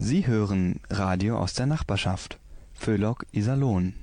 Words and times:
Sie 0.00 0.28
hören 0.28 0.78
Radio 0.90 1.38
aus 1.38 1.54
der 1.54 1.66
Nachbarschaft. 1.66 2.38
Föhlock 2.72 3.26
Iserlohn. 3.32 3.94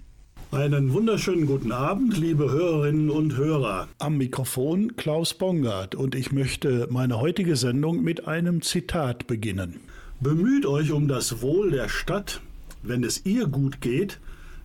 Einen 0.51 0.91
wunderschönen 0.91 1.45
guten 1.45 1.71
Abend, 1.71 2.17
liebe 2.17 2.51
Hörerinnen 2.51 3.09
und 3.09 3.37
Hörer. 3.37 3.87
Am 3.99 4.17
Mikrofon 4.17 4.97
Klaus 4.97 5.33
Bongard 5.33 5.95
und 5.95 6.13
ich 6.13 6.33
möchte 6.33 6.89
meine 6.91 7.21
heutige 7.21 7.55
Sendung 7.55 8.03
mit 8.03 8.27
einem 8.27 8.61
Zitat 8.61 9.25
beginnen. 9.25 9.79
Bemüht 10.19 10.65
euch 10.65 10.91
um 10.91 11.07
das 11.07 11.41
Wohl 11.41 11.71
der 11.71 11.87
Stadt. 11.87 12.41
Wenn 12.83 13.05
es 13.05 13.25
ihr 13.25 13.47
gut 13.47 13.79
geht, 13.79 14.19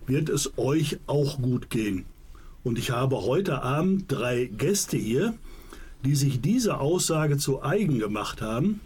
wird 0.05 0.27
es 0.27 0.57
euch 0.57 0.99
auch 1.07 1.41
gut 1.41 1.69
gehen. 1.69 2.03
Und 2.65 2.77
ich 2.77 2.91
habe 2.91 3.21
heute 3.21 3.61
Abend 3.61 4.11
drei 4.11 4.47
Gäste 4.47 4.97
hier, 4.97 5.33
die 6.03 6.15
sich 6.15 6.41
diese 6.41 6.81
Aussage 6.81 7.37
zu 7.37 7.63
eigen 7.63 7.99
gemacht 7.99 8.41
haben 8.41 8.81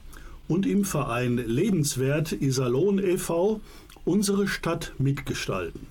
und 0.48 0.66
im 0.66 0.86
Verein 0.86 1.38
Lebenswert 1.38 2.32
Iserlohn 2.32 3.00
e.V. 3.00 3.62
unsere 4.04 4.48
Stadt 4.48 4.94
mitgestalten. 4.98 5.88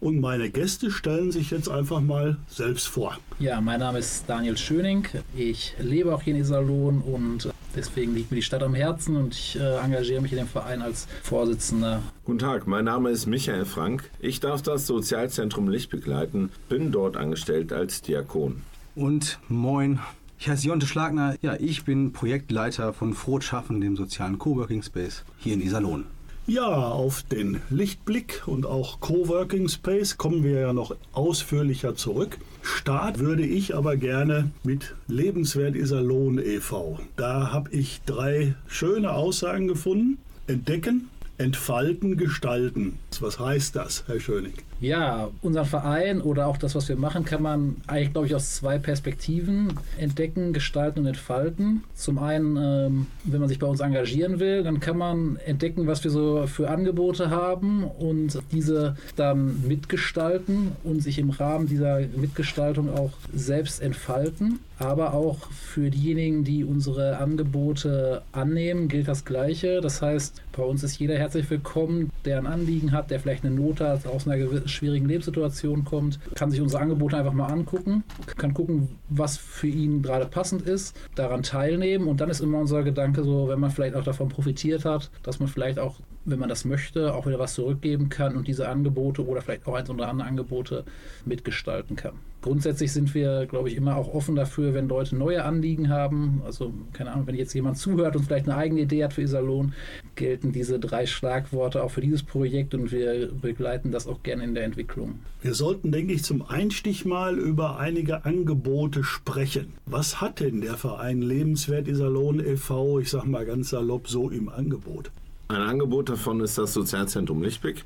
Und 0.00 0.20
meine 0.20 0.48
Gäste 0.48 0.92
stellen 0.92 1.32
sich 1.32 1.50
jetzt 1.50 1.68
einfach 1.68 2.00
mal 2.00 2.36
selbst 2.48 2.86
vor. 2.86 3.18
Ja, 3.40 3.60
mein 3.60 3.80
Name 3.80 3.98
ist 3.98 4.24
Daniel 4.28 4.56
Schöning. 4.56 5.08
Ich 5.36 5.74
lebe 5.80 6.14
auch 6.14 6.22
hier 6.22 6.34
in 6.34 6.40
Iserlohn 6.40 7.00
und 7.00 7.48
deswegen 7.74 8.14
liegt 8.14 8.30
mir 8.30 8.36
die 8.36 8.42
Stadt 8.42 8.62
am 8.62 8.74
Herzen 8.74 9.16
und 9.16 9.34
ich 9.34 9.58
äh, 9.58 9.78
engagiere 9.78 10.20
mich 10.20 10.30
in 10.30 10.38
dem 10.38 10.46
Verein 10.46 10.82
als 10.82 11.08
Vorsitzender. 11.24 12.00
Guten 12.24 12.38
Tag, 12.38 12.68
mein 12.68 12.84
Name 12.84 13.10
ist 13.10 13.26
Michael 13.26 13.64
Frank. 13.64 14.08
Ich 14.20 14.38
darf 14.38 14.62
das 14.62 14.86
Sozialzentrum 14.86 15.68
Licht 15.68 15.90
begleiten, 15.90 16.50
bin 16.68 16.92
dort 16.92 17.16
angestellt 17.16 17.72
als 17.72 18.00
Diakon. 18.00 18.62
Und 18.94 19.40
moin, 19.48 19.98
ich 20.38 20.48
heiße 20.48 20.68
Jonte 20.68 20.86
Schlagner. 20.86 21.36
Ja, 21.42 21.56
ich 21.58 21.84
bin 21.84 22.12
Projektleiter 22.12 22.92
von 22.92 23.14
Froht 23.14 23.44
Schaffen, 23.44 23.80
dem 23.80 23.96
sozialen 23.96 24.38
Coworking 24.38 24.82
Space 24.82 25.24
hier 25.38 25.54
in 25.54 25.60
Iserlohn. 25.60 26.04
Ja, 26.46 26.64
auf 26.64 27.24
den 27.24 27.60
Lichtblick 27.68 28.44
und 28.46 28.64
auch 28.64 29.00
Coworking 29.00 29.68
Space 29.68 30.16
kommen 30.16 30.42
wir 30.42 30.60
ja 30.60 30.72
noch 30.72 30.96
ausführlicher 31.12 31.94
zurück. 31.94 32.38
Start 32.62 33.18
würde 33.18 33.44
ich 33.44 33.74
aber 33.74 33.98
gerne 33.98 34.50
mit 34.62 34.94
Lebenswert 35.08 35.76
Iserlohn 35.76 36.38
e.V. 36.38 37.00
Da 37.16 37.52
habe 37.52 37.70
ich 37.72 38.00
drei 38.06 38.54
schöne 38.66 39.12
Aussagen 39.12 39.68
gefunden. 39.68 40.16
Entdecken, 40.46 41.10
entfalten, 41.36 42.16
gestalten. 42.16 42.98
Was 43.20 43.38
heißt 43.38 43.76
das, 43.76 44.04
Herr 44.06 44.20
Schöning? 44.20 44.54
Ja, 44.80 45.30
unseren 45.42 45.66
Verein 45.66 46.20
oder 46.20 46.46
auch 46.46 46.56
das, 46.56 46.76
was 46.76 46.88
wir 46.88 46.96
machen, 46.96 47.24
kann 47.24 47.42
man 47.42 47.76
eigentlich, 47.88 48.12
glaube 48.12 48.28
ich, 48.28 48.34
aus 48.34 48.54
zwei 48.54 48.78
Perspektiven 48.78 49.72
entdecken, 49.98 50.52
gestalten 50.52 51.00
und 51.00 51.06
entfalten. 51.06 51.82
Zum 51.94 52.18
einen, 52.18 52.56
ähm, 52.56 53.06
wenn 53.24 53.40
man 53.40 53.48
sich 53.48 53.58
bei 53.58 53.66
uns 53.66 53.80
engagieren 53.80 54.38
will, 54.38 54.62
dann 54.62 54.78
kann 54.78 54.96
man 54.96 55.36
entdecken, 55.44 55.88
was 55.88 56.04
wir 56.04 56.12
so 56.12 56.46
für 56.46 56.70
Angebote 56.70 57.30
haben 57.30 57.82
und 57.84 58.38
diese 58.52 58.96
dann 59.16 59.66
mitgestalten 59.66 60.72
und 60.84 61.02
sich 61.02 61.18
im 61.18 61.30
Rahmen 61.30 61.66
dieser 61.66 62.00
Mitgestaltung 62.16 62.88
auch 62.96 63.10
selbst 63.34 63.82
entfalten. 63.82 64.60
Aber 64.78 65.12
auch 65.12 65.50
für 65.50 65.90
diejenigen, 65.90 66.44
die 66.44 66.62
unsere 66.62 67.18
Angebote 67.18 68.22
annehmen, 68.30 68.86
gilt 68.86 69.08
das 69.08 69.24
Gleiche. 69.24 69.80
Das 69.80 70.00
heißt, 70.02 70.40
bei 70.52 70.62
uns 70.62 70.84
ist 70.84 71.00
jeder 71.00 71.18
herzlich 71.18 71.50
willkommen, 71.50 72.10
der 72.24 72.38
ein 72.38 72.46
Anliegen 72.46 72.92
hat, 72.92 73.10
der 73.10 73.18
vielleicht 73.18 73.44
eine 73.44 73.54
Not 73.54 73.80
hat, 73.80 74.06
aus 74.06 74.28
einer 74.28 74.36
schwierigen 74.68 75.06
Lebenssituation 75.06 75.84
kommt, 75.84 76.18
kann 76.34 76.50
sich 76.50 76.60
unsere 76.60 76.82
Angebote 76.82 77.16
einfach 77.16 77.32
mal 77.32 77.46
angucken, 77.46 78.04
kann 78.36 78.54
gucken, 78.54 78.88
was 79.08 79.36
für 79.36 79.66
ihn 79.68 80.02
gerade 80.02 80.26
passend 80.26 80.62
ist, 80.62 80.96
daran 81.14 81.42
teilnehmen. 81.42 82.06
Und 82.06 82.20
dann 82.20 82.30
ist 82.30 82.40
immer 82.40 82.58
unser 82.58 82.82
Gedanke 82.82 83.24
so, 83.24 83.48
wenn 83.48 83.60
man 83.60 83.70
vielleicht 83.70 83.94
auch 83.94 84.04
davon 84.04 84.28
profitiert 84.28 84.84
hat, 84.84 85.10
dass 85.22 85.40
man 85.40 85.48
vielleicht 85.48 85.78
auch, 85.78 85.96
wenn 86.30 86.38
man 86.38 86.48
das 86.48 86.64
möchte, 86.64 87.14
auch 87.14 87.26
wieder 87.26 87.38
was 87.38 87.54
zurückgeben 87.54 88.08
kann 88.08 88.36
und 88.36 88.48
diese 88.48 88.68
Angebote 88.68 89.26
oder 89.26 89.42
vielleicht 89.42 89.66
auch 89.66 89.74
eins 89.74 89.90
oder 89.90 90.08
andere 90.08 90.28
Angebote 90.28 90.84
mitgestalten 91.24 91.96
kann. 91.96 92.14
Grundsätzlich 92.40 92.92
sind 92.92 93.14
wir, 93.14 93.46
glaube 93.46 93.68
ich, 93.68 93.76
immer 93.76 93.96
auch 93.96 94.14
offen 94.14 94.36
dafür, 94.36 94.72
wenn 94.72 94.88
Leute 94.88 95.16
neue 95.16 95.44
Anliegen 95.44 95.88
haben. 95.88 96.40
Also, 96.46 96.72
keine 96.92 97.10
Ahnung, 97.10 97.26
wenn 97.26 97.34
jetzt 97.34 97.52
jemand 97.52 97.78
zuhört 97.78 98.14
und 98.14 98.24
vielleicht 98.24 98.48
eine 98.48 98.56
eigene 98.56 98.82
Idee 98.82 99.02
hat 99.02 99.12
für 99.12 99.22
Iserlohn, 99.22 99.74
gelten 100.14 100.52
diese 100.52 100.78
drei 100.78 101.04
Schlagworte 101.06 101.82
auch 101.82 101.90
für 101.90 102.00
dieses 102.00 102.22
Projekt 102.22 102.74
und 102.74 102.92
wir 102.92 103.32
begleiten 103.32 103.90
das 103.90 104.06
auch 104.06 104.22
gerne 104.22 104.44
in 104.44 104.54
der 104.54 104.64
Entwicklung. 104.64 105.18
Wir 105.42 105.54
sollten, 105.54 105.90
denke 105.90 106.12
ich, 106.12 106.22
zum 106.22 106.42
Einstieg 106.42 107.04
mal 107.04 107.36
über 107.36 107.78
einige 107.78 108.24
Angebote 108.24 109.02
sprechen. 109.02 109.72
Was 109.86 110.20
hat 110.20 110.38
denn 110.38 110.60
der 110.60 110.74
Verein 110.74 111.22
Lebenswert 111.22 111.88
Iserlohn 111.88 112.38
e.V., 112.38 113.00
ich 113.00 113.10
sag 113.10 113.24
mal 113.24 113.46
ganz 113.46 113.70
salopp, 113.70 114.08
so 114.08 114.30
im 114.30 114.48
Angebot? 114.48 115.10
Ein 115.50 115.62
Angebot 115.62 116.10
davon 116.10 116.40
ist 116.40 116.58
das 116.58 116.74
Sozialzentrum 116.74 117.42
Lichtbeck. 117.42 117.84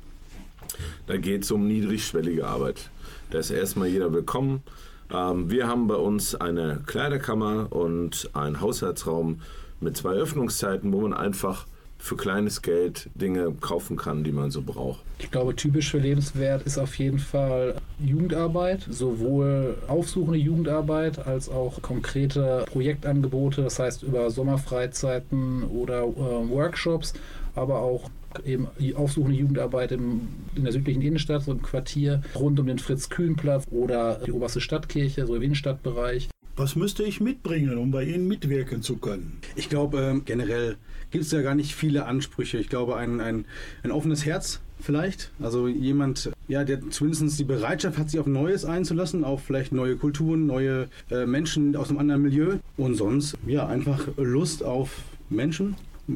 Da 1.07 1.15
geht 1.15 1.43
es 1.43 1.51
um 1.51 1.65
niedrigschwellige 1.65 2.45
Arbeit. 2.45 2.89
Da 3.31 3.39
ist 3.39 3.51
erstmal 3.51 3.87
jeder 3.87 4.11
willkommen. 4.11 4.63
Ähm, 5.09 5.49
wir 5.49 5.65
haben 5.69 5.87
bei 5.87 5.95
uns 5.95 6.35
eine 6.35 6.81
Kleiderkammer 6.85 7.71
und 7.71 8.29
einen 8.33 8.59
Haushaltsraum 8.59 9.39
mit 9.79 9.95
zwei 9.95 10.11
Öffnungszeiten, 10.11 10.91
wo 10.91 10.99
man 10.99 11.13
einfach 11.13 11.65
für 12.03 12.17
kleines 12.17 12.61
Geld 12.61 13.09
Dinge 13.15 13.53
kaufen 13.61 13.95
kann, 13.95 14.25
die 14.25 14.33
man 14.33 14.51
so 14.51 14.61
braucht. 14.61 14.99
Ich 15.19 15.31
glaube, 15.31 15.55
typisch 15.55 15.89
für 15.89 15.99
lebenswert 15.99 16.63
ist 16.63 16.77
auf 16.77 16.95
jeden 16.99 17.19
Fall 17.19 17.75
Jugendarbeit, 17.97 18.85
sowohl 18.89 19.77
aufsuchende 19.87 20.37
Jugendarbeit 20.37 21.25
als 21.25 21.47
auch 21.47 21.81
konkrete 21.81 22.65
Projektangebote, 22.65 23.61
das 23.61 23.79
heißt 23.79 24.03
über 24.03 24.29
Sommerfreizeiten 24.31 25.63
oder 25.63 26.03
äh, 26.03 26.49
Workshops, 26.49 27.13
aber 27.55 27.79
auch 27.81 28.09
eben 28.45 28.67
die 28.79 28.95
aufsuchende 28.95 29.37
Jugendarbeit 29.37 29.91
im, 29.91 30.27
in 30.55 30.63
der 30.63 30.73
südlichen 30.73 31.01
Innenstadt, 31.01 31.43
so 31.43 31.51
im 31.51 31.61
Quartier 31.61 32.21
rund 32.35 32.59
um 32.59 32.67
den 32.67 32.79
Fritz-Kühn-Platz 32.79 33.67
oder 33.71 34.21
die 34.25 34.31
oberste 34.31 34.61
Stadtkirche, 34.61 35.25
so 35.25 35.35
im 35.35 35.41
Innenstadtbereich. 35.41 36.29
Was 36.55 36.75
müsste 36.75 37.03
ich 37.03 37.19
mitbringen, 37.19 37.79
um 37.79 37.89
bei 37.89 38.03
Ihnen 38.03 38.27
mitwirken 38.27 38.83
zu 38.83 38.97
können? 38.97 39.39
Ich 39.55 39.69
glaube, 39.69 39.99
ähm, 39.99 40.21
generell 40.25 40.77
gibt 41.09 41.25
es 41.25 41.31
ja 41.31 41.41
gar 41.41 41.55
nicht 41.55 41.73
viele 41.73 42.05
Ansprüche. 42.05 42.59
Ich 42.59 42.69
glaube, 42.69 42.95
ein, 42.95 43.21
ein, 43.21 43.45
ein 43.81 43.91
offenes 43.91 44.23
Herz 44.23 44.61
vielleicht. 44.79 45.31
Also 45.39 45.67
jemand, 45.67 46.31
ja, 46.47 46.63
der 46.63 46.89
zumindest 46.91 47.39
die 47.39 47.43
Bereitschaft 47.43 47.97
hat, 47.97 48.11
sich 48.11 48.19
auf 48.19 48.27
Neues 48.27 48.65
einzulassen, 48.65 49.23
auf 49.23 49.41
vielleicht 49.41 49.71
neue 49.71 49.95
Kulturen, 49.95 50.45
neue 50.45 50.89
äh, 51.09 51.25
Menschen 51.25 51.75
aus 51.75 51.89
einem 51.89 51.99
anderen 51.99 52.21
Milieu. 52.21 52.57
Und 52.77 52.95
sonst, 52.95 53.35
ja, 53.47 53.65
einfach 53.65 54.07
Lust 54.17 54.63
auf 54.63 55.01
Menschen 55.29 55.75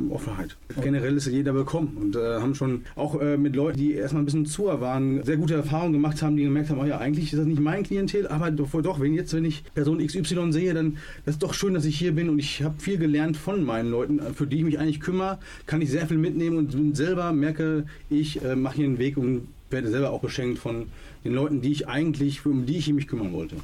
Offenheit. 0.09 0.58
Generell 0.81 1.16
ist 1.16 1.28
jeder 1.28 1.56
willkommen 1.56 1.96
und 1.96 2.16
äh, 2.18 2.42
haben 2.42 2.56
schon 2.56 2.84
auch 2.96 3.22
äh, 3.22 3.38
mit 3.38 3.56
Leuten, 3.56 3.78
die 3.78 3.94
erstmal 3.94 4.22
ein 4.22 4.25
bisschen 4.25 4.46
zu 4.46 4.66
waren, 4.66 5.24
sehr 5.24 5.38
gute 5.38 5.53
Erfahrungen 5.53 5.94
gemacht 5.94 6.22
haben, 6.22 6.36
die 6.36 6.44
gemerkt 6.44 6.70
haben, 6.70 6.80
oh 6.80 6.86
ja, 6.86 6.98
eigentlich 6.98 7.31
ist 7.31 7.40
das 7.40 7.48
nicht 7.48 7.62
mein 7.62 7.84
Klientel, 7.84 8.28
aber 8.28 8.52
doch, 8.52 9.00
wenn 9.00 9.14
jetzt, 9.14 9.34
wenn 9.34 9.46
ich 9.46 9.64
Person 9.74 10.06
XY 10.06 10.52
sehe, 10.52 10.74
dann 10.74 10.98
das 11.25 11.36
ist 11.36 11.44
doch 11.44 11.53
schön, 11.53 11.74
dass 11.74 11.86
ich 11.86 11.98
hier 11.98 12.14
bin 12.14 12.28
und 12.28 12.38
ich 12.38 12.64
habe 12.64 12.75
viel 12.80 12.98
gelernt 12.98 13.38
von 13.38 13.64
meinen 13.64 13.90
Leuten, 13.90 14.20
für 14.34 14.46
die 14.46 14.58
ich 14.58 14.64
mich 14.66 14.78
eigentlich 14.78 15.00
kümmere, 15.00 15.40
kann 15.68 15.81
ich 15.81 15.90
sehr 15.90 16.06
viel 16.06 16.18
mitnehmen 16.18 16.58
und 16.58 16.98
selber 16.98 17.31
merke, 17.31 17.86
ich 18.09 18.44
äh, 18.44 18.58
mache 18.58 18.78
hier 18.78 18.86
einen 18.86 19.00
Weg 19.00 19.16
und 19.16 19.48
werde 19.69 19.90
selber 19.90 20.12
auch 20.12 20.22
beschenkt 20.22 20.59
von 20.59 20.88
den 21.24 21.34
Leuten, 21.34 21.62
die 21.62 21.72
ich 21.72 21.88
eigentlich, 21.88 22.46
um 22.46 22.66
die 22.66 22.78
ich 22.78 22.92
mich 22.92 23.08
kümmern 23.08 23.31
wollte. 23.31 23.56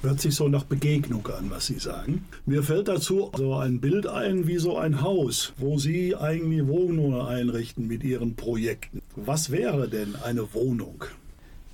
Hört 0.00 0.20
sich 0.20 0.36
so 0.36 0.46
nach 0.46 0.62
Begegnung 0.62 1.26
an, 1.26 1.50
was 1.50 1.66
Sie 1.66 1.80
sagen. 1.80 2.24
Mir 2.46 2.62
fällt 2.62 2.86
dazu 2.86 3.32
so 3.36 3.56
ein 3.56 3.80
Bild 3.80 4.06
ein 4.06 4.46
wie 4.46 4.58
so 4.58 4.76
ein 4.76 5.02
Haus, 5.02 5.52
wo 5.56 5.76
Sie 5.76 6.14
eigentlich 6.14 6.64
Wohnungen 6.68 7.20
einrichten 7.20 7.88
mit 7.88 8.04
Ihren 8.04 8.36
Projekten. 8.36 9.02
Was 9.16 9.50
wäre 9.50 9.88
denn 9.88 10.14
eine 10.14 10.54
Wohnung? 10.54 11.04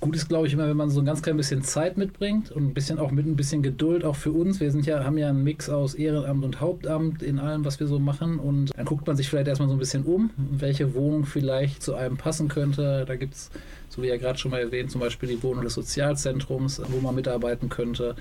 Gut 0.01 0.15
ist, 0.15 0.27
glaube 0.27 0.47
ich, 0.47 0.53
immer, 0.53 0.67
wenn 0.67 0.75
man 0.75 0.89
so 0.89 1.01
ein 1.01 1.05
ganz 1.05 1.21
klein 1.21 1.37
bisschen 1.37 1.63
Zeit 1.63 1.97
mitbringt 1.97 2.51
und 2.51 2.65
ein 2.65 2.73
bisschen 2.73 2.97
auch 2.97 3.11
mit 3.11 3.27
ein 3.27 3.35
bisschen 3.35 3.61
Geduld 3.61 4.03
auch 4.03 4.15
für 4.15 4.31
uns. 4.31 4.59
Wir 4.59 4.71
sind 4.71 4.87
ja, 4.87 5.03
haben 5.03 5.19
ja 5.19 5.29
einen 5.29 5.43
Mix 5.43 5.69
aus 5.69 5.93
Ehrenamt 5.93 6.43
und 6.43 6.59
Hauptamt 6.59 7.21
in 7.21 7.37
allem, 7.37 7.63
was 7.63 7.79
wir 7.79 7.85
so 7.85 7.99
machen. 7.99 8.39
Und 8.39 8.75
dann 8.75 8.85
guckt 8.85 9.05
man 9.05 9.15
sich 9.15 9.29
vielleicht 9.29 9.47
erstmal 9.47 9.69
so 9.69 9.75
ein 9.75 9.79
bisschen 9.79 10.03
um, 10.03 10.31
welche 10.37 10.95
Wohnung 10.95 11.25
vielleicht 11.25 11.83
zu 11.83 11.93
einem 11.93 12.17
passen 12.17 12.47
könnte. 12.47 13.05
Da 13.07 13.15
gibt 13.15 13.35
es 13.35 13.51
so 13.95 14.01
wie 14.01 14.07
ja 14.07 14.17
gerade 14.17 14.37
schon 14.37 14.51
mal 14.51 14.59
erwähnt, 14.61 14.91
zum 14.91 15.01
Beispiel 15.01 15.29
die 15.29 15.41
Wohnung 15.41 15.63
des 15.63 15.73
Sozialzentrums, 15.73 16.81
wo 16.89 16.99
man 16.99 17.15
mitarbeiten 17.15 17.69
könnte 17.69 18.15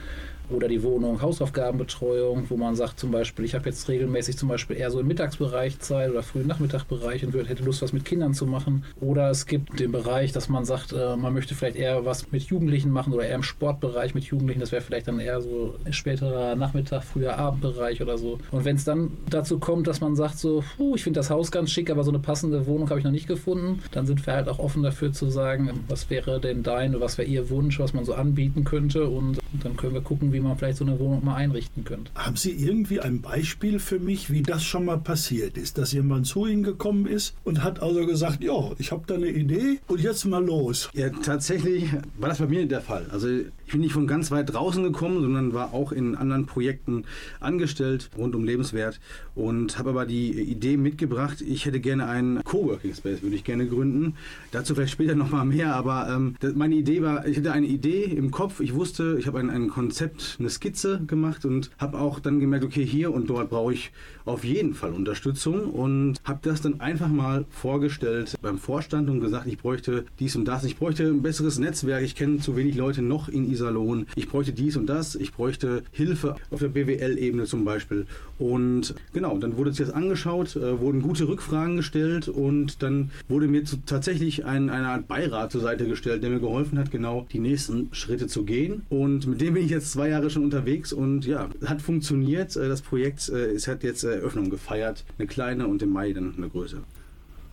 oder 0.51 0.69
die 0.69 0.83
Wohnung 0.83 1.23
Hausaufgabenbetreuung, 1.23 2.45
wo 2.49 2.57
man 2.57 2.75
sagt 2.75 3.01
zum 3.01 3.11
Beispiel, 3.11 3.45
ich 3.45 3.55
habe 3.55 3.69
jetzt 3.69 3.89
regelmäßig 3.89 4.37
zum 4.37 4.49
Beispiel 4.49 4.77
eher 4.77 4.91
so 4.91 5.01
im 5.01 5.07
Mittagsbereich 5.07 5.79
Zeit 5.81 6.11
oder 6.11 6.23
frühen 6.23 6.47
Nachmittagbereich 6.47 7.25
und 7.25 7.35
hätte 7.35 7.65
Lust, 7.65 7.83
was 7.83 7.93
mit 7.93 8.05
Kindern 8.05 8.35
zu 8.35 8.47
machen. 8.47 8.85
Oder 9.01 9.31
es 9.31 9.47
gibt 9.47 9.79
den 9.81 9.93
Bereich, 9.93 10.33
dass 10.33 10.49
man 10.49 10.65
sagt, 10.65 10.93
äh, 10.93 11.17
man 11.17 11.33
möchte 11.33 11.55
vielleicht 11.55 11.77
eher 11.77 12.05
was 12.05 12.31
mit 12.33 12.45
Jugendlichen 12.45 12.91
machen 12.91 13.13
oder 13.13 13.25
eher 13.25 13.35
im 13.35 13.43
Sportbereich 13.43 14.15
mit 14.15 14.25
Jugendlichen. 14.25 14.61
Das 14.61 14.73
wäre 14.73 14.83
vielleicht 14.83 15.09
dann 15.09 15.21
eher 15.21 15.41
so 15.41 15.75
späterer 15.91 16.57
Nachmittag, 16.57 17.05
früher 17.05 17.39
Abendbereich 17.39 18.03
oder 18.03 18.19
so. 18.19 18.39
Und 18.51 18.65
wenn 18.65 18.77
es 18.77 18.85
dann 18.85 19.13
dazu 19.31 19.59
kommt, 19.59 19.87
dass 19.87 20.01
man 20.01 20.17
sagt 20.17 20.39
so, 20.39 20.63
puh, 20.77 20.95
ich 20.97 21.03
finde 21.03 21.21
das 21.21 21.31
Haus 21.31 21.51
ganz 21.51 21.71
schick, 21.71 21.91
aber 21.91 22.05
so 22.05 22.11
eine 22.11 22.19
passende 22.19 22.67
Wohnung 22.67 22.91
habe 22.91 22.99
ich 22.99 23.05
noch 23.05 23.13
nicht 23.13 23.29
gefunden, 23.29 23.81
dann 23.93 24.07
sind 24.07 24.25
wir 24.27 24.35
halt 24.35 24.49
auch 24.49 24.59
offen 24.59 24.83
dafür 24.83 25.13
zu 25.13 25.31
sagen, 25.31 25.71
was 25.89 26.11
wäre 26.11 26.41
denn 26.41 26.63
dein, 26.63 27.01
was 27.01 27.19
wäre 27.19 27.29
ihr 27.29 27.51
Wunsch, 27.51 27.79
was 27.79 27.95
man 27.95 28.05
so 28.05 28.15
anbieten 28.15 28.65
könnte 28.65 29.09
Und 29.09 29.39
dann 29.63 29.77
können 29.77 29.95
wir 29.95 30.01
gucken, 30.01 30.33
wie 30.35 30.41
man 30.41 30.59
vielleicht 30.59 30.79
so 30.79 30.85
eine 30.85 30.99
Wohnung 30.99 31.25
mal 31.25 31.37
einrichten 31.37 31.85
könnte. 31.85 32.11
Haben 32.15 32.37
Sie 32.37 32.51
irgendwie 32.51 33.01
ein 33.01 33.23
Beispiel 33.23 33.79
für 33.79 33.99
mich, 33.99 34.31
wie 34.31 34.43
das 34.43 34.65
schon 34.65 34.85
mal 34.85 34.99
passiert 34.99 35.57
ist, 35.57 35.79
dass 35.79 35.93
jemand 35.93 36.27
zu 36.27 36.47
Ihnen 36.47 36.63
gekommen 36.63 37.07
ist 37.07 37.35
und 37.45 37.65
hat 37.65 37.81
also 37.81 38.05
gesagt, 38.05 38.43
ja, 38.45 38.73
ich 38.79 38.93
habe 38.93 39.05
da 39.07 39.15
eine 39.15 39.29
Idee 39.29 39.79
und 39.87 40.01
jetzt 40.01 40.25
mal 40.27 40.45
los. 40.45 40.91
Ja, 40.93 41.09
tatsächlich 41.09 41.91
war 42.19 42.29
das 42.29 42.39
bei 42.39 42.47
mir 42.47 42.67
der 42.67 42.83
Fall. 42.83 43.07
Also 43.11 43.29
ich 43.67 43.73
bin 43.73 43.81
nicht 43.81 43.93
von 43.93 44.07
ganz 44.07 44.31
weit 44.31 44.53
draußen 44.53 44.83
gekommen, 44.83 45.21
sondern 45.23 45.55
war 45.55 45.73
auch 45.73 45.93
in 45.93 46.15
anderen 46.17 46.47
Projekten 46.47 47.05
angestellt 47.41 48.11
rund 48.19 48.35
um 48.35 48.45
Lebenswert 48.45 49.01
und 49.35 49.79
habe 49.79 49.91
aber 49.91 50.07
die 50.07 50.33
Idee 50.33 50.77
mitgebracht, 50.77 51.41
ich 51.41 51.65
hätte 51.65 51.81
gerne 51.81 52.07
einen 52.07 52.43
Coworking 52.45 52.95
Space, 52.95 53.23
würde 53.23 53.37
ich 53.37 53.45
gerne 53.45 53.67
gründen. 53.67 54.15
Dazu 54.51 54.75
vielleicht 54.75 54.93
später 54.93 55.15
nochmal 55.15 55.45
mehr, 55.45 55.75
aber 55.75 56.09
ähm, 56.09 56.37
meine 56.55 56.75
Idee 56.75 57.03
war, 57.03 57.27
ich 57.27 57.39
hatte 57.39 57.53
eine 57.53 57.67
Idee 57.67 58.05
im 58.05 58.31
Kopf, 58.31 58.61
ich 58.61 58.75
wusste, 58.75 59.17
ich 59.19 59.27
habe 59.27 59.39
ein, 59.41 59.51
ein 59.51 59.69
Konzept, 59.69 60.24
eine 60.39 60.51
Skizze 60.51 61.01
gemacht 61.07 61.45
und 61.45 61.71
habe 61.79 61.99
auch 61.99 62.21
dann 62.21 62.41
gemerkt, 62.41 62.65
okay, 62.65 62.85
hier 62.85 63.13
und 63.13 63.29
dort 63.29 63.51
brauche 63.51 63.73
ich 63.73 63.93
auf 64.25 64.45
jeden 64.45 64.75
Fall 64.75 64.93
Unterstützung 64.93 65.71
und 65.71 66.17
habe 66.25 66.41
das 66.43 66.63
dann 66.63 66.81
einfach 66.81 67.09
mal 67.09 67.45
vorgestellt 67.51 68.35
beim 68.41 68.59
Vorstand 68.59 69.11
und 69.11 69.21
gesagt, 69.21 69.47
ich 69.47 69.59
bräuchte 69.59 70.07
dies 70.19 70.37
und 70.37 70.47
das, 70.47 70.65
ich 70.65 70.77
bräuchte 70.77 71.07
ein 71.07 71.23
besseres 71.23 71.59
Netzwerk, 71.59 72.03
ich 72.03 72.15
kenne 72.15 72.39
zu 72.39 72.57
wenig 72.57 72.77
Leute 72.77 73.03
noch 73.03 73.29
in 73.29 73.51
Iserlohn, 73.51 74.07
ich 74.17 74.29
bräuchte 74.29 74.53
dies 74.53 74.77
und 74.77 74.87
das, 74.87 75.15
ich 75.15 75.33
bräuchte 75.33 75.83
Hilfe 75.93 76.37
auf 76.51 76.61
der 76.61 76.69
BWL-Ebene 76.69 77.45
zum 77.45 77.65
Beispiel 77.65 78.07
und 78.39 78.95
genau, 79.13 79.39
dann 79.39 79.57
wurde 79.57 79.71
es 79.71 79.79
jetzt 79.79 79.95
angeschaut, 79.95 80.57
äh, 80.57 80.81
wurden 80.81 81.03
gute 81.03 81.29
Rückfragen 81.29 81.77
gestellt 81.77 82.29
und 82.29 82.83
dann 82.83 83.11
wurde 83.29 83.47
mir 83.47 83.65
zu, 83.65 83.77
tatsächlich 83.87 84.45
ein, 84.45 84.71
eine 84.71 84.89
Art 84.89 85.07
Beirat 85.07 85.53
zur 85.53 85.61
Seite 85.61 85.87
gestellt, 85.87 86.23
der 86.23 86.31
mir 86.31 86.41
geholfen 86.41 86.79
hat, 86.79 86.91
genau 86.91 87.27
die 87.33 87.39
nächsten 87.39 87.89
Schritte 87.93 88.27
zu 88.27 88.45
gehen 88.45 88.83
und 88.89 89.27
mit 89.27 89.41
dem 89.41 89.55
bin 89.55 89.65
ich 89.65 89.71
jetzt 89.71 89.93
zwei 89.93 90.09
Jahre 90.09 90.31
schon 90.31 90.45
unterwegs 90.45 90.93
und 90.93 91.27
ja, 91.27 91.49
hat 91.65 91.81
funktioniert, 91.81 92.57
äh, 92.57 92.69
das 92.69 92.83
Projekt 92.83 93.29
äh, 93.29 93.53
es 93.53 93.69
hat 93.69 93.85
jetzt 93.85 94.03
Eröffnung 94.03 94.51
gefeiert, 94.51 95.05
eine 95.19 95.29
kleine 95.29 95.69
und 95.69 95.83
im 95.83 95.91
Mai 95.91 96.13
dann 96.13 96.35
eine 96.37 96.49
größere. 96.49 96.83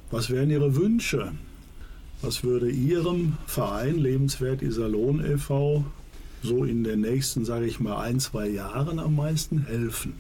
Was 0.10 0.30
wären 0.30 0.50
Ihre 0.50 0.76
Wünsche? 0.76 1.32
Was 2.22 2.44
würde 2.44 2.70
Ihrem 2.70 3.38
Verein 3.46 3.98
Lebenswert 3.98 4.62
Iserlohn 4.62 5.24
e.V. 5.24 5.86
so 6.44 6.66
in 6.66 6.84
den 6.84 7.02
nächsten, 7.02 7.46
sage 7.46 7.66
ich 7.66 7.80
mal, 7.80 8.02
ein, 8.02 8.20
zwei 8.20 8.48
Jahren 8.48 9.00
am 9.00 9.16
meisten 9.16 9.66
helfen? 9.66 10.16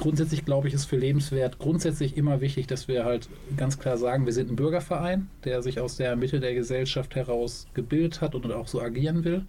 Grundsätzlich 0.00 0.46
glaube 0.46 0.66
ich, 0.66 0.72
ist 0.72 0.86
für 0.86 0.96
Lebenswert 0.96 1.58
grundsätzlich 1.58 2.16
immer 2.16 2.40
wichtig, 2.40 2.66
dass 2.66 2.88
wir 2.88 3.04
halt 3.04 3.28
ganz 3.58 3.78
klar 3.78 3.98
sagen, 3.98 4.24
wir 4.24 4.32
sind 4.32 4.50
ein 4.50 4.56
Bürgerverein, 4.56 5.28
der 5.44 5.60
sich 5.60 5.78
aus 5.78 5.98
der 5.98 6.16
Mitte 6.16 6.40
der 6.40 6.54
Gesellschaft 6.54 7.14
heraus 7.16 7.66
gebildet 7.74 8.22
hat 8.22 8.34
und 8.34 8.50
auch 8.50 8.66
so 8.66 8.80
agieren 8.80 9.24
will. 9.24 9.44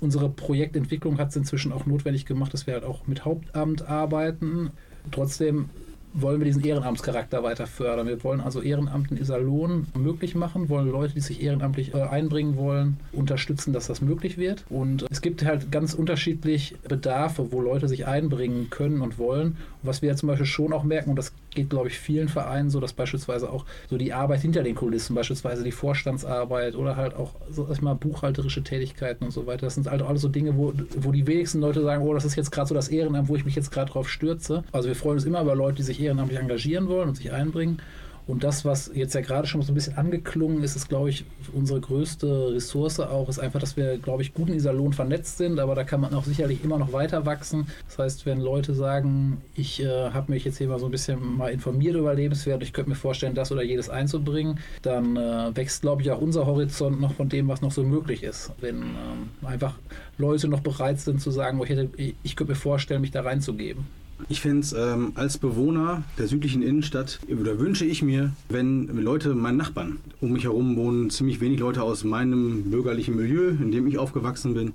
Unsere 0.00 0.28
Projektentwicklung 0.28 1.18
hat 1.18 1.28
es 1.28 1.36
inzwischen 1.36 1.70
auch 1.70 1.86
notwendig 1.86 2.26
gemacht, 2.26 2.52
dass 2.52 2.66
wir 2.66 2.74
halt 2.74 2.82
auch 2.82 3.06
mit 3.06 3.24
Hauptamt 3.24 3.88
arbeiten. 3.88 4.72
Trotzdem 5.12 5.70
wollen 6.20 6.40
wir 6.40 6.44
diesen 6.44 6.64
Ehrenamtscharakter 6.64 7.42
weiter 7.42 7.66
fördern. 7.66 8.06
Wir 8.06 8.22
wollen 8.24 8.40
also 8.40 8.62
Ehrenamt 8.62 9.10
in 9.10 9.18
Iserlohn 9.18 9.86
möglich 9.96 10.34
machen, 10.34 10.68
wollen 10.68 10.90
Leute, 10.90 11.14
die 11.14 11.20
sich 11.20 11.42
ehrenamtlich 11.42 11.94
äh, 11.94 12.02
einbringen 12.02 12.56
wollen, 12.56 12.96
unterstützen, 13.12 13.72
dass 13.72 13.86
das 13.86 14.00
möglich 14.00 14.38
wird. 14.38 14.64
Und 14.70 15.06
es 15.10 15.20
gibt 15.20 15.44
halt 15.44 15.70
ganz 15.70 15.94
unterschiedlich 15.94 16.76
Bedarfe, 16.88 17.52
wo 17.52 17.60
Leute 17.60 17.88
sich 17.88 18.06
einbringen 18.06 18.70
können 18.70 19.00
und 19.00 19.18
wollen. 19.18 19.56
Was 19.82 20.02
wir 20.02 20.16
zum 20.16 20.28
Beispiel 20.28 20.46
schon 20.46 20.72
auch 20.72 20.84
merken, 20.84 21.10
und 21.10 21.16
das 21.16 21.32
geht, 21.56 21.70
glaube 21.70 21.88
ich, 21.88 21.98
vielen 21.98 22.28
Vereinen 22.28 22.70
so, 22.70 22.78
dass 22.78 22.92
beispielsweise 22.92 23.50
auch 23.50 23.64
so 23.90 23.98
die 23.98 24.12
Arbeit 24.12 24.42
hinter 24.42 24.62
den 24.62 24.76
Kulissen, 24.76 25.16
beispielsweise 25.16 25.64
die 25.64 25.72
Vorstandsarbeit 25.72 26.76
oder 26.76 26.94
halt 26.96 27.14
auch, 27.14 27.32
sag 27.50 27.70
ich 27.72 27.82
mal, 27.82 27.94
buchhalterische 27.94 28.62
Tätigkeiten 28.62 29.24
und 29.24 29.32
so 29.32 29.46
weiter, 29.46 29.66
das 29.66 29.74
sind 29.74 29.90
halt 29.90 30.02
alles 30.02 30.22
so 30.22 30.28
Dinge, 30.28 30.56
wo, 30.56 30.72
wo 30.98 31.10
die 31.10 31.26
wenigsten 31.26 31.60
Leute 31.60 31.82
sagen, 31.82 32.04
oh, 32.04 32.14
das 32.14 32.24
ist 32.24 32.36
jetzt 32.36 32.52
gerade 32.52 32.68
so 32.68 32.74
das 32.74 32.88
Ehrenamt, 32.88 33.28
wo 33.28 33.34
ich 33.34 33.44
mich 33.44 33.56
jetzt 33.56 33.72
gerade 33.72 33.90
drauf 33.90 34.08
stürze. 34.08 34.62
Also 34.70 34.88
wir 34.88 34.94
freuen 34.94 35.16
uns 35.16 35.24
immer 35.24 35.42
über 35.42 35.56
Leute, 35.56 35.78
die 35.78 35.82
sich 35.82 36.00
ehrenamtlich 36.00 36.38
engagieren 36.38 36.88
wollen 36.88 37.08
und 37.08 37.16
sich 37.16 37.32
einbringen. 37.32 37.80
Und 38.26 38.42
das, 38.42 38.64
was 38.64 38.90
jetzt 38.92 39.14
ja 39.14 39.20
gerade 39.20 39.46
schon 39.46 39.62
so 39.62 39.70
ein 39.70 39.74
bisschen 39.74 39.96
angeklungen 39.96 40.62
ist, 40.64 40.74
ist, 40.74 40.88
glaube 40.88 41.10
ich, 41.10 41.24
unsere 41.52 41.80
größte 41.80 42.54
Ressource 42.54 42.98
auch, 42.98 43.28
ist 43.28 43.38
einfach, 43.38 43.60
dass 43.60 43.76
wir, 43.76 43.98
glaube 43.98 44.22
ich, 44.22 44.34
gut 44.34 44.48
in 44.48 44.56
Iserlohn 44.56 44.92
vernetzt 44.92 45.38
sind, 45.38 45.60
aber 45.60 45.76
da 45.76 45.84
kann 45.84 46.00
man 46.00 46.12
auch 46.12 46.24
sicherlich 46.24 46.64
immer 46.64 46.76
noch 46.76 46.92
weiter 46.92 47.24
wachsen. 47.24 47.68
Das 47.86 47.98
heißt, 47.98 48.26
wenn 48.26 48.40
Leute 48.40 48.74
sagen, 48.74 49.42
ich 49.54 49.80
äh, 49.80 50.10
habe 50.10 50.32
mich 50.32 50.44
jetzt 50.44 50.58
hier 50.58 50.66
mal 50.66 50.80
so 50.80 50.86
ein 50.86 50.90
bisschen 50.90 51.36
mal 51.36 51.52
informiert 51.52 51.94
über 51.94 52.14
Lebenswert, 52.14 52.64
ich 52.64 52.72
könnte 52.72 52.90
mir 52.90 52.96
vorstellen, 52.96 53.34
das 53.34 53.52
oder 53.52 53.62
jedes 53.62 53.88
einzubringen, 53.88 54.58
dann 54.82 55.16
äh, 55.16 55.56
wächst, 55.56 55.82
glaube 55.82 56.02
ich, 56.02 56.10
auch 56.10 56.20
unser 56.20 56.46
Horizont 56.46 57.00
noch 57.00 57.14
von 57.14 57.28
dem, 57.28 57.46
was 57.46 57.62
noch 57.62 57.72
so 57.72 57.84
möglich 57.84 58.24
ist. 58.24 58.50
Wenn 58.60 58.78
ähm, 58.78 59.46
einfach 59.46 59.78
Leute 60.18 60.48
noch 60.48 60.60
bereit 60.60 60.98
sind 60.98 61.20
zu 61.20 61.30
sagen, 61.30 61.60
ich, 61.62 61.70
hätte, 61.70 61.90
ich 61.96 62.34
könnte 62.34 62.52
mir 62.52 62.56
vorstellen, 62.56 63.02
mich 63.02 63.12
da 63.12 63.20
reinzugeben. 63.20 63.86
Ich 64.28 64.40
finde 64.40 64.60
es 64.60 64.72
ähm, 64.72 65.12
als 65.14 65.38
Bewohner 65.38 66.02
der 66.18 66.26
südlichen 66.26 66.62
Innenstadt, 66.62 67.20
oder 67.28 67.58
wünsche 67.58 67.84
ich 67.84 68.02
mir, 68.02 68.32
wenn 68.48 68.86
Leute, 69.02 69.34
meine 69.34 69.56
Nachbarn, 69.56 69.98
um 70.20 70.32
mich 70.32 70.44
herum 70.44 70.76
wohnen 70.76 71.10
ziemlich 71.10 71.40
wenig 71.40 71.60
Leute 71.60 71.82
aus 71.82 72.02
meinem 72.02 72.70
bürgerlichen 72.70 73.14
Milieu, 73.16 73.50
in 73.50 73.70
dem 73.70 73.86
ich 73.86 73.98
aufgewachsen 73.98 74.54
bin. 74.54 74.72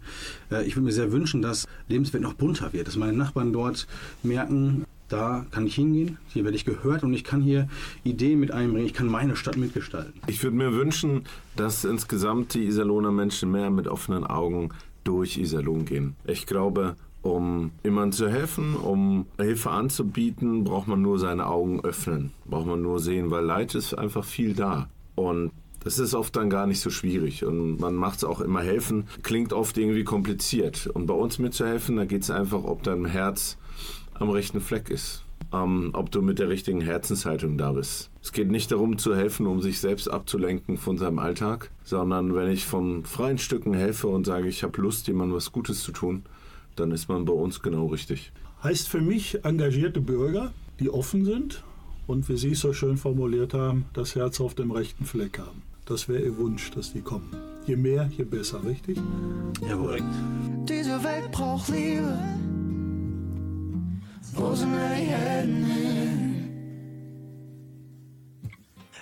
Äh, 0.52 0.66
ich 0.66 0.76
würde 0.76 0.86
mir 0.86 0.92
sehr 0.92 1.12
wünschen, 1.12 1.42
dass 1.42 1.68
Lebenswelt 1.88 2.24
noch 2.24 2.34
bunter 2.34 2.72
wird, 2.74 2.88
dass 2.88 2.96
meine 2.96 3.18
Nachbarn 3.18 3.52
dort 3.52 3.88
merken, 4.24 4.86
da 5.10 5.46
kann 5.52 5.68
ich 5.68 5.76
hingehen, 5.76 6.18
hier 6.30 6.46
werde 6.46 6.56
ich 6.56 6.64
gehört 6.64 7.04
und 7.04 7.14
ich 7.14 7.24
kann 7.24 7.42
hier 7.42 7.68
Ideen 8.04 8.40
mit 8.40 8.52
einbringen, 8.52 8.86
ich 8.86 8.94
kann 8.94 9.08
meine 9.08 9.36
Stadt 9.36 9.58
mitgestalten. 9.58 10.14
Ich 10.28 10.42
würde 10.42 10.56
mir 10.56 10.72
wünschen, 10.74 11.24
dass 11.58 11.84
insgesamt 11.84 12.54
die 12.54 12.66
Iserlohner 12.66 13.12
Menschen 13.12 13.52
mehr 13.52 13.70
mit 13.72 13.88
offenen 13.88 14.24
Augen 14.24 14.70
durch 15.04 15.38
Iserlohn 15.38 15.86
gehen. 15.86 16.16
Ich 16.26 16.46
glaube, 16.46 16.96
um 17.22 17.72
jemandem 17.84 18.12
zu 18.12 18.30
helfen, 18.30 18.76
um 18.76 19.26
Hilfe 19.38 19.70
anzubieten, 19.70 20.64
braucht 20.64 20.88
man 20.88 21.02
nur 21.02 21.20
seine 21.20 21.48
Augen 21.48 21.82
öffnen, 21.82 22.32
braucht 22.46 22.68
man 22.68 22.82
nur 22.82 23.00
sehen, 23.00 23.32
weil 23.32 23.46
Leid 23.46 23.76
ist 23.76 23.94
einfach 23.94 24.24
viel 24.24 24.54
da. 24.54 24.90
Und 25.16 25.52
das 25.84 26.00
ist 26.00 26.14
oft 26.14 26.36
dann 26.36 26.50
gar 26.50 26.68
nicht 26.68 26.80
so 26.80 26.90
schwierig 26.90 27.44
und 27.44 27.80
man 27.80 27.96
macht 27.96 28.18
es 28.18 28.24
auch 28.24 28.42
immer 28.42 28.62
helfen, 28.62 29.08
klingt 29.24 29.52
oft 29.52 29.78
irgendwie 29.78 30.04
kompliziert. 30.04 30.88
Und 30.88 31.08
bei 31.08 31.14
uns 31.14 31.40
mitzuhelfen, 31.40 31.96
da 31.98 32.06
geht 32.06 32.24
es 32.24 32.32
einfach, 32.32 32.64
ob 32.64 32.84
dein 32.84 33.06
Herz 33.06 33.58
am 34.14 34.30
rechten 34.30 34.62
Fleck 34.62 34.90
ist. 34.90 35.24
Ähm, 35.54 35.90
ob 35.94 36.12
du 36.12 36.22
mit 36.22 36.40
der 36.40 36.48
richtigen 36.48 36.80
Herzenshaltung 36.80 37.58
da 37.58 37.74
bist. 37.74 38.10
Es 38.22 38.32
geht 38.32 38.50
nicht 38.50 38.72
darum 38.72 38.98
zu 38.98 39.16
helfen, 39.16 39.48
um 39.48 39.60
sich 39.60 39.82
selbst 39.82 40.08
abzulenken 40.08 40.78
von 40.78 40.98
seinem 40.98 41.20
Alltag, 41.20 41.72
sondern 41.84 42.36
wenn 42.36 42.50
ich 42.50 42.66
von 42.66 43.04
freien 43.04 43.38
Stücken 43.38 43.74
helfe 43.74 44.08
und 44.08 44.26
sage, 44.26 44.48
ich 44.48 44.64
habe 44.64 44.80
Lust, 44.80 45.08
jemandem 45.08 45.36
was 45.36 45.52
Gutes 45.52 45.84
zu 45.84 45.92
tun, 45.92 46.24
dann 46.76 46.92
ist 46.92 47.10
man 47.10 47.26
bei 47.26 47.34
uns 47.34 47.62
genau 47.62 47.88
richtig. 47.88 48.32
Heißt 48.64 48.88
für 48.88 49.02
mich 49.02 49.44
engagierte 49.44 50.02
Bürger, 50.02 50.54
die 50.80 50.90
offen 50.90 51.26
sind 51.26 51.64
und 52.08 52.28
wie 52.30 52.38
Sie 52.38 52.52
es 52.52 52.60
so 52.60 52.74
schön 52.74 52.98
formuliert 52.98 53.54
haben, 53.54 53.86
das 53.94 54.16
Herz 54.16 54.40
auf 54.42 54.56
dem 54.56 54.72
rechten 54.72 55.06
Fleck 55.06 55.40
haben. 55.40 55.62
Das 55.86 56.08
wäre 56.08 56.24
Ihr 56.24 56.38
Wunsch, 56.38 56.72
dass 56.72 56.94
die 56.94 57.02
kommen. 57.02 57.36
Je 57.66 57.76
mehr, 57.76 58.10
je 58.18 58.24
besser, 58.24 58.64
richtig? 58.64 58.98
Jawohl. 59.68 60.02
Diese 60.68 61.04
Welt 61.04 61.32
braucht 61.32 61.70
Liebe. 61.70 62.18
Wo 64.34 64.56
sind 64.56 64.72
die 64.74 65.06
Helden 65.06 65.66
hin? 65.66 66.01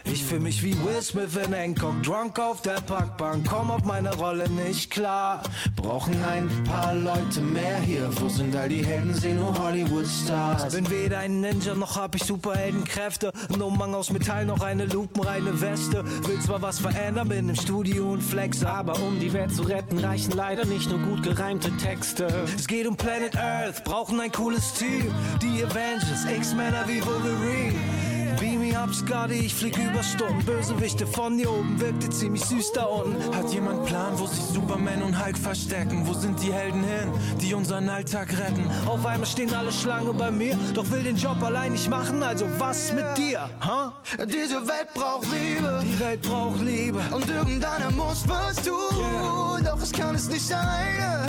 Ich 0.05 0.23
fühl 0.23 0.39
mich 0.39 0.63
wie 0.63 0.73
Will 0.83 1.01
Smith 1.01 1.35
in 1.35 1.53
Hancock, 1.53 2.01
drunk 2.03 2.39
auf 2.39 2.61
der 2.61 2.81
Parkbank, 2.81 3.45
komm 3.49 3.69
auf 3.69 3.83
meine 3.83 4.15
Rolle 4.15 4.49
nicht 4.49 4.91
klar. 4.91 5.43
Brauchen 5.75 6.15
ein 6.23 6.49
paar 6.63 6.95
Leute 6.95 7.41
mehr 7.41 7.77
hier, 7.79 8.09
wo 8.19 8.29
sind 8.29 8.55
all 8.55 8.69
die 8.69 8.85
Helden, 8.85 9.13
seh 9.13 9.33
nur 9.33 9.57
Hollywood-Stars. 9.57 10.73
Bin 10.73 10.89
weder 10.89 11.19
ein 11.19 11.41
Ninja, 11.41 11.75
noch 11.75 11.97
hab 11.97 12.15
ich 12.15 12.23
Superheldenkräfte, 12.23 13.31
ein 13.53 13.61
Umhang 13.61 13.93
aus 13.93 14.11
Metall, 14.11 14.45
noch 14.45 14.61
eine 14.61 14.85
lupenreine 14.85 15.59
Weste. 15.59 16.03
Will 16.27 16.39
zwar 16.39 16.61
was 16.61 16.79
verändern, 16.79 17.27
bin 17.27 17.49
im 17.49 17.55
Studio 17.55 18.11
und 18.11 18.21
flex, 18.21 18.63
aber 18.63 18.99
um 19.01 19.19
die 19.19 19.33
Welt 19.33 19.53
zu 19.53 19.63
retten, 19.63 19.99
reichen 19.99 20.31
leider 20.31 20.65
nicht 20.65 20.89
nur 20.89 20.99
gut 20.99 21.23
gereimte 21.23 21.75
Texte. 21.77 22.27
Es 22.55 22.67
geht 22.67 22.87
um 22.87 22.95
Planet 22.95 23.35
Earth, 23.35 23.83
brauchen 23.83 24.19
ein 24.19 24.31
cooles 24.31 24.73
Team, 24.73 25.13
die 25.41 25.63
Avengers, 25.63 26.25
X-Männer 26.25 26.85
wie 26.87 27.05
Wolverine. 27.05 28.08
Beam 28.39 28.61
me 28.61 28.77
up, 28.77 28.93
Scotty, 28.93 29.33
ich 29.33 29.53
flieg 29.53 29.77
über 29.77 30.01
Stunden. 30.01 30.45
Bösewichte 30.45 31.05
von 31.05 31.37
hier 31.37 31.51
oben, 31.51 31.79
wirkte 31.79 32.09
ziemlich 32.09 32.43
süß 32.45 32.71
da 32.71 32.85
unten. 32.85 33.35
Hat 33.35 33.51
jemand 33.51 33.85
Plan, 33.85 34.17
wo 34.17 34.25
sich 34.27 34.43
Superman 34.43 35.03
und 35.03 35.21
Hulk 35.23 35.37
verstecken? 35.37 36.07
Wo 36.07 36.13
sind 36.13 36.41
die 36.41 36.53
Helden 36.53 36.83
hin, 36.83 37.11
die 37.41 37.53
unseren 37.53 37.89
Alltag 37.89 38.31
retten? 38.37 38.65
Auf 38.85 39.05
einmal 39.05 39.27
stehen 39.27 39.53
alle 39.53 39.73
Schlange 39.73 40.13
bei 40.13 40.31
mir, 40.31 40.57
doch 40.73 40.89
will 40.89 41.03
den 41.03 41.17
Job 41.17 41.41
allein 41.43 41.73
nicht 41.73 41.89
machen, 41.89 42.23
also 42.23 42.45
was 42.57 42.93
mit 42.93 43.05
dir? 43.17 43.49
Huh? 43.61 43.91
Diese 44.25 44.65
Welt 44.67 44.93
braucht 44.93 45.27
Liebe. 45.31 45.83
Die 45.83 45.99
Welt 45.99 46.21
braucht 46.21 46.61
Liebe. 46.61 47.01
Und 47.11 47.29
irgendeiner 47.29 47.91
muss 47.91 48.23
was 48.27 48.55
tun. 48.57 48.75
Yeah. 48.97 49.71
Doch 49.71 49.81
es 49.81 49.91
kann 49.91 50.15
es 50.15 50.29
nicht 50.29 50.51
alleine. 50.53 51.27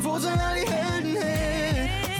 Wo 0.00 0.18
sind 0.18 0.38
all 0.40 0.56
die 0.60 0.70
Helden 0.70 1.22
hin? 1.22 1.51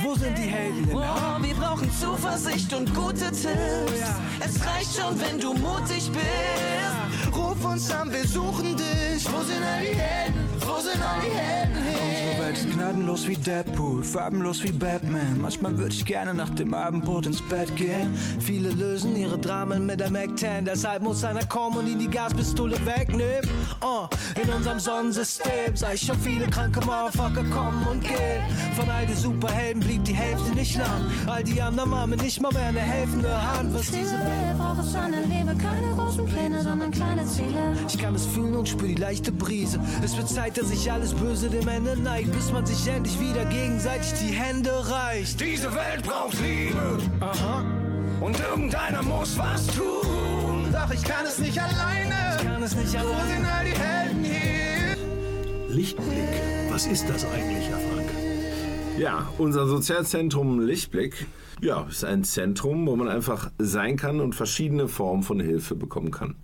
Wo 0.02 0.14
sind 0.14 0.36
die 0.36 0.42
Helden? 0.42 0.88
Oh, 0.92 1.42
wir 1.42 1.54
brauchen 1.54 1.90
Zuversicht 1.92 2.72
und 2.74 2.92
gute 2.94 3.30
Tipps. 3.30 3.46
Oh, 3.46 3.94
ja. 4.00 4.16
Es 4.44 4.60
reicht 4.66 4.96
schon, 4.96 5.20
wenn 5.20 5.38
du 5.38 5.54
mutig 5.54 6.10
bist. 6.10 7.36
Ruf 7.36 7.64
uns 7.64 7.90
an, 7.90 8.12
wir 8.12 8.26
suchen 8.26 8.76
dich. 8.76 9.24
Wo 9.32 9.42
sind 9.42 9.62
all 9.62 9.80
die 9.80 9.96
Helden? 9.96 10.42
Wo 10.60 10.80
sind 10.80 11.00
all 11.00 11.20
die 11.20 11.34
Helden 11.34 11.74
hin? 11.74 11.92
Unsere 12.02 12.44
Welt 12.44 12.56
ist 12.58 12.70
gnadenlos 12.72 13.28
wie 13.28 13.36
Deadpool, 13.36 14.02
farbenlos 14.02 14.62
wie 14.62 14.72
Batman. 14.72 15.40
Manchmal 15.40 15.78
würde 15.78 15.94
ich 15.94 16.04
gerne 16.04 16.34
nach 16.34 16.50
dem 16.50 16.74
Abendbrot 16.74 17.26
ins 17.26 17.40
Bett 17.42 17.74
gehen. 17.76 18.14
Viele 18.40 18.70
lösen 18.70 19.16
ihre 19.16 19.38
Dramen 19.38 19.86
mit 19.86 20.00
der 20.00 20.10
Mac-10, 20.10 20.62
deshalb 20.62 21.02
muss 21.02 21.24
einer 21.24 21.44
kommen 21.46 21.78
und 21.78 21.86
ihnen 21.86 22.00
die 22.00 22.10
Gaspistole 22.10 22.76
wegnehmen. 22.84 23.48
Oh, 23.80 24.06
in 24.42 24.50
unserem 24.50 24.78
Sonnensystem 24.78 25.74
sah 25.74 25.92
ich 25.92 26.02
schon 26.02 26.18
viele 26.18 26.46
kranke 26.48 26.80
Motherfucker 26.80 27.44
kommen 27.44 27.86
und 27.90 28.02
gehen. 28.02 28.42
Von 28.76 28.90
all 28.90 29.06
die 29.06 29.14
Superhelden 29.14 29.82
blieb 29.92 30.04
die 30.04 30.14
Hälfte 30.14 30.54
nicht 30.54 30.76
lang. 30.76 31.04
All 31.26 31.44
die 31.44 31.60
anderen 31.60 31.94
haben 31.94 32.12
nicht 32.12 32.40
mal 32.40 32.52
mehr 32.52 32.68
eine 32.68 32.80
helfende 32.80 33.30
Hand. 33.30 33.74
Was 33.74 33.86
diese 33.86 34.18
Welt 34.18 34.56
braucht 34.56 34.80
es 34.80 34.94
eine 34.94 35.20
Liebe, 35.22 35.54
keine 35.56 35.94
großen 35.94 36.24
Pläne, 36.24 36.62
sondern 36.62 36.90
kleine 36.90 37.26
Ziele. 37.26 37.76
Ich 37.86 37.98
kann 37.98 38.14
es 38.14 38.24
fühlen 38.24 38.56
und 38.56 38.68
spür 38.68 38.88
die 38.88 38.94
leichte 38.94 39.32
Brise. 39.32 39.78
Es 40.02 40.16
wird 40.16 40.30
Zeit, 40.30 40.56
dass 40.56 40.68
sich 40.68 40.90
alles 40.90 41.12
Böse 41.12 41.50
dem 41.50 41.68
Ende 41.68 42.00
neigt, 42.00 42.32
bis 42.32 42.50
man 42.52 42.64
sich 42.64 42.86
endlich 42.88 43.20
wieder 43.20 43.44
gegenseitig 43.44 44.12
die 44.14 44.32
Hände 44.32 44.72
reicht. 44.90 45.38
Diese 45.40 45.74
Welt 45.74 46.02
braucht 46.04 46.38
Liebe. 46.40 46.98
Aha. 47.20 47.62
Und 48.20 48.40
irgendeiner 48.40 49.02
muss 49.02 49.36
was 49.36 49.66
tun. 49.66 50.72
Doch 50.72 50.90
ich 50.90 51.04
kann 51.04 51.26
es 51.26 51.38
nicht 51.38 51.60
alleine. 51.60 52.36
Ich 52.38 52.46
kann 52.46 52.62
es 52.62 52.74
nicht 52.74 52.94
Wo 52.94 52.98
alleine. 52.98 53.34
sind 53.34 53.46
all 53.46 53.64
die 53.64 53.78
Helden 53.78 54.24
hier? 54.24 55.76
Lichtblick, 55.76 56.28
was 56.70 56.86
ist 56.86 57.08
das 57.08 57.26
eigentlich, 57.26 57.68
Herr? 57.68 57.91
Ja, 58.98 59.26
unser 59.38 59.66
Sozialzentrum 59.66 60.60
Lichtblick 60.60 61.26
ja, 61.60 61.86
ist 61.88 62.04
ein 62.04 62.24
Zentrum, 62.24 62.86
wo 62.86 62.94
man 62.94 63.08
einfach 63.08 63.50
sein 63.58 63.96
kann 63.96 64.20
und 64.20 64.34
verschiedene 64.34 64.86
Formen 64.86 65.22
von 65.22 65.40
Hilfe 65.40 65.74
bekommen 65.74 66.10
kann. 66.10 66.36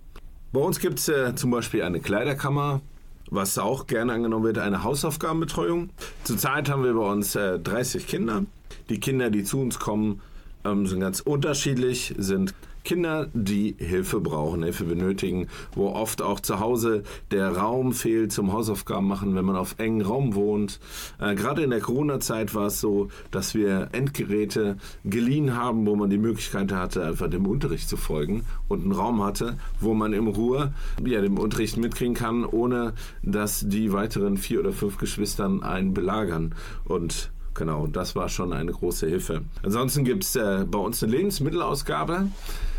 Bei 0.51 0.59
uns 0.59 0.79
gibt 0.79 0.99
es 0.99 1.09
äh, 1.09 1.35
zum 1.35 1.51
Beispiel 1.51 1.83
eine 1.83 1.99
Kleiderkammer, 1.99 2.81
was 3.29 3.59
auch 3.59 3.85
gerne 3.85 4.13
angenommen 4.13 4.45
wird, 4.45 4.57
eine 4.57 4.83
Hausaufgabenbetreuung. 4.83 5.91
Zurzeit 6.23 6.69
haben 6.69 6.83
wir 6.83 6.93
bei 6.93 7.11
uns 7.11 7.35
äh, 7.35 7.59
30 7.59 8.07
Kinder. 8.07 8.45
Die 8.89 8.99
Kinder, 8.99 9.29
die 9.29 9.43
zu 9.43 9.61
uns 9.61 9.77
kommen, 9.77 10.21
ähm, 10.65 10.87
sind 10.87 11.01
ganz 11.01 11.19
unterschiedlich, 11.19 12.15
sind 12.17 12.55
Kinder, 12.89 13.27
die 13.35 13.75
Hilfe 13.77 14.19
brauchen, 14.19 14.63
Hilfe 14.63 14.83
benötigen, 14.83 15.47
wo 15.75 15.89
oft 15.89 16.23
auch 16.23 16.39
zu 16.39 16.59
Hause 16.59 17.03
der 17.29 17.55
Raum 17.55 17.93
fehlt 17.93 18.31
zum 18.31 18.51
Hausaufgaben 18.51 19.07
machen, 19.07 19.35
wenn 19.35 19.45
man 19.45 19.55
auf 19.55 19.75
engen 19.77 20.01
Raum 20.01 20.33
wohnt. 20.33 20.79
Äh, 21.19 21.35
Gerade 21.35 21.61
in 21.61 21.69
der 21.69 21.81
Corona-Zeit 21.81 22.55
war 22.55 22.65
es 22.65 22.81
so, 22.81 23.09
dass 23.29 23.53
wir 23.53 23.89
Endgeräte 23.91 24.77
geliehen 25.05 25.55
haben, 25.55 25.85
wo 25.85 25.95
man 25.95 26.09
die 26.09 26.17
Möglichkeit 26.17 26.71
hatte, 26.71 27.05
einfach 27.05 27.29
dem 27.29 27.45
Unterricht 27.45 27.87
zu 27.87 27.95
folgen 27.95 28.43
und 28.67 28.81
einen 28.81 28.93
Raum 28.93 29.23
hatte, 29.23 29.59
wo 29.79 29.93
man 29.93 30.11
in 30.11 30.25
Ruhe 30.25 30.73
ja, 31.05 31.21
dem 31.21 31.37
Unterricht 31.37 31.77
mitkriegen 31.77 32.15
kann, 32.15 32.43
ohne 32.43 32.93
dass 33.21 33.69
die 33.69 33.93
weiteren 33.93 34.37
vier 34.37 34.61
oder 34.61 34.71
fünf 34.71 34.97
Geschwistern 34.97 35.61
einen 35.61 35.93
belagern. 35.93 36.55
Und 36.85 37.29
Genau, 37.59 37.87
das 37.87 38.15
war 38.15 38.29
schon 38.29 38.53
eine 38.53 38.71
große 38.71 39.05
Hilfe. 39.05 39.41
Ansonsten 39.63 40.05
gibt 40.05 40.23
es 40.23 40.37
äh, 40.37 40.65
bei 40.65 40.79
uns 40.79 41.03
eine 41.03 41.11
Lebensmittelausgabe. 41.11 42.27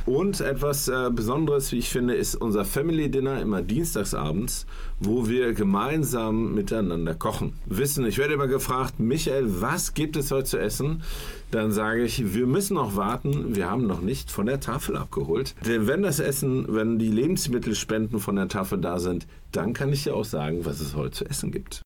Und 0.07 0.41
etwas 0.41 0.89
äh, 0.89 1.11
Besonderes, 1.13 1.71
wie 1.71 1.77
ich 1.77 1.91
finde, 1.91 2.15
ist 2.15 2.35
unser 2.35 2.65
Family 2.65 3.11
Dinner 3.11 3.43
immer 3.43 3.61
dienstagsabends, 3.61 4.65
wo 4.99 5.29
wir 5.29 5.53
gemeinsam 5.53 6.55
miteinander 6.55 7.15
kochen. 7.15 7.53
Wissen, 7.67 8.07
ich 8.07 8.17
werde 8.17 8.33
immer 8.33 8.47
gefragt, 8.47 8.99
Michael, 8.99 9.61
was 9.61 9.93
gibt 9.93 10.17
es 10.17 10.31
heute 10.31 10.45
zu 10.45 10.59
essen? 10.59 11.03
Dann 11.51 11.73
sage 11.73 12.03
ich, 12.03 12.33
wir 12.33 12.47
müssen 12.47 12.75
noch 12.75 12.97
warten, 12.97 13.55
wir 13.55 13.71
haben 13.71 13.87
noch 13.87 14.01
nicht 14.01 14.31
von 14.31 14.47
der 14.47 14.61
Tafel 14.61 14.97
abgeholt. 14.97 15.55
Denn 15.67 15.87
wenn 15.89 16.01
das 16.01 16.21
Essen, 16.21 16.65
wenn 16.71 16.99
die 16.99 17.11
Lebensmittelspenden 17.11 18.19
von 18.19 18.37
der 18.37 18.49
Tafel 18.49 18.79
da 18.81 18.99
sind, 18.99 19.27
dann 19.53 19.75
kann 19.75 19.93
ich 19.93 20.05
dir 20.05 20.15
auch 20.15 20.25
sagen, 20.25 20.65
was 20.65 20.81
es 20.81 20.97
heute 20.97 21.11
zu 21.11 21.27
essen 21.27 21.53
gibt. 21.53 21.83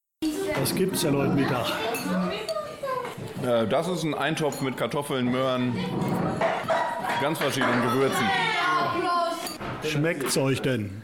Was 0.60 0.72
gibt's 0.76 1.00
denn 1.00 1.16
heute 1.16 1.34
Mittag? 1.34 1.66
Äh, 3.44 3.66
Das 3.66 3.88
ist 3.88 4.02
ein 4.04 4.14
Eintopf 4.14 4.60
mit 4.60 4.76
Kartoffeln, 4.76 5.30
Möhren, 5.30 5.74
ganz 7.20 7.38
verschiedenen 7.38 7.82
Gewürzen. 7.82 8.26
Schmeckt's 9.84 10.36
euch 10.36 10.62
denn? 10.62 11.02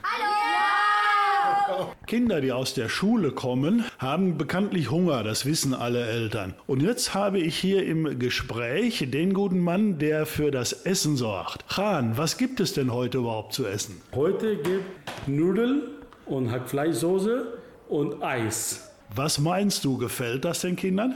Kinder, 2.06 2.40
die 2.40 2.50
aus 2.50 2.74
der 2.74 2.88
Schule 2.88 3.30
kommen, 3.30 3.84
haben 3.98 4.36
bekanntlich 4.36 4.90
Hunger, 4.90 5.22
das 5.22 5.46
wissen 5.46 5.74
alle 5.74 6.04
Eltern. 6.06 6.54
Und 6.66 6.82
jetzt 6.82 7.14
habe 7.14 7.38
ich 7.38 7.56
hier 7.56 7.86
im 7.86 8.18
Gespräch 8.18 9.04
den 9.10 9.32
guten 9.32 9.60
Mann, 9.60 9.98
der 9.98 10.26
für 10.26 10.50
das 10.50 10.72
Essen 10.72 11.16
sorgt. 11.16 11.68
Khan, 11.68 12.16
was 12.16 12.36
gibt 12.36 12.58
es 12.58 12.72
denn 12.72 12.92
heute 12.92 13.18
überhaupt 13.18 13.52
zu 13.52 13.66
essen? 13.66 14.00
Heute 14.14 14.56
gibt 14.56 15.28
Nudeln 15.28 15.82
und 16.26 16.50
Hackfleischsoße 16.50 17.46
und 17.88 18.22
Eis. 18.22 18.90
Was 19.14 19.38
meinst 19.38 19.84
du, 19.84 19.96
gefällt 19.96 20.44
das 20.44 20.62
den 20.62 20.74
Kindern? 20.76 21.14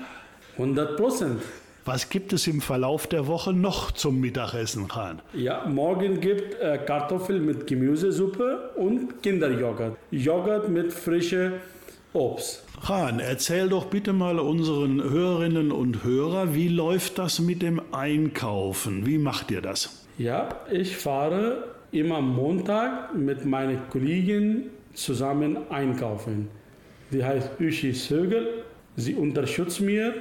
100 0.57 0.97
Prozent. 0.97 1.41
Was 1.85 2.09
gibt 2.09 2.33
es 2.33 2.47
im 2.47 2.63
Verlauf 2.63 3.07
der 3.07 3.27
Woche 3.27 3.53
noch 3.53 3.91
zum 3.93 4.19
Mittagessen, 4.19 4.89
Khan? 4.89 5.21
Ja, 5.35 5.67
morgen 5.67 6.19
gibt 6.21 6.55
äh, 6.59 6.79
Kartoffel 6.79 7.41
mit 7.41 7.67
Gemüsesuppe 7.67 8.71
und 8.77 9.23
Kinderjoghurt. 9.23 9.97
Joghurt 10.11 10.71
mit 10.71 10.95
frischem 10.95 11.55
Obst. 12.15 12.65
Khan, 12.87 13.21
erzähl 13.21 13.69
doch 13.69 13.87
bitte 13.87 14.15
mal 14.15 14.39
unseren 14.39 15.03
Hörerinnen 15.03 15.73
und 15.73 16.05
Hörern, 16.05 16.55
wie 16.55 16.69
läuft 16.69 17.19
das 17.19 17.39
mit 17.41 17.61
dem 17.61 17.83
Einkaufen? 17.93 19.05
Wie 19.05 19.19
macht 19.19 19.51
ihr 19.51 19.61
das? 19.61 20.07
Ja, 20.17 20.49
ich 20.71 20.97
fahre 20.97 21.65
immer 21.93 22.23
Montag 22.23 23.15
mit 23.15 23.45
meinen 23.45 23.79
Kollegen 23.91 24.71
zusammen 24.95 25.59
einkaufen. 25.71 26.49
Die 27.11 27.23
heißt 27.23 27.61
Uschi 27.61 27.93
Sögel. 27.93 28.65
Sie 28.97 29.15
unterstützt 29.15 29.81
mir, 29.81 30.15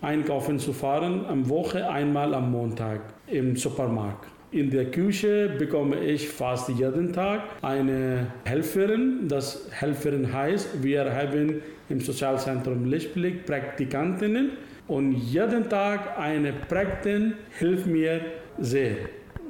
einkaufen 0.00 0.58
zu 0.58 0.72
fahren, 0.72 1.24
am 1.26 1.48
Woche 1.48 1.88
einmal 1.88 2.34
am 2.34 2.50
Montag 2.50 3.00
im 3.26 3.56
Supermarkt. 3.56 4.28
In 4.50 4.70
der 4.70 4.90
Küche 4.90 5.50
bekomme 5.58 6.00
ich 6.00 6.28
fast 6.28 6.70
jeden 6.70 7.12
Tag 7.12 7.42
eine 7.60 8.28
Helferin. 8.44 9.28
Das 9.28 9.68
Helferin 9.70 10.32
heißt, 10.32 10.82
wir 10.82 11.14
haben 11.14 11.60
im 11.90 12.00
Sozialzentrum 12.00 12.86
Lichtblick 12.86 13.44
Praktikantinnen 13.44 14.52
und 14.86 15.12
jeden 15.12 15.68
Tag 15.68 16.18
eine 16.18 16.52
Praktin 16.52 17.34
hilft 17.58 17.86
mir 17.86 18.22
sehr. 18.58 18.96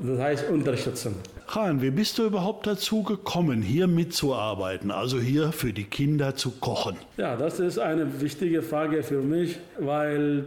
Das 0.01 0.19
heißt 0.19 0.51
unterstützen. 0.51 1.15
Khan, 1.49 1.81
wie 1.81 1.91
bist 1.91 2.19
du 2.19 2.27
überhaupt 2.27 2.67
dazu 2.67 3.03
gekommen, 3.03 3.63
hier 3.63 3.87
mitzuarbeiten, 3.87 4.91
also 4.91 5.19
hier 5.19 5.51
für 5.51 5.73
die 5.73 5.85
Kinder 5.85 6.35
zu 6.35 6.51
kochen? 6.51 6.97
Ja, 7.17 7.37
das 7.37 7.59
ist 7.59 7.79
eine 7.79 8.21
wichtige 8.21 8.61
Frage 8.61 9.03
für 9.03 9.23
mich, 9.23 9.59
weil 9.79 10.45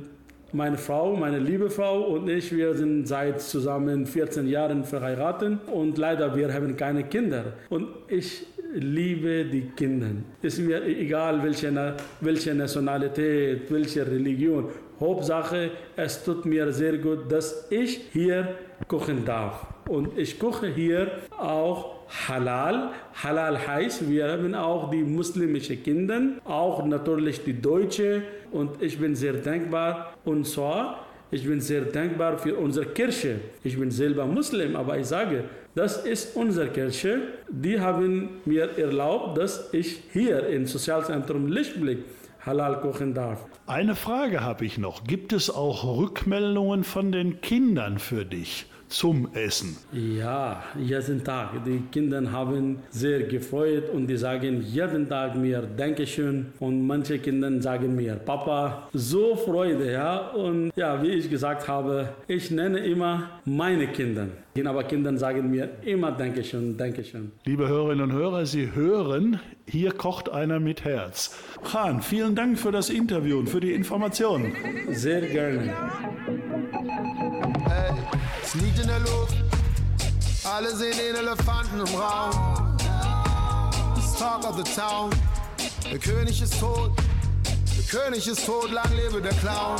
meine 0.53 0.77
Frau, 0.77 1.15
meine 1.15 1.39
liebe 1.39 1.71
Frau 1.71 2.01
und 2.03 2.29
ich, 2.29 2.55
wir 2.55 2.75
sind 2.75 3.07
seit 3.07 3.41
zusammen 3.41 4.05
14 4.05 4.47
Jahren 4.47 4.83
verheiratet 4.83 5.57
und 5.73 5.97
leider 5.97 6.35
wir 6.35 6.53
haben 6.53 6.77
keine 6.77 7.03
Kinder. 7.05 7.45
Und 7.71 7.87
ich 8.07 8.45
liebe 8.71 9.45
die 9.45 9.71
Kinder. 9.75 10.21
Ist 10.43 10.59
mir 10.59 10.85
egal, 10.85 11.41
welche, 11.41 11.95
welche 12.19 12.53
Nationalität, 12.53 13.71
welche 13.71 14.05
Religion. 14.05 14.69
Hauptsache, 14.99 15.71
es 15.95 16.23
tut 16.23 16.45
mir 16.45 16.71
sehr 16.71 16.99
gut, 16.99 17.31
dass 17.31 17.65
ich 17.71 18.01
hier 18.13 18.49
kochen 18.87 19.25
darf. 19.25 19.70
Und 19.91 20.17
ich 20.17 20.39
koche 20.39 20.67
hier 20.67 21.11
auch 21.37 21.95
Halal. 22.29 22.91
Halal 23.21 23.67
heißt, 23.67 24.09
wir 24.09 24.31
haben 24.31 24.55
auch 24.55 24.89
die 24.89 25.03
muslimischen 25.03 25.83
Kinder, 25.83 26.21
auch 26.45 26.85
natürlich 26.85 27.43
die 27.43 27.61
Deutsche. 27.61 28.23
Und 28.53 28.81
ich 28.81 28.97
bin 28.97 29.17
sehr 29.17 29.33
dankbar. 29.33 30.13
Und 30.23 30.47
zwar, 30.47 31.05
ich 31.29 31.45
bin 31.45 31.59
sehr 31.59 31.81
dankbar 31.81 32.37
für 32.37 32.55
unsere 32.55 32.85
Kirche. 32.85 33.41
Ich 33.65 33.77
bin 33.77 33.91
selber 33.91 34.25
Muslim, 34.25 34.77
aber 34.77 34.97
ich 34.97 35.07
sage, 35.07 35.43
das 35.75 36.05
ist 36.05 36.37
unsere 36.37 36.69
Kirche. 36.69 37.23
Die 37.49 37.77
haben 37.77 38.29
mir 38.45 38.69
erlaubt, 38.77 39.37
dass 39.37 39.73
ich 39.73 40.03
hier 40.13 40.47
im 40.47 40.67
Sozialzentrum 40.67 41.47
Lichtblick 41.47 41.99
Halal 42.45 42.79
kochen 42.79 43.13
darf. 43.13 43.45
Eine 43.67 43.95
Frage 43.95 44.39
habe 44.39 44.63
ich 44.63 44.77
noch. 44.77 45.03
Gibt 45.03 45.33
es 45.33 45.49
auch 45.49 45.83
Rückmeldungen 45.83 46.85
von 46.85 47.11
den 47.11 47.41
Kindern 47.41 47.99
für 47.99 48.23
dich 48.23 48.67
zum 48.91 49.29
Essen? 49.33 49.77
Ja, 49.91 50.63
jeden 50.77 51.23
Tag. 51.23 51.63
Die 51.65 51.81
Kinder 51.91 52.31
haben 52.31 52.79
sehr 52.89 53.21
gefreut 53.23 53.89
und 53.89 54.07
die 54.07 54.17
sagen 54.17 54.61
jeden 54.61 55.07
Tag 55.07 55.35
mir 55.35 55.61
Dankeschön. 55.61 56.47
Und 56.59 56.85
manche 56.85 57.17
Kinder 57.19 57.61
sagen 57.61 57.95
mir 57.95 58.15
Papa, 58.15 58.89
so 58.93 59.35
Freude, 59.35 59.91
ja. 59.91 60.29
Und 60.31 60.71
ja, 60.75 61.01
wie 61.01 61.11
ich 61.11 61.29
gesagt 61.29 61.67
habe, 61.67 62.09
ich 62.27 62.51
nenne 62.51 62.79
immer 62.79 63.29
meine 63.45 63.87
Kinder. 63.87 64.27
Aber 64.65 64.83
Kinder 64.83 65.17
sagen 65.17 65.49
mir 65.49 65.69
immer 65.83 66.11
Dankeschön, 66.11 66.75
Dankeschön. 66.77 67.31
Liebe 67.45 67.67
Hörerinnen 67.67 68.11
und 68.11 68.13
Hörer, 68.13 68.45
Sie 68.45 68.75
hören, 68.75 69.39
hier 69.65 69.93
kocht 69.93 70.29
einer 70.29 70.59
mit 70.59 70.83
Herz. 70.83 71.33
Khan, 71.63 72.01
vielen 72.01 72.35
Dank 72.35 72.59
für 72.59 72.71
das 72.71 72.89
Interview 72.89 73.39
und 73.39 73.47
für 73.47 73.61
die 73.61 73.71
Informationen. 73.71 74.53
Sehr 74.91 75.21
gerne. 75.21 75.73
Es 78.53 78.61
liegt 78.61 78.79
in 78.79 78.87
der 78.87 78.99
Luft. 78.99 79.35
Alle 80.43 80.75
sehen 80.75 80.97
den 80.97 81.15
Elefanten 81.15 81.79
im 81.79 81.95
Raum. 81.95 82.77
It's 83.95 84.17
talk 84.19 84.43
of 84.43 84.57
the 84.57 84.63
town. 84.75 85.09
Der 85.89 85.97
König 85.97 86.41
ist 86.41 86.59
tot, 86.59 86.91
der 87.77 87.83
König 87.85 88.27
ist 88.27 88.45
tot, 88.45 88.69
lang 88.71 88.91
lebe 88.93 89.21
der 89.21 89.31
Clown. 89.35 89.77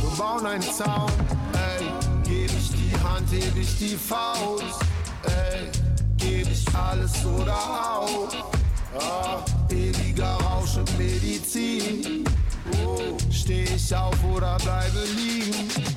Wir 0.00 0.16
bauen 0.16 0.46
einen 0.46 0.62
Zaun, 0.62 1.10
ey, 1.54 1.86
geb 2.22 2.50
ich 2.56 2.70
die 2.70 2.94
Hand, 3.02 3.28
heb 3.32 3.56
ich 3.56 3.78
die 3.78 3.96
Faust, 3.96 4.84
ey, 5.24 5.70
geb 6.18 6.48
ich 6.52 6.64
alles 6.72 7.24
oder 7.24 7.56
auch. 7.56 8.28
Ah, 9.00 9.44
ewiger 9.70 10.34
Rausch 10.34 10.76
und 10.76 10.98
Medizin. 10.98 12.24
Oh, 12.86 13.16
steh 13.32 13.64
ich 13.64 13.96
auf 13.96 14.14
oder 14.24 14.56
bleibe 14.58 15.02
liegen? 15.16 15.91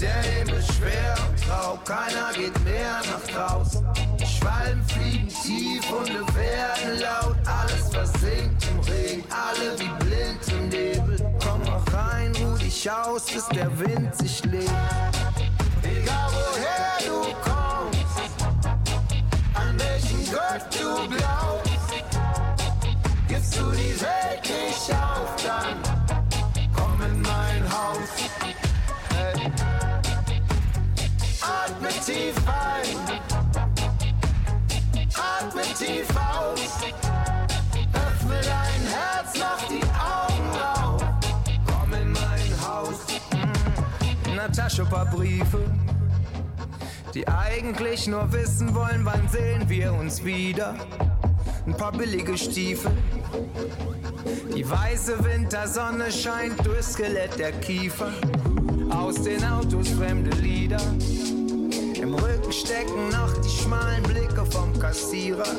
Der 0.00 0.22
Himmel 0.22 0.62
schwer 0.62 1.14
und 1.26 1.42
grau, 1.46 1.78
keiner 1.84 2.30
geht 2.34 2.62
mehr 2.64 3.00
nach 3.10 3.26
draußen. 3.32 3.86
Schwalben 4.26 4.84
fliegen 4.84 5.28
tief 5.28 5.90
und 5.90 6.10
werden 6.36 7.00
laut. 7.00 7.36
Alles 7.46 7.88
versinkt 7.88 8.66
im 8.70 8.80
Regen, 8.80 9.24
alle 9.30 9.78
wie 9.78 10.04
blind 10.04 10.48
im 10.48 10.68
Nebel. 10.68 11.36
Komm 11.42 11.60
mal 11.64 11.82
rein, 11.94 12.32
ruh 12.36 12.58
dich 12.58 12.90
aus, 12.90 13.24
bis 13.26 13.46
der 13.48 13.78
Wind 13.78 14.14
sich 14.14 14.44
legt. 14.44 14.70
egal 15.82 16.30
woher 16.30 16.98
du 17.06 17.22
kommst, 17.42 18.30
an 19.54 19.78
welchen 19.78 20.24
Gott 20.30 20.66
du 20.78 21.08
glaubst, 21.16 22.04
gibst 23.28 23.56
du 23.56 23.70
die 23.70 23.98
Welt 24.00 24.42
nicht 24.42 24.90
auf, 24.90 25.36
dann 25.42 25.78
komm 26.74 27.00
in 27.00 27.22
mein 27.22 27.62
Haus. 27.72 28.65
Atme 31.46 31.88
tief 32.04 32.34
ein, 32.46 32.96
atme 35.14 35.62
tief 35.78 36.08
aus, 36.10 36.60
öffne 37.92 38.40
dein 38.42 38.82
Herz, 38.90 39.38
mach 39.38 39.62
die 39.68 39.84
Augen 39.94 40.58
auf, 40.74 41.04
komm 41.66 41.92
in 41.94 42.12
mein 42.12 42.50
Haus. 42.66 42.98
Ein 44.78 44.88
paar 44.88 45.06
Briefe, 45.06 45.60
die 47.14 47.26
eigentlich 47.28 48.08
nur 48.08 48.32
wissen 48.32 48.74
wollen, 48.74 49.04
wann 49.04 49.28
sehen 49.28 49.68
wir 49.68 49.92
uns 49.92 50.24
wieder. 50.24 50.74
Ein 51.66 51.76
paar 51.76 51.90
billige 51.90 52.38
Stiefel. 52.38 52.92
Die 54.54 54.68
weiße 54.68 55.22
Wintersonne 55.24 56.12
scheint 56.12 56.64
durchs 56.64 56.92
Skelett 56.92 57.36
der 57.40 57.50
Kiefer. 57.52 58.12
Aus 58.90 59.20
den 59.22 59.44
Autos 59.44 59.88
fremde 59.88 60.30
Lieder. 60.36 60.80
Im 62.00 62.14
Rücken 62.14 62.52
stecken 62.52 63.08
noch 63.10 63.36
die 63.42 63.48
schmalen 63.48 64.04
Blicke 64.04 64.46
vom 64.46 64.78
Kassierer. 64.78 65.56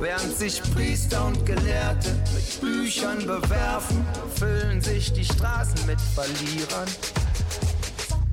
Während 0.00 0.36
sich 0.36 0.60
Priester 0.74 1.24
und 1.26 1.46
Gelehrte 1.46 2.10
mit 2.34 2.60
Büchern 2.60 3.18
bewerfen, 3.18 4.04
füllen 4.34 4.80
sich 4.80 5.12
die 5.12 5.24
Straßen 5.24 5.86
mit 5.86 6.00
Verlierern. 6.00 6.88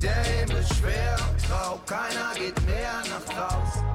Der 0.02 0.22
Himmel 0.24 0.64
schwer 0.66 1.16
und 1.30 1.48
grau, 1.48 1.78
keiner 1.86 2.34
geht 2.34 2.60
mehr 2.66 3.02
nach 3.08 3.32
draußen. 3.32 3.93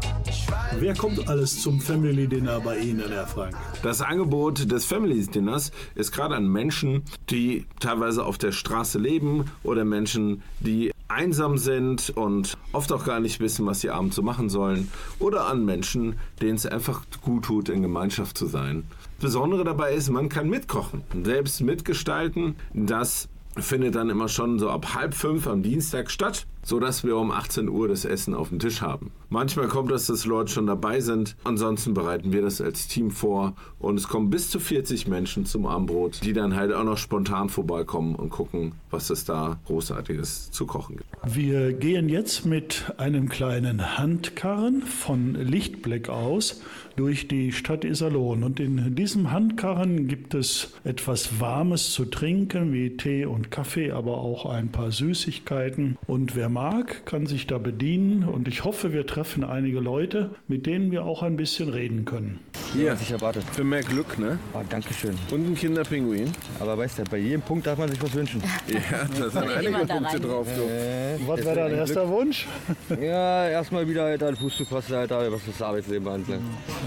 Wer 0.77 0.93
kommt 0.93 1.27
alles 1.27 1.61
zum 1.61 1.81
Family 1.81 2.27
Dinner 2.27 2.59
bei 2.59 2.77
Ihnen, 2.77 3.09
Herr 3.09 3.25
Frank? 3.25 3.55
Das 3.81 4.01
Angebot 4.01 4.71
des 4.71 4.85
Family 4.85 5.25
Dinners 5.25 5.71
ist 5.95 6.11
gerade 6.11 6.35
an 6.35 6.47
Menschen, 6.47 7.03
die 7.29 7.65
teilweise 7.79 8.23
auf 8.23 8.37
der 8.37 8.51
Straße 8.51 8.99
leben 8.99 9.45
oder 9.63 9.83
Menschen, 9.83 10.43
die 10.59 10.91
einsam 11.07 11.57
sind 11.57 12.11
und 12.11 12.55
oft 12.71 12.91
auch 12.91 13.03
gar 13.03 13.19
nicht 13.19 13.39
wissen, 13.39 13.65
was 13.65 13.81
sie 13.81 13.89
abends 13.89 14.15
so 14.15 14.21
machen 14.21 14.47
sollen 14.47 14.91
oder 15.17 15.47
an 15.47 15.65
Menschen, 15.65 16.15
denen 16.41 16.55
es 16.55 16.65
einfach 16.65 17.03
gut 17.21 17.45
tut, 17.45 17.69
in 17.69 17.81
Gemeinschaft 17.81 18.37
zu 18.37 18.45
sein. 18.45 18.83
Das 19.15 19.31
Besondere 19.31 19.63
dabei 19.63 19.93
ist, 19.93 20.09
man 20.09 20.29
kann 20.29 20.49
mitkochen, 20.49 21.03
selbst 21.23 21.61
mitgestalten. 21.61 22.55
Das 22.73 23.27
findet 23.57 23.95
dann 23.95 24.09
immer 24.09 24.29
schon 24.29 24.59
so 24.59 24.69
ab 24.69 24.93
halb 24.93 25.13
fünf 25.13 25.47
am 25.47 25.63
Dienstag 25.63 26.11
statt, 26.11 26.45
sodass 26.69 27.03
wir 27.03 27.17
um 27.17 27.31
18 27.31 27.67
Uhr 27.67 27.87
das 27.87 28.05
Essen 28.05 28.35
auf 28.35 28.49
dem 28.49 28.59
Tisch 28.59 28.81
haben. 28.81 29.11
Manchmal 29.29 29.67
kommt 29.67 29.91
es, 29.91 30.05
dass 30.05 30.25
Leute 30.25 30.51
schon 30.51 30.67
dabei 30.67 31.01
sind. 31.01 31.35
Ansonsten 31.43 31.95
bereiten 31.95 32.31
wir 32.31 32.43
das 32.43 32.61
als 32.61 32.87
Team 32.87 33.09
vor 33.09 33.55
und 33.79 33.97
es 33.97 34.07
kommen 34.07 34.29
bis 34.29 34.51
zu 34.51 34.59
40 34.59 35.07
Menschen 35.07 35.45
zum 35.45 35.65
Abendbrot, 35.65 36.23
die 36.23 36.33
dann 36.33 36.55
halt 36.55 36.71
auch 36.71 36.83
noch 36.83 36.97
spontan 36.97 37.49
vorbeikommen 37.49 38.13
und 38.13 38.29
gucken, 38.29 38.73
was 38.91 39.09
es 39.09 39.25
da 39.25 39.57
Großartiges 39.65 40.51
zu 40.51 40.67
kochen 40.67 40.97
gibt. 40.97 41.09
Wir 41.25 41.73
gehen 41.73 42.07
jetzt 42.07 42.45
mit 42.45 42.93
einem 42.97 43.29
kleinen 43.29 43.97
Handkarren 43.97 44.83
von 44.83 45.33
Lichtblick 45.33 46.09
aus 46.09 46.61
durch 46.99 47.29
die 47.29 47.53
Stadt 47.53 47.85
Iserlohn. 47.85 48.43
Und 48.43 48.59
in 48.59 48.93
diesem 48.93 49.31
Handkarren 49.31 50.07
gibt 50.09 50.33
es 50.33 50.73
etwas 50.83 51.39
Warmes 51.39 51.93
zu 51.93 52.03
trinken, 52.03 52.73
wie 52.73 52.97
Tee 52.97 53.25
und 53.25 53.51
Kaffee, 53.51 53.91
aber 53.91 54.17
auch 54.17 54.45
ein 54.45 54.69
paar 54.69 54.91
Süßigkeiten. 54.91 55.97
Und 56.07 56.35
wer 56.35 56.49
mag, 56.59 57.05
kann 57.05 57.25
sich 57.25 57.47
da 57.47 57.57
bedienen. 57.57 58.25
Und 58.25 58.49
ich 58.49 58.65
hoffe, 58.65 58.91
wir 58.91 59.05
treffen 59.07 59.45
einige 59.45 59.79
Leute, 59.79 60.31
mit 60.49 60.65
denen 60.65 60.91
wir 60.91 61.05
auch 61.05 61.23
ein 61.23 61.37
bisschen 61.37 61.69
reden 61.69 62.03
können. 62.03 62.39
Hier, 62.73 62.91
was 62.91 63.01
ich 63.01 63.11
erwartet. 63.11 63.43
für 63.53 63.63
mehr 63.63 63.81
Glück, 63.81 64.19
ne? 64.19 64.37
Ah, 64.53 64.61
Dankeschön. 64.69 65.15
Und 65.31 65.47
ein 65.47 65.55
Kinderpinguin. 65.55 66.29
Aber 66.59 66.77
weißt 66.77 66.99
du, 66.99 67.03
bei 67.09 67.17
jedem 67.17 67.41
Punkt 67.41 67.65
darf 67.65 67.77
man 67.77 67.87
sich 67.89 68.01
was 68.01 68.13
wünschen. 68.13 68.43
Ja, 68.69 69.07
da 69.19 69.29
sind 69.29 69.49
einige 69.49 69.85
Punkte 69.85 70.19
drauf. 70.19 70.47
Du. 70.55 70.61
Äh, 70.61 71.17
Was 71.27 71.43
wäre 71.43 71.55
dein 71.55 71.73
erster 71.75 72.07
Wunsch? 72.07 72.45
Ja, 73.01 73.47
erstmal 73.47 73.87
wieder 73.87 74.03
halt 74.03 74.21
an 74.21 74.35
Fuß 74.35 74.57
zu 74.57 74.65
fassen, 74.65 74.95
halt, 74.95 75.09
was 75.11 75.41
das 75.45 75.61
Arbeitsleben 75.61 76.07
anbelangt. 76.07 76.43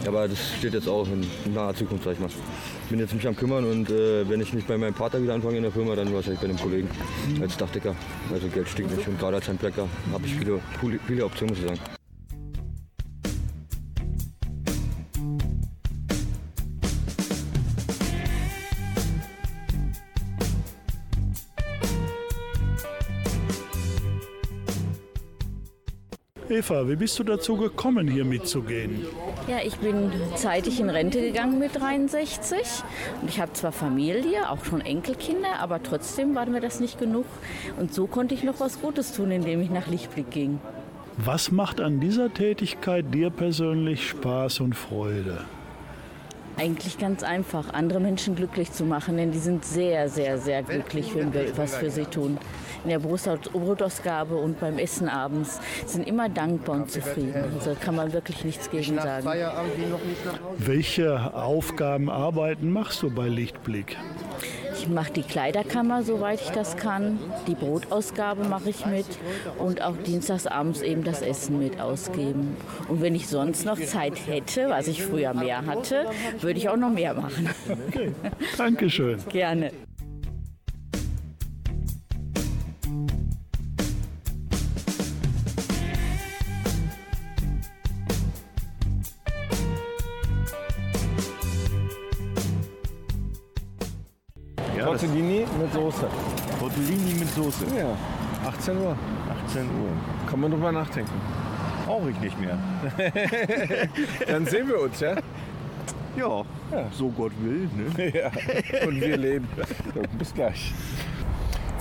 Aber 0.07 0.29
das 0.29 0.39
steht 0.59 0.75
jetzt 0.75 0.89
auch 0.89 1.07
in 1.09 1.27
naher 1.55 1.75
Zukunft, 1.75 2.05
sag 2.05 2.13
ich 2.13 2.21
mal. 2.21 2.29
Ich 2.85 2.91
bin 2.91 2.99
jetzt 3.01 3.15
mich 3.15 3.27
am 3.27 3.35
kümmern 3.35 3.65
und 3.65 3.89
äh, 3.91 4.29
wenn 4.29 4.41
ich 4.41 4.53
nicht 4.53 4.69
bei 4.69 4.77
meinem 4.77 4.95
Vater 4.95 5.23
wieder 5.23 5.35
anfange 5.35 5.57
in 5.57 5.63
der 5.63 5.73
Firma, 5.73 5.95
dann 5.97 6.13
wahrscheinlich 6.13 6.41
bei 6.41 6.49
einem 6.49 6.59
Kollegen 6.59 6.89
als 7.41 7.57
Dachdecker. 7.57 7.95
Also 8.33 8.49
Geld 8.49 8.69
stinkt 8.69 8.95
nicht 8.97 9.09
und 9.09 9.19
gerade 9.19 9.37
als 9.37 9.49
Handwerker 9.53 9.87
habe 10.13 10.27
ich 10.27 10.35
viele, 10.35 10.61
viele, 11.07 11.25
Optionen, 11.25 11.55
muss 11.55 12.02
Eva, 26.53 26.87
wie 26.87 26.97
bist 26.97 27.19
du 27.19 27.25
dazu 27.25 27.57
gekommen, 27.57 28.07
hier 28.09 28.27
mitzugehen? 28.27 29.07
Ja, 29.49 29.61
ich 29.65 29.77
bin 29.77 30.13
zeitig 30.37 30.81
in 30.81 30.91
Rente 30.91 31.23
gegangen 31.23 31.59
mit 31.59 31.75
63 31.75 32.59
und 33.23 33.31
ich 33.31 33.41
habe 33.41 33.55
zwar 33.55 33.73
Familie, 33.73 34.51
auch 34.51 34.63
schon 34.63 34.83
Enkelkinder, 34.83 35.61
aber 35.61 35.83
trotzdem 35.83 36.35
war 36.35 36.45
mir 36.45 36.61
das 36.61 36.79
nicht 36.79 36.99
genug 36.99 37.25
und 37.79 37.95
so 37.95 38.07
konnte 38.07 38.35
ich 38.35 38.43
noch 38.43 38.61
was 38.61 38.83
Gutes 38.83 39.13
tun, 39.13 39.31
indem 39.31 39.63
ich 39.63 39.71
nach 39.71 39.89
Lichtblick 39.89 40.31
ging. 40.31 40.61
Was 41.17 41.51
macht 41.51 41.81
an 41.81 42.01
dieser 42.01 42.33
Tätigkeit 42.33 43.15
dir 43.15 43.31
persönlich 43.31 44.07
Spaß 44.09 44.61
und 44.61 44.75
Freude? 44.75 45.45
Eigentlich 46.59 46.99
ganz 46.99 47.23
einfach, 47.23 47.73
andere 47.73 47.99
Menschen 48.01 48.35
glücklich 48.37 48.71
zu 48.73 48.85
machen, 48.85 49.17
denn 49.17 49.33
die 49.33 49.39
sind 49.39 49.65
sehr, 49.65 50.09
sehr, 50.09 50.39
sehr 50.39 50.63
glücklich, 50.63 51.15
wenn 51.15 51.33
wir 51.33 51.57
was 51.57 51.77
für 51.77 51.91
sie 51.91 52.05
tun. 52.05 52.39
In 52.85 52.91
der 52.91 52.99
Brot- 52.99 53.51
Brotausgabe 53.53 54.35
und 54.35 54.59
beim 54.61 54.79
Essen 54.79 55.09
abends 55.09 55.61
sind 55.87 56.07
immer 56.07 56.29
dankbar 56.29 56.77
und 56.77 56.91
zufrieden. 56.91 57.45
Also 57.59 57.77
kann 57.81 57.95
man 57.97 58.13
wirklich 58.13 58.45
nichts 58.45 58.71
gegen 58.71 58.97
sagen. 58.97 59.27
Welche 60.59 61.35
Aufgaben, 61.35 62.11
Arbeiten 62.11 62.71
machst 62.71 63.03
du 63.03 63.11
bei 63.11 63.29
Lichtblick? 63.29 63.97
Ich 64.83 64.89
mache 64.89 65.13
die 65.13 65.23
Kleiderkammer, 65.23 66.03
soweit 66.03 66.41
ich 66.41 66.51
das 66.51 66.77
kann. 66.77 67.21
Die 67.47 67.55
Brotausgabe 67.55 68.43
mache 68.43 68.71
ich 68.71 68.85
mit 68.85 69.07
und 69.61 69.81
auch 69.81 69.97
dienstagsabends 69.97 70.83
eben 70.83 71.05
das 71.05 71.23
Essen 71.23 71.61
mit 71.61 71.81
ausgeben. 71.81 72.57
Und 72.89 73.01
wenn 73.01 73.15
ich 73.15 73.29
sonst 73.29 73.65
noch 73.65 73.79
Zeit 73.79 74.27
hätte, 74.27 74.69
was 74.71 74.89
ich 74.89 75.05
früher 75.05 75.35
mehr 75.35 75.67
hatte, 75.67 76.07
würde 76.41 76.59
ich 76.59 76.69
auch 76.69 76.77
noch 76.77 76.91
mehr 76.91 77.15
machen. 77.15 77.49
Okay. 77.89 78.11
Dankeschön. 78.59 79.19
Gerne. 79.29 79.71
Soße. 97.35 97.65
Ja, 97.77 97.97
18 98.47 98.77
Uhr. 98.77 98.97
18 99.47 99.63
Uhr. 99.63 100.29
Kann 100.29 100.41
man 100.41 100.51
drüber 100.51 100.73
nachdenken. 100.73 101.13
Brauche 101.87 102.11
ich 102.11 102.21
nicht 102.21 102.39
mehr. 102.41 102.59
Dann 104.27 104.47
sehen 104.47 104.69
wir 104.69 104.81
uns, 104.81 105.01
ja? 105.01 105.17
Ja, 106.17 106.45
so 106.93 107.09
Gott 107.09 107.33
will. 107.41 107.69
Ne? 107.75 108.13
Ja, 108.15 108.31
und 108.87 109.01
wir 109.01 109.17
leben. 109.17 109.49
So, 109.95 110.03
bis 110.19 110.35
gleich. 110.35 110.73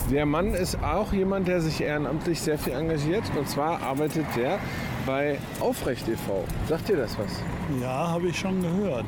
Der 0.09 0.25
Mann 0.25 0.53
ist 0.53 0.81
auch 0.83 1.13
jemand, 1.13 1.47
der 1.47 1.61
sich 1.61 1.81
ehrenamtlich 1.81 2.41
sehr 2.41 2.57
viel 2.57 2.73
engagiert. 2.73 3.23
Und 3.37 3.47
zwar 3.47 3.81
arbeitet 3.81 4.25
der 4.35 4.59
bei 5.05 5.37
Aufrecht 5.59 6.07
e.V. 6.07 6.45
Sagt 6.67 6.89
dir 6.89 6.97
das 6.97 7.17
was? 7.17 7.41
Ja, 7.81 8.09
habe 8.09 8.27
ich 8.27 8.39
schon 8.39 8.61
gehört. 8.61 9.05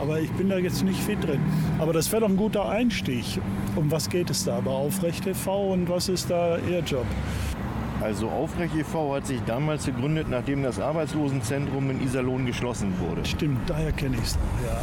Aber 0.00 0.20
ich 0.20 0.30
bin 0.32 0.48
da 0.48 0.58
jetzt 0.58 0.84
nicht 0.84 1.00
fit 1.00 1.22
drin. 1.24 1.40
Aber 1.78 1.92
das 1.92 2.10
wäre 2.12 2.22
doch 2.22 2.28
ein 2.28 2.36
guter 2.36 2.68
Einstieg. 2.68 3.24
Um 3.76 3.90
was 3.90 4.08
geht 4.08 4.30
es 4.30 4.44
da 4.44 4.60
bei 4.60 4.70
Aufrecht 4.70 5.26
e.V. 5.26 5.72
und 5.72 5.88
was 5.88 6.08
ist 6.08 6.30
da 6.30 6.58
Ihr 6.58 6.80
Job? 6.80 7.06
Also 8.00 8.28
Aufrecht 8.28 8.76
e.V. 8.76 9.14
hat 9.16 9.26
sich 9.26 9.40
damals 9.44 9.86
gegründet, 9.86 10.28
nachdem 10.30 10.62
das 10.62 10.78
Arbeitslosenzentrum 10.78 11.90
in 11.90 12.02
Iserlohn 12.02 12.46
geschlossen 12.46 12.94
wurde. 13.00 13.24
Stimmt, 13.24 13.68
daher 13.68 13.92
kenne 13.92 14.16
ich 14.16 14.22
es 14.22 14.36
noch, 14.36 14.70
ja. 14.70 14.80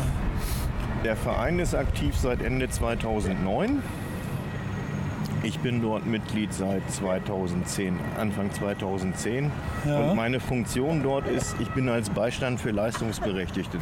Der 1.06 1.16
Verein 1.16 1.60
ist 1.60 1.76
aktiv 1.76 2.16
seit 2.18 2.42
Ende 2.42 2.68
2009. 2.68 3.82
Ich 5.44 5.60
bin 5.60 5.82
dort 5.82 6.08
Mitglied 6.08 6.52
seit 6.52 6.90
2010, 6.92 8.00
Anfang 8.20 8.52
2010. 8.52 9.52
Ja. 9.86 10.00
Und 10.00 10.16
meine 10.16 10.40
Funktion 10.40 11.04
dort 11.04 11.28
ist, 11.28 11.56
ich 11.60 11.70
bin 11.70 11.88
als 11.88 12.10
Beistand 12.10 12.60
für 12.60 12.72
Leistungsberechtigte 12.72 13.78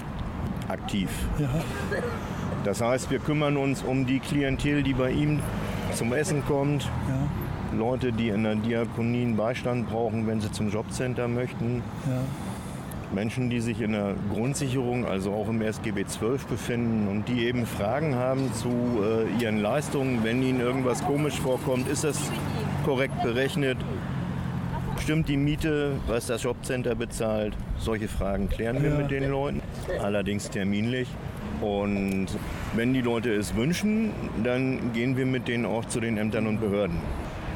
aktiv. 0.73 1.09
Ja. 1.39 1.49
Das 2.63 2.81
heißt, 2.81 3.11
wir 3.11 3.19
kümmern 3.19 3.57
uns 3.57 3.83
um 3.83 4.05
die 4.05 4.19
Klientel, 4.19 4.83
die 4.83 4.93
bei 4.93 5.11
ihm 5.11 5.39
zum 5.93 6.13
Essen 6.13 6.43
kommt. 6.45 6.89
Leute, 7.77 8.11
die 8.11 8.29
in 8.29 8.43
der 8.43 8.55
Diakonie 8.55 9.23
einen 9.23 9.35
Beistand 9.35 9.89
brauchen, 9.89 10.27
wenn 10.27 10.41
sie 10.41 10.51
zum 10.51 10.69
Jobcenter 10.69 11.27
möchten. 11.27 11.81
Ja. 12.07 12.21
Menschen, 13.13 13.49
die 13.49 13.59
sich 13.59 13.81
in 13.81 13.91
der 13.91 14.15
Grundsicherung, 14.33 15.05
also 15.05 15.33
auch 15.33 15.47
im 15.47 15.61
SGB 15.61 16.05
12 16.05 16.47
befinden 16.47 17.07
und 17.07 17.27
die 17.27 17.45
eben 17.45 17.65
Fragen 17.65 18.15
haben 18.15 18.51
zu 18.53 18.69
äh, 18.69 19.41
ihren 19.41 19.59
Leistungen, 19.59 20.23
wenn 20.23 20.41
ihnen 20.41 20.59
irgendwas 20.59 21.03
komisch 21.05 21.39
vorkommt, 21.39 21.87
ist 21.87 22.03
das 22.03 22.19
korrekt 22.85 23.21
berechnet? 23.21 23.77
Stimmt 25.03 25.27
die 25.27 25.35
Miete, 25.35 25.91
was 26.07 26.27
das 26.27 26.43
Jobcenter 26.43 26.95
bezahlt? 26.95 27.53
Solche 27.77 28.07
Fragen 28.07 28.47
klären 28.47 28.81
wir 28.81 28.91
Ja. 28.91 28.97
mit 28.99 29.11
den 29.11 29.29
Leuten, 29.29 29.61
allerdings 30.01 30.49
terminlich. 30.49 31.09
Und 31.59 32.27
wenn 32.73 32.93
die 32.93 33.01
Leute 33.01 33.33
es 33.33 33.53
wünschen, 33.53 34.11
dann 34.45 34.93
gehen 34.93 35.17
wir 35.17 35.25
mit 35.25 35.49
denen 35.49 35.65
auch 35.65 35.83
zu 35.83 35.99
den 35.99 36.17
Ämtern 36.17 36.47
und 36.47 36.61
Behörden. 36.61 36.95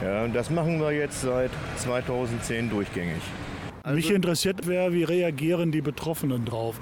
Ja, 0.04 0.28
das 0.28 0.50
machen 0.50 0.82
wir 0.82 0.92
jetzt 0.92 1.22
seit 1.22 1.52
2010 1.78 2.70
durchgängig. 2.70 3.22
Mich 3.94 4.12
interessiert, 4.12 4.68
wer, 4.68 4.92
wie 4.92 5.06
reagieren 5.06 5.72
die 5.72 5.82
Betroffenen 5.82 6.44
drauf? 6.44 6.78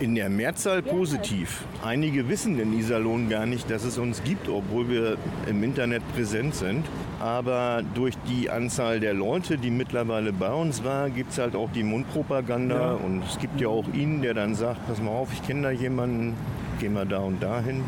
In 0.00 0.14
der 0.14 0.30
Mehrzahl 0.30 0.80
positiv. 0.80 1.62
Einige 1.84 2.26
wissen 2.26 2.58
in 2.58 2.72
Iserlohn 2.72 3.28
gar 3.28 3.44
nicht, 3.44 3.70
dass 3.70 3.84
es 3.84 3.98
uns 3.98 4.24
gibt, 4.24 4.48
obwohl 4.48 4.88
wir 4.88 5.18
im 5.46 5.62
Internet 5.62 6.02
präsent 6.14 6.54
sind. 6.54 6.86
Aber 7.20 7.82
durch 7.94 8.14
die 8.26 8.48
Anzahl 8.48 8.98
der 8.98 9.12
Leute, 9.12 9.58
die 9.58 9.70
mittlerweile 9.70 10.32
bei 10.32 10.50
uns 10.50 10.84
war, 10.84 11.10
gibt 11.10 11.32
es 11.32 11.38
halt 11.38 11.54
auch 11.54 11.70
die 11.70 11.82
Mundpropaganda. 11.82 12.74
Ja. 12.74 12.92
Und 12.94 13.24
es 13.28 13.38
gibt 13.38 13.60
ja 13.60 13.68
auch 13.68 13.84
ihn, 13.92 14.22
der 14.22 14.32
dann 14.32 14.54
sagt, 14.54 14.86
pass 14.86 15.02
mal 15.02 15.10
auf, 15.10 15.34
ich 15.34 15.46
kenne 15.46 15.62
da 15.64 15.70
jemanden, 15.70 16.34
gehen 16.78 16.94
wir 16.94 17.04
da 17.04 17.18
und 17.18 17.42
dahin. 17.42 17.84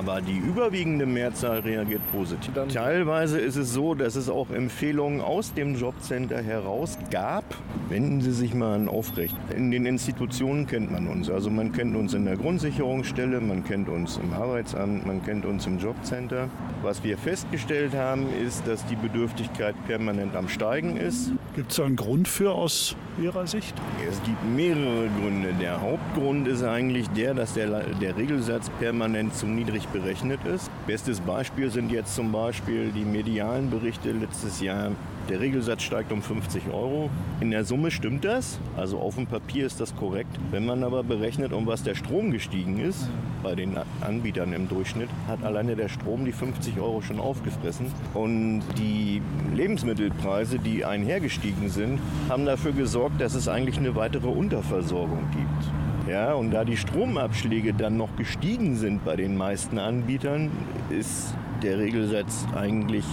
Aber 0.00 0.22
die 0.22 0.38
überwiegende 0.38 1.04
Mehrzahl 1.04 1.58
reagiert 1.58 2.00
positiv. 2.10 2.54
Teilweise 2.72 3.38
ist 3.38 3.56
es 3.56 3.74
so, 3.74 3.94
dass 3.94 4.16
es 4.16 4.30
auch 4.30 4.48
Empfehlungen 4.48 5.20
aus 5.20 5.52
dem 5.52 5.74
Jobcenter 5.74 6.40
heraus 6.40 6.96
gab. 7.10 7.44
Wenden 7.90 8.22
Sie 8.22 8.32
sich 8.32 8.54
mal 8.54 8.76
an 8.76 8.88
Aufrecht. 8.88 9.36
In 9.54 9.70
den 9.70 9.84
Institutionen 9.84 10.66
kennt 10.66 10.90
man 10.90 11.06
uns. 11.06 11.28
Also 11.28 11.50
man 11.50 11.72
kennt 11.72 11.94
uns 11.96 12.14
in 12.14 12.24
der 12.24 12.38
Grundsicherungsstelle, 12.38 13.42
man 13.42 13.62
kennt 13.62 13.90
uns 13.90 14.16
im 14.16 14.32
Arbeitsamt, 14.32 15.04
man 15.04 15.22
kennt 15.22 15.44
uns 15.44 15.66
im 15.66 15.78
Jobcenter. 15.78 16.48
Was 16.80 17.04
wir 17.04 17.18
festgestellt 17.18 17.92
haben, 17.94 18.24
ist, 18.42 18.66
dass 18.66 18.86
die 18.86 18.96
Bedürftigkeit 18.96 19.74
permanent 19.86 20.34
am 20.34 20.48
Steigen 20.48 20.96
ist. 20.96 21.30
Gibt 21.54 21.72
es 21.72 21.76
da 21.76 21.84
einen 21.84 21.96
Grund 21.96 22.26
für 22.26 22.52
aus 22.52 22.96
Ihrer 23.20 23.46
Sicht? 23.46 23.74
Es 24.08 24.22
gibt 24.22 24.42
mehrere 24.56 25.10
Gründe. 25.20 25.52
Der 25.60 25.82
Hauptgrund 25.82 26.48
ist 26.48 26.62
eigentlich 26.62 27.06
der, 27.10 27.34
dass 27.34 27.52
der, 27.52 27.82
der 28.00 28.16
Regelsatz 28.16 28.70
permanent 28.78 29.34
zu 29.34 29.46
niedrig 29.46 29.89
berechnet 29.92 30.40
ist. 30.44 30.70
Bestes 30.86 31.20
Beispiel 31.20 31.70
sind 31.70 31.90
jetzt 31.90 32.14
zum 32.14 32.32
Beispiel 32.32 32.90
die 32.90 33.04
medialen 33.04 33.70
Berichte 33.70 34.12
letztes 34.12 34.60
Jahr. 34.60 34.92
Der 35.28 35.40
Regelsatz 35.40 35.82
steigt 35.82 36.10
um 36.10 36.22
50 36.22 36.62
Euro. 36.72 37.08
In 37.40 37.50
der 37.50 37.64
Summe 37.64 37.90
stimmt 37.90 38.24
das, 38.24 38.58
also 38.76 38.98
auf 38.98 39.14
dem 39.14 39.26
Papier 39.26 39.66
ist 39.66 39.80
das 39.80 39.94
korrekt. 39.94 40.36
Wenn 40.50 40.66
man 40.66 40.82
aber 40.82 41.04
berechnet, 41.04 41.52
um 41.52 41.66
was 41.66 41.82
der 41.82 41.94
Strom 41.94 42.30
gestiegen 42.30 42.80
ist, 42.80 43.08
bei 43.42 43.54
den 43.54 43.76
Anbietern 44.00 44.52
im 44.52 44.68
Durchschnitt, 44.68 45.08
hat 45.28 45.44
alleine 45.44 45.76
der 45.76 45.88
Strom 45.88 46.24
die 46.24 46.32
50 46.32 46.78
Euro 46.80 47.00
schon 47.00 47.20
aufgefressen. 47.20 47.86
Und 48.14 48.62
die 48.76 49.22
Lebensmittelpreise, 49.54 50.58
die 50.58 50.84
einhergestiegen 50.84 51.68
sind, 51.68 52.00
haben 52.28 52.44
dafür 52.44 52.72
gesorgt, 52.72 53.20
dass 53.20 53.34
es 53.34 53.46
eigentlich 53.46 53.78
eine 53.78 53.94
weitere 53.94 54.28
Unterversorgung 54.28 55.30
gibt. 55.30 55.89
Ja, 56.08 56.34
und 56.34 56.50
da 56.50 56.64
die 56.64 56.76
Stromabschläge 56.76 57.74
dann 57.74 57.96
noch 57.96 58.16
gestiegen 58.16 58.76
sind 58.76 59.04
bei 59.04 59.16
den 59.16 59.36
meisten 59.36 59.78
Anbietern, 59.78 60.50
ist 60.88 61.34
der 61.62 61.78
Regelsatz 61.78 62.46
eigentlich 62.54 63.04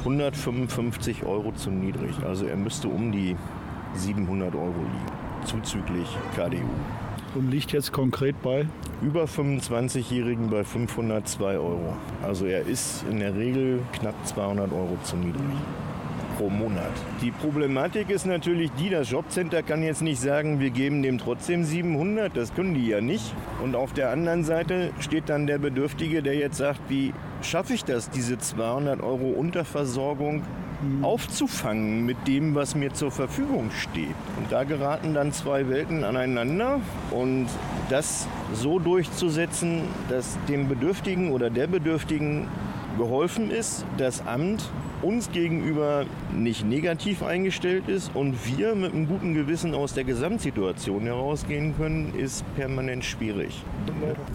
155 0.00 1.24
Euro 1.24 1.52
zu 1.52 1.70
niedrig. 1.70 2.14
Also 2.26 2.46
er 2.46 2.56
müsste 2.56 2.88
um 2.88 3.10
die 3.10 3.36
700 3.94 4.54
Euro 4.54 4.68
liegen, 4.68 5.44
zuzüglich 5.44 6.08
KDU. 6.36 6.68
Und 7.34 7.50
liegt 7.50 7.72
jetzt 7.72 7.92
konkret 7.92 8.40
bei? 8.42 8.66
Über 9.02 9.24
25-Jährigen 9.24 10.50
bei 10.50 10.64
502 10.64 11.58
Euro. 11.58 11.96
Also 12.22 12.46
er 12.46 12.66
ist 12.66 13.04
in 13.10 13.20
der 13.20 13.34
Regel 13.36 13.80
knapp 13.92 14.14
200 14.26 14.72
Euro 14.72 14.98
zu 15.04 15.16
niedrig 15.16 15.40
pro 16.40 16.48
Monat. 16.48 16.90
Die 17.20 17.32
Problematik 17.32 18.08
ist 18.08 18.24
natürlich 18.24 18.70
die, 18.78 18.88
das 18.88 19.10
Jobcenter 19.10 19.62
kann 19.62 19.82
jetzt 19.82 20.00
nicht 20.00 20.18
sagen, 20.18 20.58
wir 20.58 20.70
geben 20.70 21.02
dem 21.02 21.18
trotzdem 21.18 21.64
700, 21.64 22.34
das 22.34 22.54
können 22.54 22.72
die 22.72 22.86
ja 22.86 23.02
nicht. 23.02 23.34
Und 23.62 23.76
auf 23.76 23.92
der 23.92 24.10
anderen 24.10 24.42
Seite 24.42 24.90
steht 25.00 25.28
dann 25.28 25.46
der 25.46 25.58
Bedürftige, 25.58 26.22
der 26.22 26.36
jetzt 26.36 26.56
sagt, 26.56 26.80
wie 26.88 27.12
schaffe 27.42 27.74
ich 27.74 27.84
das, 27.84 28.08
diese 28.08 28.38
200 28.38 29.02
Euro 29.02 29.28
Unterversorgung 29.28 30.42
aufzufangen 31.02 32.06
mit 32.06 32.16
dem, 32.26 32.54
was 32.54 32.74
mir 32.74 32.94
zur 32.94 33.10
Verfügung 33.10 33.70
steht. 33.70 34.16
Und 34.38 34.50
da 34.50 34.64
geraten 34.64 35.12
dann 35.12 35.34
zwei 35.34 35.68
Welten 35.68 36.04
aneinander 36.04 36.80
und 37.10 37.48
das 37.90 38.26
so 38.54 38.78
durchzusetzen, 38.78 39.82
dass 40.08 40.38
dem 40.48 40.68
Bedürftigen 40.68 41.32
oder 41.32 41.50
der 41.50 41.66
Bedürftigen 41.66 42.48
geholfen 42.98 43.50
ist, 43.50 43.84
das 43.98 44.26
Amt 44.26 44.70
uns 45.02 45.30
gegenüber 45.32 46.04
nicht 46.36 46.64
negativ 46.64 47.22
eingestellt 47.22 47.88
ist 47.88 48.10
und 48.14 48.36
wir 48.46 48.74
mit 48.74 48.92
einem 48.92 49.08
guten 49.08 49.34
Gewissen 49.34 49.74
aus 49.74 49.94
der 49.94 50.04
Gesamtsituation 50.04 51.02
herausgehen 51.04 51.74
können, 51.76 52.14
ist 52.18 52.44
permanent 52.56 53.04
schwierig. 53.04 53.62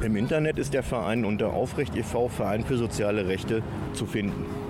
Im 0.01 0.15
Internet 0.15 0.57
ist 0.57 0.73
der 0.73 0.83
Verein 0.83 1.25
unter 1.25 1.53
Aufrecht 1.53 1.95
e.V. 1.95 2.29
Verein 2.29 2.63
für 2.63 2.77
soziale 2.77 3.27
Rechte 3.27 3.61
zu 3.93 4.05
finden. 4.05 4.64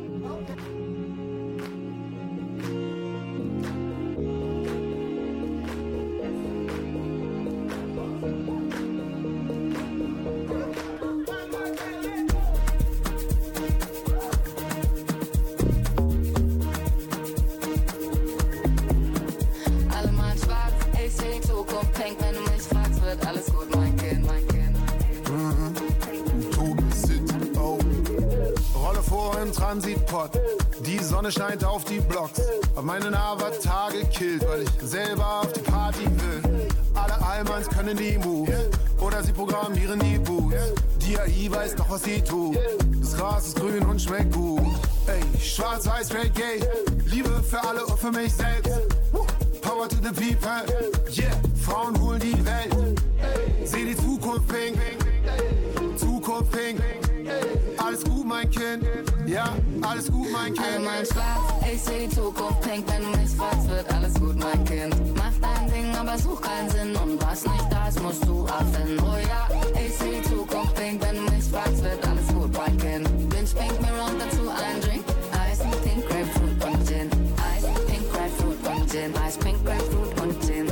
Ja, 59.27 59.55
alles 59.81 60.11
gut, 60.11 60.31
mein 60.31 60.53
Kind. 60.53 60.59
Alle 60.59 60.79
mein 60.85 61.05
Schlaf, 61.05 61.53
ich 61.71 61.81
seh 61.81 62.07
die 62.07 62.15
Zukunft 62.15 62.61
pink, 62.61 62.85
wenn 62.87 63.01
du 63.01 63.17
mich 63.17 63.29
fragst, 63.31 63.69
wird 63.69 63.91
alles 63.91 64.13
gut, 64.15 64.35
mein 64.37 64.63
Kind. 64.65 64.95
Mach 65.15 65.31
dein 65.41 65.71
Ding, 65.71 65.95
aber 65.95 66.17
such 66.17 66.41
keinen 66.41 66.69
Sinn 66.69 66.95
und 66.95 67.21
was 67.21 67.43
nicht 67.43 67.71
da 67.71 67.87
ist, 67.87 68.01
musst 68.03 68.25
du 68.25 68.45
erfinden. 68.45 68.99
Oh 69.01 69.17
ja, 69.17 69.47
ich 69.83 69.93
seh 69.95 70.21
die 70.21 70.29
Zukunft 70.29 70.75
pink, 70.75 71.01
wenn 71.01 71.15
du 71.15 71.31
mich 71.31 71.43
fragst, 71.45 71.83
wird 71.83 72.07
alles 72.07 72.27
gut, 72.27 72.53
mein 72.55 72.77
Kind. 72.77 73.29
Bin 73.29 73.45
pink, 73.45 73.81
mir 73.81 74.03
und 74.03 74.21
dazu 74.21 74.49
ein 74.49 74.81
Drink, 74.81 75.03
Eis, 75.31 75.59
Pink, 75.59 76.07
Grapefruit 76.07 76.65
und 76.65 76.87
Gin. 76.87 77.09
Eis, 77.51 77.63
Pink, 77.87 78.11
Grapefruit 78.13 78.67
und 78.67 78.91
Gin. 78.91 79.17
Eis, 79.17 79.37
Pink, 79.37 79.65
Grapefruit 79.65 80.21
und 80.21 80.41
Gin. 80.45 80.67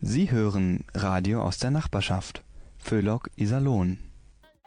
Sie 0.00 0.30
hören 0.30 0.84
Radio 0.94 1.42
aus 1.42 1.58
der 1.58 1.70
Nachbarschaft. 1.70 2.42
Föhlock 2.78 3.28
Iserlohn. 3.36 4.09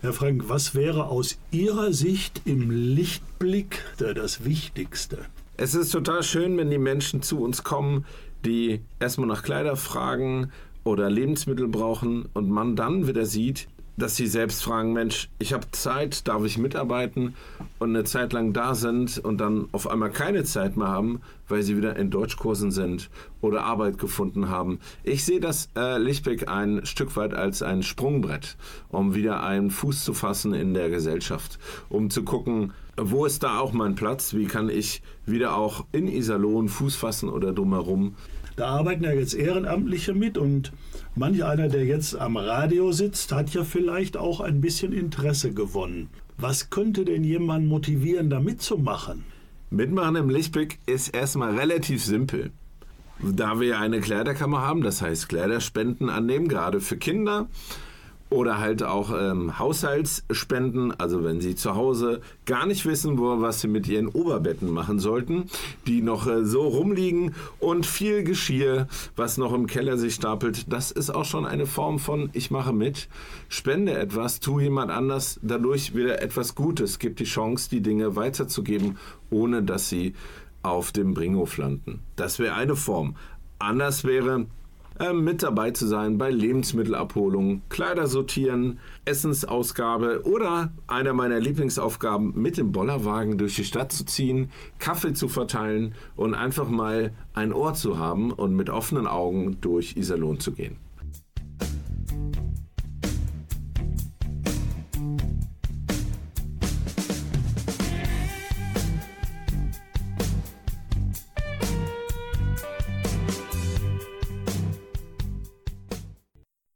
Herr 0.04 0.12
Frank, 0.12 0.50
was 0.50 0.76
wäre 0.76 1.06
aus 1.06 1.38
Ihrer 1.52 1.94
Sicht 1.94 2.42
im 2.44 2.70
Lichtblick 2.70 3.86
das 3.98 4.44
Wichtigste? 4.44 5.20
Es 5.56 5.76
ist 5.76 5.92
total 5.92 6.24
schön, 6.24 6.58
wenn 6.58 6.70
die 6.70 6.78
Menschen 6.78 7.22
zu 7.22 7.42
uns 7.42 7.63
kommen, 7.63 8.04
die 8.44 8.82
erstmal 9.00 9.30
nach 9.30 9.44
Kleider 9.44 9.78
fragen 9.78 10.52
oder 10.84 11.10
Lebensmittel 11.10 11.70
brauchen 11.70 12.28
und 12.34 12.50
man 12.50 12.76
dann 12.76 13.08
wieder 13.08 13.26
sieht, 13.26 13.70
dass 13.97 14.15
sie 14.15 14.27
selbst 14.27 14.63
fragen, 14.63 14.93
Mensch, 14.93 15.29
ich 15.39 15.53
habe 15.53 15.69
Zeit, 15.71 16.27
darf 16.27 16.43
ich 16.45 16.58
mitarbeiten 16.58 17.36
und 17.79 17.89
eine 17.89 18.03
Zeit 18.03 18.34
lang 18.34 18.53
da 18.53 18.75
sind 18.75 19.19
und 19.19 19.39
dann 19.39 19.67
auf 19.71 19.88
einmal 19.88 20.10
keine 20.10 20.43
Zeit 20.43 20.77
mehr 20.77 20.88
haben, 20.88 21.21
weil 21.47 21.62
sie 21.62 21.77
wieder 21.77 21.95
in 21.95 22.10
Deutschkursen 22.10 22.71
sind 22.71 23.10
oder 23.41 23.63
Arbeit 23.63 23.99
gefunden 23.99 24.49
haben. 24.49 24.79
Ich 25.03 25.25
sehe 25.25 25.39
das 25.39 25.69
äh, 25.75 25.97
Lichtblick 25.97 26.47
ein 26.47 26.86
Stück 26.86 27.15
weit 27.15 27.34
als 27.34 27.62
ein 27.62 27.84
Sprungbrett, 27.84 28.58
um 28.89 29.13
wieder 29.13 29.43
einen 29.43 29.69
Fuß 29.69 30.03
zu 30.03 30.13
fassen 30.13 30.53
in 30.53 30.73
der 30.73 30.89
Gesellschaft, 30.89 31.60
um 31.89 32.10
zu 32.10 32.23
gucken, 32.23 32.73
wo 32.97 33.25
ist 33.25 33.43
da 33.43 33.60
auch 33.60 33.73
mein 33.73 33.95
Platz, 33.95 34.34
wie 34.34 34.45
kann 34.45 34.69
ich 34.69 35.01
wieder 35.25 35.56
auch 35.56 35.86
in 35.91 36.08
Iserlohn 36.08 36.69
Fuß 36.69 36.95
fassen 36.95 37.29
oder 37.29 37.51
drumherum. 37.51 38.15
Da 38.56 38.68
arbeiten 38.68 39.04
ja 39.04 39.12
jetzt 39.12 39.34
Ehrenamtliche 39.34 40.13
mit 40.13 40.38
und 40.38 40.72
manch 41.16 41.44
einer, 41.44 41.70
der 41.70 41.86
jetzt 41.86 42.16
am 42.16 42.38
Radio 42.38 42.92
sitzt, 42.92 43.32
hat 43.32 43.54
ja 43.54 43.63
vielleicht 43.63 44.18
auch 44.18 44.39
ein 44.39 44.62
bisschen 44.62 44.94
Interesse 44.94 45.54
gewonnen. 45.54 46.10
Was 46.38 46.70
könnte 46.70 47.06
denn 47.06 47.24
jemand 47.24 47.68
motivieren, 47.68 48.30
da 48.30 48.39
mitzumachen? 48.39 49.24
Mitmachen 49.70 50.16
im 50.16 50.30
Lichtblick 50.30 50.80
ist 50.86 51.10
erstmal 51.10 51.58
relativ 51.58 52.04
simpel. 52.04 52.52
Da 53.20 53.60
wir 53.60 53.80
eine 53.80 54.02
Kleiderkammer 54.02 54.62
haben, 54.62 54.82
das 54.82 55.02
heißt 55.02 55.30
Kleiderspenden 55.30 56.10
annehmen, 56.10 56.48
gerade 56.48 56.80
für 56.80 56.98
Kinder 56.98 57.48
oder 58.34 58.60
halt 58.60 58.84
auch 58.84 59.12
ähm, 59.17 59.58
Haushaltsspenden, 59.60 61.00
also 61.00 61.24
wenn 61.24 61.39
Sie 61.39 61.56
zu 61.56 61.76
Hause 61.76 62.22
gar 62.46 62.65
nicht 62.65 62.86
wissen, 62.86 63.17
wo, 63.17 63.41
was 63.41 63.62
Sie 63.62 63.67
mit 63.67 63.88
Ihren 63.88 64.08
Oberbetten 64.08 64.69
machen 64.69 65.00
sollten, 65.00 65.46
die 65.88 66.02
noch 66.02 66.28
äh, 66.28 66.46
so 66.46 66.67
rumliegen 66.67 67.34
und 67.60 67.86
viel 67.86 68.24
Geschirr, 68.24 68.88
was 69.15 69.38
noch 69.38 69.54
im 69.54 69.67
Keller 69.67 69.98
sich 69.98 70.15
stapelt, 70.15 70.72
das 70.72 70.91
ist 70.91 71.10
auch 71.10 71.26
schon 71.26 71.46
eine 71.46 71.65
Form 71.65 72.00
von 72.00 72.30
ich 72.34 72.52
mache 72.52 72.74
mit, 72.74 73.08
spende 73.50 73.93
etwas, 73.93 74.39
tu 74.39 74.60
jemand 74.60 74.91
anders 74.91 75.39
dadurch 75.41 75.96
wieder 75.96 76.22
etwas 76.22 76.56
Gutes, 76.56 77.00
gibt 77.00 77.19
die 77.19 77.26
Chance, 77.26 77.69
die 77.69 77.82
Dinge 77.82 78.15
weiterzugeben, 78.15 78.98
ohne 79.30 79.63
dass 79.63 79.89
sie 79.89 80.13
auf 80.63 80.91
dem 80.91 81.13
Bringhof 81.13 81.58
landen. 81.58 82.00
Das 82.15 82.39
wäre 82.39 82.56
eine 82.56 82.76
Form. 82.76 83.15
Anders 83.60 84.04
wäre, 84.04 84.46
äh, 84.99 85.13
mit 85.13 85.43
dabei 85.43 85.71
zu 85.71 85.88
sein 85.88 86.17
bei 86.17 86.29
Lebensmittelabholung, 86.29 87.62
Kleider 87.69 88.08
sortieren, 88.08 88.79
Essensausgabe 89.06 90.23
oder 90.25 90.71
einer 90.88 91.13
meiner 91.13 91.39
Lieblingsaufgaben, 91.39 92.34
mit 92.36 92.58
dem 92.58 92.71
Bollerwagen 92.71 93.38
durch 93.38 93.56
die 93.56 93.65
Stadt 93.65 93.91
zu 93.91 94.06
ziehen, 94.06 94.51
Kaffee 94.79 95.13
zu 95.13 95.27
verteilen 95.27 95.95
und 96.15 96.36
einfach 96.36 96.69
mal 96.69 97.12
ein 97.34 97.53
Ohr 97.53 97.73
zu 97.73 97.97
haben 97.97 98.32
und 98.32 98.56
mit 98.56 98.69
offenen 98.69 99.08
Augen 99.08 99.58
durch 99.62 99.95
Iserlohn 99.97 100.39
zu 100.39 100.51
gehen. 100.51 100.83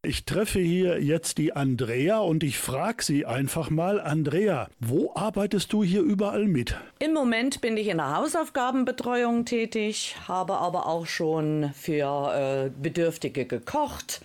Ich 0.08 0.24
treffe 0.24 0.60
hier 0.60 1.04
jetzt 1.04 1.38
die 1.38 1.52
Andrea 1.52 2.20
und 2.20 2.41
ich 2.41 2.58
frage 2.58 3.04
sie 3.04 3.26
einfach 3.26 3.70
mal, 3.70 4.00
Andrea, 4.00 4.70
wo 4.80 5.12
arbeitest 5.13 5.74
du 5.74 5.84
hier 5.84 6.00
überall 6.02 6.46
mit? 6.46 6.78
Im 7.00 7.12
Moment 7.12 7.60
bin 7.60 7.76
ich 7.76 7.89
in 7.89 7.98
der 7.98 8.15
Hausaufgabenbetreuung 8.15 9.43
tätig, 9.43 10.15
habe 10.26 10.60
aber 10.60 10.86
auch 10.86 11.08
schon 11.08 11.74
für 11.76 12.32
äh, 12.34 12.70
Bedürftige 12.82 13.43
gekocht. 13.43 14.22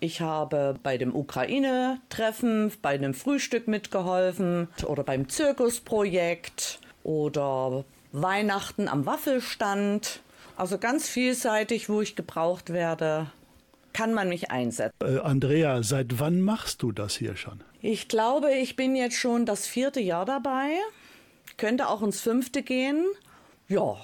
Ich 0.00 0.22
habe 0.22 0.76
bei 0.82 0.96
dem 0.96 1.14
Ukraine-Treffen, 1.14 2.72
bei 2.80 2.96
dem 2.96 3.12
Frühstück 3.12 3.68
mitgeholfen 3.68 4.68
oder 4.86 5.04
beim 5.04 5.28
Zirkusprojekt 5.28 6.80
oder 7.02 7.84
Weihnachten 8.12 8.88
am 8.88 9.04
Waffelstand. 9.04 10.20
Also 10.56 10.78
ganz 10.78 11.10
vielseitig, 11.10 11.90
wo 11.90 12.00
ich 12.00 12.16
gebraucht 12.16 12.72
werde 12.72 13.26
kann 13.96 14.12
man 14.12 14.28
mich 14.28 14.50
einsetzen. 14.50 14.94
Äh, 15.02 15.20
Andrea, 15.20 15.82
seit 15.82 16.20
wann 16.20 16.42
machst 16.42 16.82
du 16.82 16.92
das 16.92 17.16
hier 17.16 17.34
schon? 17.34 17.64
Ich 17.80 18.08
glaube, 18.08 18.52
ich 18.52 18.76
bin 18.76 18.94
jetzt 18.94 19.16
schon 19.16 19.46
das 19.46 19.66
vierte 19.66 20.00
Jahr 20.00 20.26
dabei. 20.26 20.68
Könnte 21.56 21.88
auch 21.88 22.02
ins 22.02 22.20
fünfte 22.20 22.62
gehen. 22.62 23.06
Ja, 23.68 23.96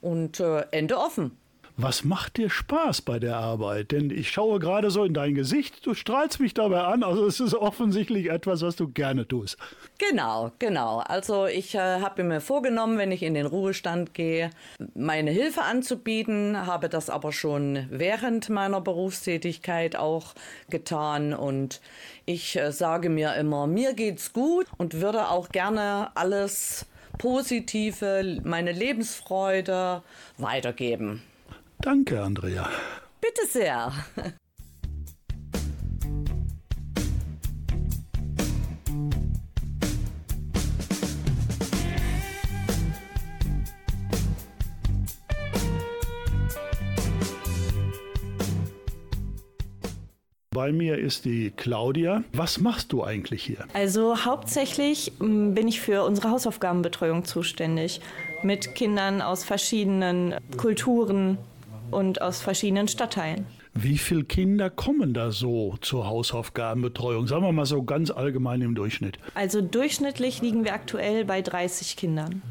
und 0.00 0.40
äh, 0.40 0.64
Ende 0.70 0.96
offen. 0.96 1.36
Was 1.76 2.04
macht 2.04 2.36
dir 2.36 2.50
Spaß 2.50 3.02
bei 3.02 3.18
der 3.18 3.36
Arbeit? 3.36 3.90
Denn 3.90 4.08
ich 4.08 4.30
schaue 4.30 4.60
gerade 4.60 4.92
so 4.92 5.02
in 5.02 5.12
dein 5.12 5.34
Gesicht, 5.34 5.84
du 5.84 5.94
strahlst 5.94 6.38
mich 6.38 6.54
dabei 6.54 6.82
an, 6.82 7.02
also 7.02 7.26
es 7.26 7.40
ist 7.40 7.52
offensichtlich 7.52 8.30
etwas, 8.30 8.62
was 8.62 8.76
du 8.76 8.86
gerne 8.86 9.26
tust. 9.26 9.58
Genau, 9.98 10.52
genau. 10.60 10.98
Also 11.00 11.46
ich 11.46 11.74
äh, 11.74 12.00
habe 12.00 12.22
mir 12.22 12.40
vorgenommen, 12.40 12.96
wenn 12.96 13.10
ich 13.10 13.24
in 13.24 13.34
den 13.34 13.46
Ruhestand 13.46 14.14
gehe, 14.14 14.50
meine 14.94 15.32
Hilfe 15.32 15.62
anzubieten, 15.62 16.64
habe 16.64 16.88
das 16.88 17.10
aber 17.10 17.32
schon 17.32 17.86
während 17.90 18.50
meiner 18.50 18.80
Berufstätigkeit 18.80 19.96
auch 19.96 20.34
getan 20.70 21.34
und 21.34 21.80
ich 22.24 22.54
äh, 22.54 22.70
sage 22.70 23.08
mir 23.08 23.34
immer, 23.34 23.66
mir 23.66 23.94
geht's 23.94 24.32
gut 24.32 24.66
und 24.78 25.00
würde 25.00 25.28
auch 25.28 25.48
gerne 25.48 26.12
alles 26.14 26.86
Positive, 27.18 28.40
meine 28.44 28.70
Lebensfreude 28.70 30.02
weitergeben. 30.38 31.22
Danke, 31.84 32.22
Andrea. 32.22 32.70
Bitte 33.20 33.46
sehr. 33.46 33.92
Bei 50.54 50.72
mir 50.72 50.96
ist 50.96 51.26
die 51.26 51.50
Claudia. 51.50 52.24
Was 52.32 52.60
machst 52.60 52.94
du 52.94 53.04
eigentlich 53.04 53.42
hier? 53.42 53.66
Also 53.74 54.24
hauptsächlich 54.24 55.12
bin 55.18 55.68
ich 55.68 55.82
für 55.82 56.02
unsere 56.04 56.30
Hausaufgabenbetreuung 56.30 57.26
zuständig. 57.26 58.00
Mit 58.42 58.74
Kindern 58.74 59.20
aus 59.20 59.44
verschiedenen 59.44 60.36
Kulturen 60.56 61.36
und 61.94 62.20
aus 62.20 62.42
verschiedenen 62.42 62.88
Stadtteilen. 62.88 63.46
Wie 63.72 63.98
viele 63.98 64.24
Kinder 64.24 64.70
kommen 64.70 65.14
da 65.14 65.30
so 65.30 65.76
zur 65.80 66.06
Hausaufgabenbetreuung? 66.06 67.26
Sagen 67.26 67.42
wir 67.42 67.52
mal 67.52 67.66
so 67.66 67.82
ganz 67.82 68.10
allgemein 68.10 68.60
im 68.60 68.74
Durchschnitt. 68.74 69.18
Also 69.34 69.60
durchschnittlich 69.62 70.40
liegen 70.42 70.64
wir 70.64 70.74
aktuell 70.74 71.24
bei 71.24 71.42
30 71.42 71.96
Kindern. 71.96 72.42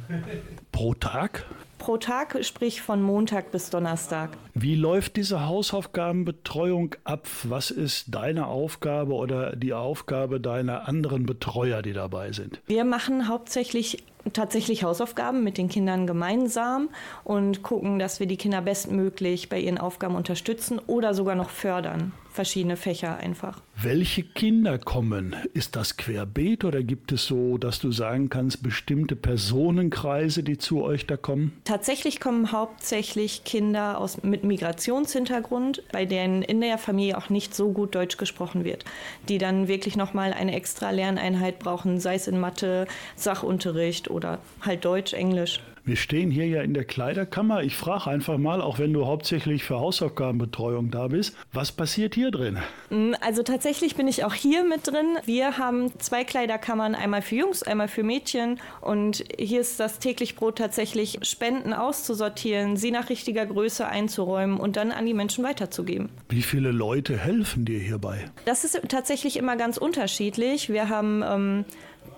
Pro 0.72 0.94
Tag? 0.94 1.46
Pro 1.78 1.98
Tag, 1.98 2.38
sprich 2.46 2.82
von 2.82 3.02
Montag 3.02 3.52
bis 3.52 3.70
Donnerstag. 3.70 4.38
Wie 4.54 4.76
läuft 4.76 5.18
diese 5.18 5.46
Hausaufgabenbetreuung 5.46 6.96
ab? 7.04 7.28
Was 7.44 7.72
ist 7.72 8.16
deine 8.16 8.48
Aufgabe 8.48 9.14
oder 9.14 9.56
die 9.56 9.74
Aufgabe 9.74 10.40
deiner 10.40 10.88
anderen 10.88 11.26
Betreuer, 11.26 11.82
die 11.82 11.94
dabei 11.94 12.32
sind? 12.32 12.62
Wir 12.68 12.86
machen 12.86 13.28
hauptsächlich 13.28 14.04
tatsächlich 14.32 14.84
Hausaufgaben 14.84 15.44
mit 15.44 15.58
den 15.58 15.68
Kindern 15.68 16.08
gemeinsam 16.08 16.90
und 17.24 17.64
gucken, 17.64 18.00
dass 18.00 18.20
wir 18.20 18.28
die 18.28 18.38
Kinder 18.38 18.62
bestmöglich 18.62 19.50
bei 19.50 19.60
ihren 19.60 19.78
Aufgaben 19.78 20.16
unterstützen 20.16 20.80
oder 20.88 21.14
sogar 21.14 21.36
noch 21.36 21.50
fördern. 21.50 22.14
Verschiedene 22.34 22.78
Fächer 22.78 23.18
einfach. 23.18 23.62
Welche 23.80 24.24
Kinder 24.24 24.80
kommen? 24.80 25.36
Ist 25.54 25.76
das 25.76 25.98
querbeet 25.98 26.66
oder 26.66 26.82
gibt 26.82 27.12
es 27.12 27.28
so, 27.28 27.60
dass 27.60 27.78
du 27.78 27.92
sagen 27.92 28.30
kannst, 28.30 28.64
bestimmte 28.64 29.16
Personenkreise, 29.16 30.42
die 30.42 30.58
zu 30.58 30.82
euch 30.82 31.06
da 31.06 31.16
kommen? 31.16 31.54
Tatsächlich 31.64 32.20
kommen 32.20 32.52
hauptsächlich 32.52 33.44
Kinder 33.44 34.00
aus, 34.00 34.24
mit 34.24 34.44
Migrationshintergrund, 34.44 35.84
bei 35.92 36.06
denen 36.06 36.42
in 36.42 36.60
der 36.60 36.80
Familie 36.80 37.20
auch 37.20 37.30
nicht 37.30 37.54
so 37.54 37.72
gut 37.72 37.94
Deutsch 37.94 38.18
gesprochen 38.18 38.64
wird, 38.64 38.84
die 39.30 39.38
dann 39.38 39.68
wirklich 39.68 39.96
nochmal 39.96 40.34
eine 40.34 40.56
extra 40.56 40.90
Lerneinheit 40.90 41.60
brauchen, 41.60 42.00
sei 42.00 42.16
es 42.16 42.28
in 42.28 42.40
Mathe, 42.40 42.88
Sachunterricht 43.16 44.10
oder 44.10 44.40
halt 44.62 44.86
Deutsch, 44.86 45.14
Englisch. 45.14 45.62
Wir 45.86 45.98
stehen 45.98 46.32
hier 46.32 46.48
ja 46.48 46.62
in 46.62 46.74
der 46.74 46.86
Kleiderkammer. 46.86 47.62
Ich 47.62 47.76
frage 47.76 48.10
einfach 48.10 48.38
mal, 48.38 48.62
auch 48.62 48.80
wenn 48.80 48.94
du 48.94 49.06
hauptsächlich 49.06 49.66
für 49.66 49.82
Hausaufgabenbetreuung 49.82 50.92
da 50.92 51.10
bist, 51.10 51.36
was 51.52 51.74
passiert 51.74 52.16
hier 52.16 52.32
drin? 52.32 52.58
Mm, 52.90 53.14
Also 53.20 53.44
tatsächlich 53.44 53.96
bin 53.98 54.08
ich 54.08 54.24
auch 54.24 54.34
hier 54.34 54.64
mit 54.64 54.88
drin. 54.88 55.18
Wir 55.26 55.58
haben 55.58 55.92
zwei 56.00 56.24
Kleiderkammern, 56.24 56.96
einmal 56.96 57.22
für 57.22 57.36
Jungs, 57.36 57.64
einmal 57.64 57.90
für 57.90 58.04
Mädchen. 58.04 58.62
Und 58.80 59.26
hier 59.38 59.60
ist 59.60 59.78
das 59.78 60.00
täglich 60.00 60.38
Brot 60.38 60.58
tatsächlich, 60.58 61.20
Spenden 61.24 61.74
auszusortieren, 61.74 62.78
sie 62.78 62.92
nach 62.92 63.10
richtiger 63.10 63.46
Größe 63.46 63.86
einzuräumen 63.86 64.62
und 64.62 64.78
dann 64.78 64.94
an 64.94 65.06
die 65.06 65.14
Menschen 65.14 65.44
weiterzugeben. 65.44 66.08
Wie 66.30 66.44
viele 66.44 66.72
Leute 66.72 67.18
helfen 67.18 67.66
dir 67.66 67.80
hierbei? 67.80 68.24
Das 68.46 68.64
ist 68.64 68.80
tatsächlich 68.88 69.36
immer 69.36 69.58
ganz 69.58 69.76
unterschiedlich. 69.78 70.70
Wir 70.70 70.88
haben 70.88 71.24
ähm, 71.28 71.66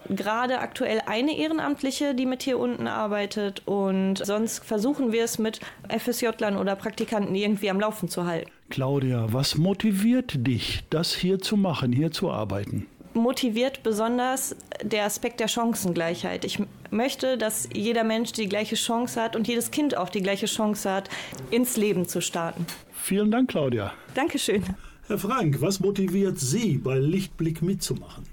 gerade 0.10 0.60
aktuell 0.60 1.02
eine 1.06 1.38
Ehrenamtliche, 1.38 2.16
die 2.16 2.26
mit 2.26 2.44
hier 2.44 2.60
unten 2.60 2.88
arbeitet 2.88 3.62
und 3.66 4.26
sonst 4.26 4.64
versuchen 4.64 5.12
wir 5.12 5.24
es 5.24 5.40
mit 5.40 5.60
FSJ-Lern 5.90 6.58
oder 6.58 6.76
Praktikanten 6.76 7.36
irgendwie 7.36 7.70
am 7.70 7.80
Laufen 7.80 8.10
zu 8.10 8.26
halten. 8.26 8.50
Claudia, 8.70 9.28
was 9.32 9.56
motiviert 9.56 10.48
dich, 10.48 10.84
das 10.90 11.14
hier 11.14 11.40
zu 11.40 11.58
machen, 11.58 11.92
hier 11.92 12.12
zu 12.12 12.32
arbeiten? 12.32 12.88
motiviert 13.16 13.82
besonders 13.82 14.56
der 14.84 15.06
Aspekt 15.06 15.40
der 15.40 15.48
Chancengleichheit. 15.48 16.46
Ich 16.46 16.62
möchte, 16.92 17.38
dass 17.38 17.70
jeder 17.74 18.04
Mensch 18.04 18.34
die 18.34 18.48
gleiche 18.48 18.76
Chance 18.76 19.22
hat 19.22 19.36
und 19.36 19.48
jedes 19.48 19.72
Kind 19.72 19.98
auch 19.98 20.10
die 20.10 20.22
gleiche 20.22 20.46
Chance 20.46 20.92
hat, 20.92 21.10
ins 21.50 21.78
Leben 21.78 22.08
zu 22.08 22.22
starten. 22.22 22.66
Vielen 22.94 23.32
Dank, 23.32 23.50
Claudia. 23.50 23.94
Dankeschön. 24.14 24.64
Herr 25.08 25.18
Frank, 25.18 25.62
was 25.62 25.80
motiviert 25.80 26.40
Sie, 26.40 26.78
bei 26.78 26.98
Lichtblick 26.98 27.62
mitzumachen? 27.62 28.24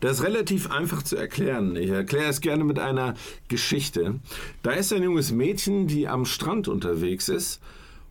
Das 0.00 0.18
ist 0.18 0.24
relativ 0.24 0.70
einfach 0.70 1.02
zu 1.02 1.16
erklären. 1.16 1.76
Ich 1.76 1.90
erkläre 1.90 2.30
es 2.30 2.40
gerne 2.40 2.64
mit 2.64 2.78
einer 2.78 3.14
Geschichte. 3.48 4.20
Da 4.62 4.72
ist 4.72 4.92
ein 4.92 5.02
junges 5.02 5.30
Mädchen, 5.30 5.86
die 5.86 6.08
am 6.08 6.24
Strand 6.24 6.68
unterwegs 6.68 7.28
ist 7.28 7.60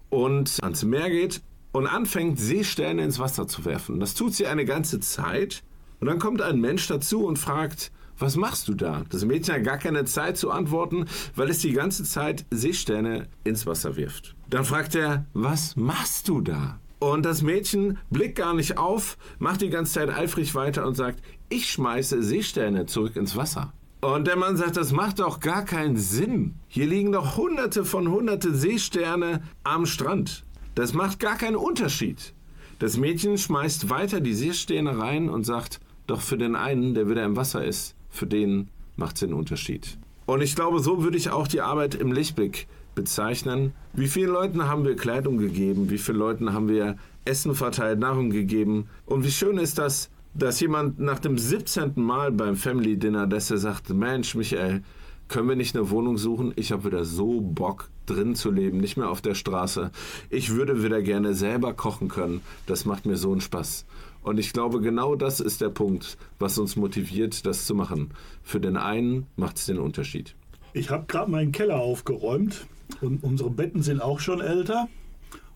und 0.10 0.60
ans 0.62 0.84
Meer 0.84 1.10
geht 1.10 1.42
und 1.72 1.88
anfängt, 1.88 2.40
Seesterne 2.40 3.04
ins 3.04 3.20
Wasser 3.20 3.48
zu 3.48 3.66
werfen. 3.66 4.00
Das 4.00 4.14
tut 4.14 4.36
sie 4.36 4.48
eine 4.48 4.66
ganze 4.66 5.00
Zeit. 5.00 5.64
Und 6.00 6.08
dann 6.08 6.20
kommt 6.20 6.42
ein 6.42 6.62
Mensch 6.62 6.88
dazu 6.88 7.26
und 7.26 7.38
fragt, 7.38 7.92
was 8.20 8.36
machst 8.36 8.68
du 8.68 8.74
da? 8.74 9.04
Das 9.10 9.26
Mädchen 9.26 9.56
hat 9.56 9.64
gar 9.64 9.78
keine 9.78 10.06
Zeit 10.06 10.38
zu 10.38 10.52
antworten, 10.52 11.06
weil 11.36 11.50
es 11.50 11.60
die 11.60 11.72
ganze 11.72 12.04
Zeit 12.04 12.46
Seesterne 12.52 13.28
ins 13.44 13.66
Wasser 13.66 13.96
wirft. 13.96 14.36
Dann 14.50 14.66
fragt 14.66 14.96
er, 14.96 15.26
was 15.34 15.76
machst 15.76 16.28
du 16.28 16.42
da? 16.42 16.80
Und 17.00 17.26
das 17.26 17.42
Mädchen 17.42 17.98
blickt 18.10 18.36
gar 18.36 18.54
nicht 18.54 18.78
auf, 18.78 19.18
macht 19.40 19.62
die 19.62 19.70
ganze 19.70 19.94
Zeit 19.94 20.10
eifrig 20.10 20.54
weiter 20.54 20.86
und 20.86 20.96
sagt, 20.96 21.22
ich 21.48 21.70
schmeiße 21.70 22.22
Seesterne 22.22 22.86
zurück 22.86 23.16
ins 23.16 23.38
Wasser. 23.38 23.74
Und 24.02 24.28
der 24.28 24.38
Mann 24.38 24.58
sagt, 24.58 24.78
das 24.78 24.92
macht 24.92 25.20
doch 25.20 25.40
gar 25.40 25.66
keinen 25.66 25.98
Sinn. 25.98 26.56
Hier 26.68 26.88
liegen 26.88 27.12
doch 27.12 27.38
hunderte 27.38 27.84
von 27.84 28.10
hunderte 28.10 28.54
Seesterne 28.54 29.42
am 29.64 29.86
Strand. 29.86 30.46
Das 30.76 30.94
macht 30.94 31.20
gar 31.20 31.38
keinen 31.38 31.58
Unterschied. 31.58 32.34
Das 32.80 32.98
Mädchen 32.98 33.38
schmeißt 33.38 33.90
weiter 33.90 34.22
die 34.22 34.34
Seesterne 34.34 34.98
rein 34.98 35.30
und 35.30 35.46
sagt, 35.46 35.82
doch 36.08 36.22
für 36.22 36.38
den 36.38 36.56
einen, 36.56 36.94
der 36.94 37.10
wieder 37.10 37.26
im 37.26 37.36
Wasser 37.36 37.64
ist, 37.64 37.96
für 38.10 38.26
den 38.26 38.70
macht 38.96 39.16
es 39.16 39.20
den 39.22 39.34
Unterschied. 39.34 39.98
Und 40.26 40.42
ich 40.42 40.56
glaube, 40.56 40.80
so 40.80 41.04
würde 41.04 41.18
ich 41.18 41.30
auch 41.30 41.48
die 41.48 41.62
Arbeit 41.62 41.96
im 41.96 42.12
Lichtblick 42.12 42.68
bezeichnen. 43.00 43.72
Wie 43.94 44.10
vielen 44.10 44.32
Leuten 44.34 44.68
haben 44.68 44.84
wir 44.84 44.98
Kleidung 44.98 45.38
gegeben? 45.38 45.90
Wie 45.90 45.98
vielen 45.98 46.18
Leuten 46.18 46.52
haben 46.52 46.68
wir 46.68 46.98
Essen 47.24 47.56
verteilt, 47.56 47.98
Nahrung 47.98 48.30
gegeben? 48.30 48.90
Und 49.06 49.24
wie 49.24 49.32
schön 49.32 49.58
ist 49.58 49.78
das, 49.78 50.10
dass 50.34 50.60
jemand 50.60 51.00
nach 51.00 51.20
dem 51.20 51.38
17. 51.38 51.94
Mal 51.96 52.34
beim 52.34 52.58
Family 52.58 52.98
Dinner, 52.98 53.26
dass 53.26 53.52
er 53.52 53.58
sagt, 53.58 53.90
Mensch, 53.90 54.36
Michael, 54.36 54.84
können 55.30 55.48
wir 55.48 55.56
nicht 55.56 55.78
eine 55.78 55.90
Wohnung 55.92 56.18
suchen? 56.18 56.52
Ich 56.58 56.74
habe 56.74 56.84
wieder 56.86 57.06
so 57.06 57.40
Bock, 57.40 57.90
drin 58.06 58.36
zu 58.36 58.52
leben, 58.52 58.80
nicht 58.80 58.98
mehr 58.98 59.10
auf 59.10 59.22
der 59.22 59.36
Straße. 59.36 59.92
Ich 60.30 60.50
würde 60.50 60.84
wieder 60.84 61.02
gerne 61.02 61.36
selber 61.36 61.74
kochen 61.74 62.10
können. 62.10 62.42
Das 62.66 62.84
macht 62.84 63.06
mir 63.06 63.16
so 63.16 63.32
einen 63.32 63.40
Spaß. 63.40 63.86
Und 64.24 64.40
ich 64.40 64.52
glaube, 64.52 64.82
genau 64.82 65.16
das 65.16 65.40
ist 65.40 65.62
der 65.62 65.70
Punkt, 65.70 66.18
was 66.38 66.58
uns 66.58 66.76
motiviert, 66.76 67.46
das 67.46 67.66
zu 67.66 67.76
machen. 67.76 68.10
Für 68.44 68.60
den 68.60 68.76
einen 68.76 69.28
macht 69.38 69.56
es 69.56 69.68
den 69.68 69.80
Unterschied. 69.80 70.36
Ich 70.74 70.90
habe 70.90 71.06
gerade 71.08 71.32
meinen 71.32 71.54
Keller 71.54 71.80
aufgeräumt 71.80 72.68
und 73.02 73.24
unsere 73.24 73.50
Betten 73.50 73.82
sind 73.82 74.02
auch 74.02 74.20
schon 74.20 74.42
älter. 74.42 74.88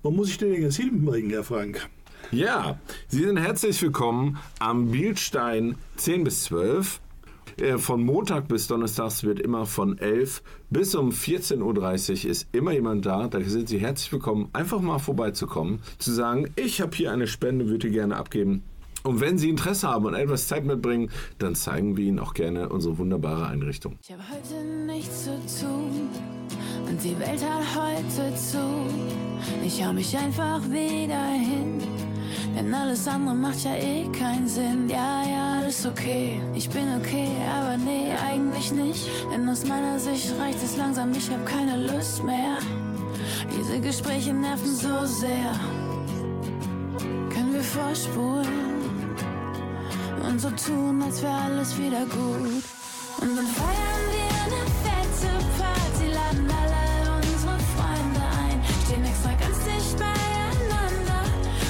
Wo 0.01 0.11
muss 0.11 0.29
ich 0.29 0.37
denn 0.37 0.53
jetzt 0.53 0.77
hinbringen, 0.77 1.31
Herr 1.31 1.43
Frank? 1.43 1.89
Ja, 2.31 2.79
Sie 3.07 3.23
sind 3.23 3.37
herzlich 3.37 3.81
willkommen 3.81 4.37
am 4.59 4.91
Bielstein 4.91 5.75
10 5.97 6.23
bis 6.23 6.43
12. 6.43 6.99
Äh, 7.57 7.77
Von 7.77 8.03
Montag 8.03 8.47
bis 8.47 8.67
Donnerstags 8.67 9.23
wird 9.23 9.39
immer 9.39 9.65
von 9.65 9.97
11 9.97 10.41
bis 10.69 10.95
um 10.95 11.09
14.30 11.09 12.25
Uhr 12.25 12.31
ist 12.31 12.47
immer 12.51 12.71
jemand 12.71 13.05
da. 13.05 13.27
Da 13.27 13.39
sind 13.41 13.69
Sie 13.69 13.77
herzlich 13.77 14.11
willkommen, 14.11 14.49
einfach 14.53 14.81
mal 14.81 14.99
vorbeizukommen, 14.99 15.79
zu 15.99 16.11
sagen, 16.11 16.51
ich 16.55 16.81
habe 16.81 16.95
hier 16.95 17.11
eine 17.11 17.27
Spende, 17.27 17.67
würde 17.67 17.91
gerne 17.91 18.15
abgeben. 18.15 18.63
Und 19.03 19.19
wenn 19.19 19.37
Sie 19.37 19.49
Interesse 19.49 19.89
haben 19.89 20.05
und 20.05 20.13
etwas 20.13 20.47
Zeit 20.47 20.63
mitbringen, 20.63 21.09
dann 21.37 21.55
zeigen 21.55 21.97
wir 21.97 22.05
Ihnen 22.05 22.19
auch 22.19 22.33
gerne 22.33 22.69
unsere 22.69 22.97
wunderbare 22.97 23.47
Einrichtung. 23.47 23.99
Ich 24.01 24.11
habe 24.11 24.23
heute 24.31 24.63
nichts 24.85 25.25
zu 25.25 25.31
tun 25.61 26.09
und 26.87 27.03
die 27.03 27.19
Welt 27.19 27.41
hat 27.43 27.65
heute 27.75 28.35
zu. 28.35 28.57
Ich 29.65 29.85
hau 29.85 29.91
mich 29.91 30.17
einfach 30.17 30.61
wieder 30.69 31.25
hin, 31.33 31.79
denn 32.55 32.73
alles 32.73 33.05
andere 33.05 33.35
macht 33.35 33.65
ja 33.65 33.75
eh 33.75 34.07
keinen 34.17 34.47
Sinn. 34.47 34.87
Ja, 34.87 35.23
ja, 35.27 35.59
alles 35.59 35.85
okay, 35.85 36.39
ich 36.55 36.69
bin 36.69 36.87
okay, 36.97 37.27
aber 37.53 37.75
nee, 37.75 38.07
eigentlich 38.25 38.71
nicht. 38.71 39.09
Denn 39.33 39.49
aus 39.49 39.65
meiner 39.65 39.99
Sicht 39.99 40.33
reicht 40.39 40.63
es 40.63 40.77
langsam, 40.77 41.11
ich 41.11 41.29
hab 41.29 41.45
keine 41.45 41.87
Lust 41.87 42.23
mehr. 42.23 42.57
Diese 43.51 43.81
Gespräche 43.81 44.33
nerven 44.33 44.73
so 44.73 45.05
sehr. 45.05 45.51
Können 47.29 47.53
wir 47.53 47.63
vorspulen 47.63 48.62
und 50.33 50.39
so 50.39 50.49
tun, 50.49 50.99
als 51.03 51.21
wäre 51.21 51.41
alles 51.45 51.77
wieder 51.77 52.05
gut. 52.05 52.63
Und 53.21 53.35
dann 53.37 53.47
feiern 53.59 54.05
wir 54.15 54.33
eine 54.45 54.61
fette 54.81 55.31
Party, 55.59 56.07
laden 56.11 56.49
alle 56.49 57.17
unsere 57.17 57.57
Freunde 57.73 58.23
ein, 58.41 58.57
stehen 58.83 59.05
extra 59.05 59.29
ganz 59.43 59.57
dicht 59.63 59.95
beieinander 59.99 61.21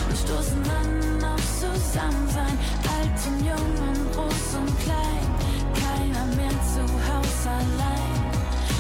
und 0.08 0.18
stoßen 0.18 0.64
dann 0.64 1.24
auf 1.32 1.44
Zusammensein. 1.60 2.56
Alt 2.96 3.20
und 3.28 3.40
jung 3.44 3.72
und 3.88 4.02
groß 4.16 4.48
und 4.62 4.72
klein, 4.86 5.28
keiner 5.84 6.26
mehr 6.38 6.56
zu 6.72 6.84
Haus 7.08 7.40
allein. 7.60 8.16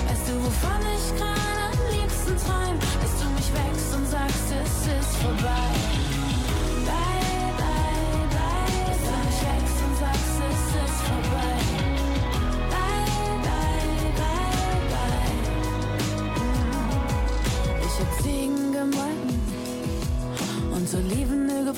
Weißt 0.07 0.27
du, 0.29 0.33
wovon 0.45 0.81
ich 0.95 1.05
gerade 1.19 1.63
am 1.71 1.81
liebsten 1.91 2.35
träum? 2.39 2.77
Dass 3.01 3.13
du 3.19 3.25
mich 3.35 3.49
wächst 3.51 3.91
und 3.97 4.07
sagst, 4.07 4.47
es 4.63 4.87
ist 4.87 5.15
vorbei. 5.17 5.92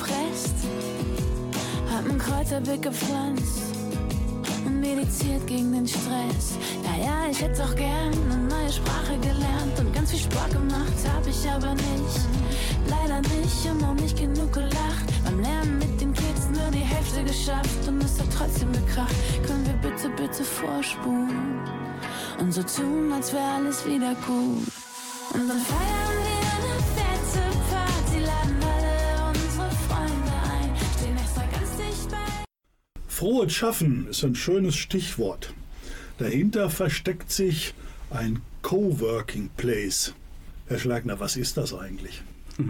Gepresst. 0.06 0.54
Hab 1.90 2.04
ein 2.08 2.18
Kräuterbeet 2.18 2.82
gepflanzt 2.82 3.74
und 4.64 4.80
meditiert 4.80 5.46
gegen 5.46 5.72
den 5.72 5.86
Stress. 5.86 6.58
Ja, 6.84 7.04
ja, 7.04 7.30
ich 7.30 7.40
hätte 7.40 7.64
auch 7.64 7.74
gern 7.74 8.12
eine 8.30 8.48
neue 8.48 8.72
Sprache 8.72 9.18
gelernt 9.20 9.78
und 9.78 9.92
ganz 9.94 10.10
viel 10.10 10.20
Sport 10.20 10.50
gemacht, 10.52 10.94
hab 11.14 11.26
ich 11.26 11.50
aber 11.50 11.74
nicht. 11.74 12.20
Leider 12.88 13.20
nicht 13.20 13.66
und 13.70 13.84
auch 13.84 13.94
nicht 13.94 14.16
genug 14.18 14.52
gelacht. 14.52 15.06
Beim 15.24 15.40
Lernen 15.40 15.78
mit 15.78 16.00
den 16.00 16.12
Kids 16.12 16.48
nur 16.52 16.70
die 16.70 16.78
Hälfte 16.78 17.24
geschafft 17.24 17.88
und 17.88 18.02
es 18.02 18.18
hat 18.18 18.28
trotzdem 18.36 18.72
gekracht. 18.72 19.14
Können 19.46 19.66
wir 19.66 19.90
bitte, 19.90 20.08
bitte 20.10 20.44
vorspulen 20.44 21.60
und 22.38 22.52
so 22.52 22.62
tun, 22.62 23.12
als 23.12 23.32
wäre 23.32 23.44
alles 23.56 23.84
wieder 23.86 24.14
gut. 24.26 24.72
Und 25.32 25.48
dann 25.48 25.60
feiern 25.60 25.95
Frohes 33.16 33.54
Schaffen 33.54 34.08
ist 34.08 34.22
ein 34.24 34.34
schönes 34.34 34.76
Stichwort. 34.76 35.54
Dahinter 36.18 36.68
versteckt 36.68 37.32
sich 37.32 37.72
ein 38.10 38.42
Coworking 38.60 39.48
Place. 39.56 40.12
Herr 40.66 40.78
Schlagner, 40.78 41.18
was 41.18 41.38
ist 41.38 41.56
das 41.56 41.72
eigentlich? 41.72 42.20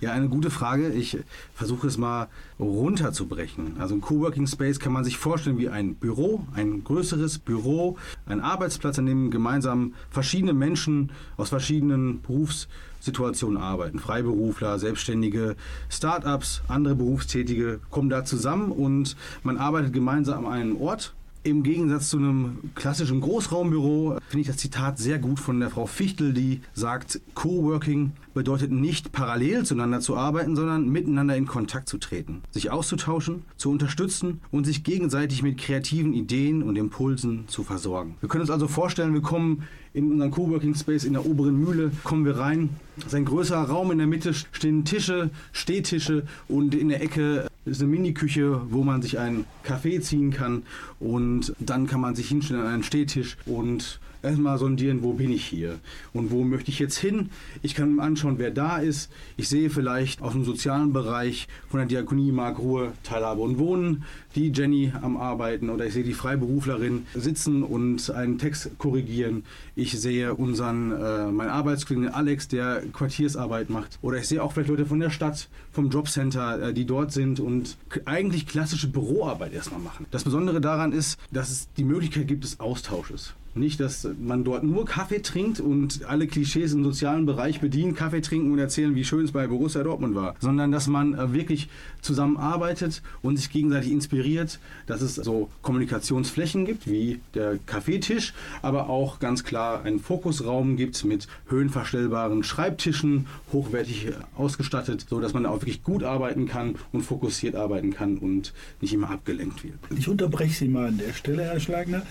Ja, 0.00 0.12
eine 0.12 0.30
gute 0.30 0.48
Frage. 0.48 0.88
Ich 0.92 1.18
versuche 1.54 1.86
es 1.86 1.98
mal 1.98 2.28
runterzubrechen. 2.58 3.76
Also 3.78 3.94
ein 3.94 4.00
Coworking 4.00 4.46
Space 4.46 4.80
kann 4.80 4.94
man 4.94 5.04
sich 5.04 5.18
vorstellen 5.18 5.58
wie 5.58 5.68
ein 5.68 5.94
Büro, 5.94 6.46
ein 6.54 6.84
größeres 6.84 7.38
Büro, 7.38 7.98
ein 8.24 8.40
Arbeitsplatz, 8.40 8.98
an 8.98 9.04
dem 9.04 9.30
gemeinsam 9.30 9.92
verschiedene 10.10 10.54
Menschen 10.54 11.12
aus 11.36 11.50
verschiedenen 11.50 12.22
Berufssituationen 12.22 13.60
arbeiten. 13.60 13.98
Freiberufler, 13.98 14.78
Selbstständige, 14.78 15.54
Startups, 15.90 16.62
andere 16.68 16.94
Berufstätige 16.94 17.80
kommen 17.90 18.08
da 18.08 18.24
zusammen 18.24 18.72
und 18.72 19.16
man 19.42 19.58
arbeitet 19.58 19.92
gemeinsam 19.92 20.46
an 20.46 20.52
einem 20.52 20.80
Ort 20.80 21.12
Im 21.42 21.62
Gegensatz 21.62 22.10
zu 22.10 22.18
einem 22.18 22.58
klassischen 22.74 23.22
Großraumbüro 23.22 24.18
finde 24.28 24.42
ich 24.42 24.46
das 24.46 24.58
Zitat 24.58 24.98
sehr 24.98 25.18
gut 25.18 25.40
von 25.40 25.58
der 25.58 25.70
Frau 25.70 25.86
Fichtel, 25.86 26.34
die 26.34 26.60
sagt, 26.74 27.18
Coworking 27.34 28.12
bedeutet 28.34 28.70
nicht 28.70 29.10
parallel 29.12 29.64
zueinander 29.64 30.00
zu 30.00 30.18
arbeiten, 30.18 30.54
sondern 30.54 30.90
miteinander 30.90 31.34
in 31.36 31.46
Kontakt 31.46 31.88
zu 31.88 31.96
treten, 31.96 32.42
sich 32.50 32.70
auszutauschen, 32.70 33.44
zu 33.56 33.70
unterstützen 33.70 34.42
und 34.50 34.66
sich 34.66 34.84
gegenseitig 34.84 35.42
mit 35.42 35.56
kreativen 35.56 36.12
Ideen 36.12 36.62
und 36.62 36.76
Impulsen 36.76 37.48
zu 37.48 37.64
versorgen. 37.64 38.16
Wir 38.20 38.28
können 38.28 38.42
uns 38.42 38.50
also 38.50 38.68
vorstellen, 38.68 39.14
wir 39.14 39.22
kommen 39.22 39.62
in 39.94 40.12
unseren 40.12 40.30
Coworking 40.30 40.74
Space 40.74 41.04
in 41.04 41.14
der 41.14 41.24
oberen 41.24 41.56
Mühle, 41.56 41.90
kommen 42.04 42.26
wir 42.26 42.36
rein. 42.36 42.68
Es 42.98 43.06
ist 43.06 43.14
ein 43.14 43.24
größerer 43.24 43.64
Raum, 43.64 43.90
in 43.90 43.98
der 43.98 44.06
Mitte 44.06 44.34
stehen 44.34 44.84
Tische, 44.84 45.30
Stehtische 45.52 46.24
und 46.48 46.74
in 46.74 46.90
der 46.90 47.02
Ecke 47.02 47.49
ist 47.64 47.80
eine 47.80 47.90
Mini-Küche, 47.90 48.62
wo 48.70 48.82
man 48.82 49.02
sich 49.02 49.18
einen 49.18 49.44
Kaffee 49.62 50.00
ziehen 50.00 50.30
kann 50.30 50.62
und 50.98 51.54
dann 51.58 51.86
kann 51.86 52.00
man 52.00 52.14
sich 52.14 52.28
hinstellen 52.28 52.62
an 52.62 52.68
einen 52.68 52.82
Stehtisch 52.82 53.36
und 53.46 54.00
erstmal 54.22 54.58
sondieren, 54.58 55.02
wo 55.02 55.12
bin 55.12 55.32
ich 55.32 55.44
hier 55.44 55.78
und 56.12 56.30
wo 56.30 56.44
möchte 56.44 56.70
ich 56.70 56.78
jetzt 56.78 56.98
hin. 56.98 57.30
Ich 57.62 57.74
kann 57.74 57.96
mir 57.96 58.02
anschauen, 58.02 58.38
wer 58.38 58.50
da 58.50 58.78
ist. 58.78 59.10
Ich 59.36 59.48
sehe 59.48 59.70
vielleicht 59.70 60.22
aus 60.22 60.32
dem 60.32 60.44
sozialen 60.44 60.92
Bereich 60.92 61.48
von 61.68 61.78
der 61.78 61.86
Diakonie 61.86 62.32
Mark 62.32 62.58
Ruhe 62.58 62.92
Teilhabe 63.02 63.42
und 63.42 63.58
Wohnen 63.58 64.04
die 64.34 64.52
Jenny 64.52 64.92
am 65.00 65.16
Arbeiten 65.16 65.70
oder 65.70 65.86
ich 65.86 65.94
sehe 65.94 66.04
die 66.04 66.12
Freiberuflerin 66.12 67.06
sitzen 67.14 67.62
und 67.62 68.10
einen 68.10 68.38
Text 68.38 68.70
korrigieren. 68.78 69.44
Ich 69.74 69.98
sehe 70.00 70.34
unseren, 70.34 70.92
äh, 70.92 71.26
meinen 71.32 71.50
Arbeitskollegen 71.50 72.10
Alex, 72.10 72.48
der 72.48 72.82
Quartiersarbeit 72.92 73.70
macht. 73.70 73.98
Oder 74.02 74.18
ich 74.18 74.28
sehe 74.28 74.42
auch 74.42 74.52
vielleicht 74.52 74.70
Leute 74.70 74.86
von 74.86 75.00
der 75.00 75.10
Stadt, 75.10 75.48
vom 75.72 75.90
Jobcenter, 75.90 76.68
äh, 76.68 76.74
die 76.74 76.84
dort 76.84 77.12
sind 77.12 77.40
und 77.40 77.76
eigentlich 78.04 78.46
klassische 78.46 78.88
Büroarbeit 78.88 79.52
erstmal 79.52 79.80
machen. 79.80 80.06
Das 80.10 80.24
Besondere 80.24 80.60
daran 80.60 80.92
ist, 80.92 81.18
dass 81.32 81.50
es 81.50 81.68
die 81.76 81.84
Möglichkeit 81.84 82.28
gibt 82.28 82.44
des 82.44 82.60
Austausches. 82.60 83.34
Nicht, 83.54 83.80
dass 83.80 84.08
man 84.20 84.44
dort 84.44 84.62
nur 84.62 84.84
Kaffee 84.84 85.22
trinkt 85.22 85.58
und 85.58 86.04
alle 86.04 86.28
Klischees 86.28 86.72
im 86.72 86.84
sozialen 86.84 87.26
Bereich 87.26 87.60
bedient, 87.60 87.96
Kaffee 87.96 88.20
trinken 88.20 88.52
und 88.52 88.58
erzählen, 88.60 88.94
wie 88.94 89.04
schön 89.04 89.24
es 89.24 89.32
bei 89.32 89.46
Borussia 89.48 89.82
Dortmund 89.82 90.14
war, 90.14 90.36
sondern 90.38 90.70
dass 90.70 90.86
man 90.86 91.14
äh, 91.14 91.32
wirklich 91.32 91.68
zusammenarbeitet 92.00 93.02
und 93.22 93.38
sich 93.38 93.50
gegenseitig 93.50 93.90
inspiriert, 93.90 94.60
dass 94.86 95.00
es 95.00 95.16
so 95.16 95.50
Kommunikationsflächen 95.62 96.64
gibt, 96.64 96.88
wie 96.88 97.20
der 97.34 97.58
Kaffeetisch, 97.66 98.34
aber 98.62 98.88
auch 98.88 99.18
ganz 99.18 99.42
klar 99.42 99.82
einen 99.82 99.98
Fokusraum 99.98 100.76
gibt 100.76 101.04
mit 101.04 101.26
höhenverstellbaren 101.48 102.44
Schreibtischen, 102.44 103.26
hochwertig 103.52 104.12
ausgestattet, 104.36 105.06
so 105.10 105.20
dass 105.20 105.34
man 105.34 105.44
auch 105.44 105.56
wirklich 105.56 105.82
gut 105.82 106.04
arbeiten 106.04 106.46
kann 106.46 106.76
und 106.92 107.02
fokussiert 107.02 107.56
arbeiten 107.56 107.92
kann 107.92 108.18
und 108.18 108.52
nicht 108.80 108.92
immer 108.92 109.10
abgelenkt 109.10 109.64
wird. 109.64 109.74
Ich 109.96 110.08
unterbreche 110.08 110.54
Sie 110.54 110.68
mal 110.68 110.88
an 110.88 110.98
der 110.98 111.12
Stelle, 111.12 111.42
Herr 111.42 111.58
Schlagner. 111.58 112.02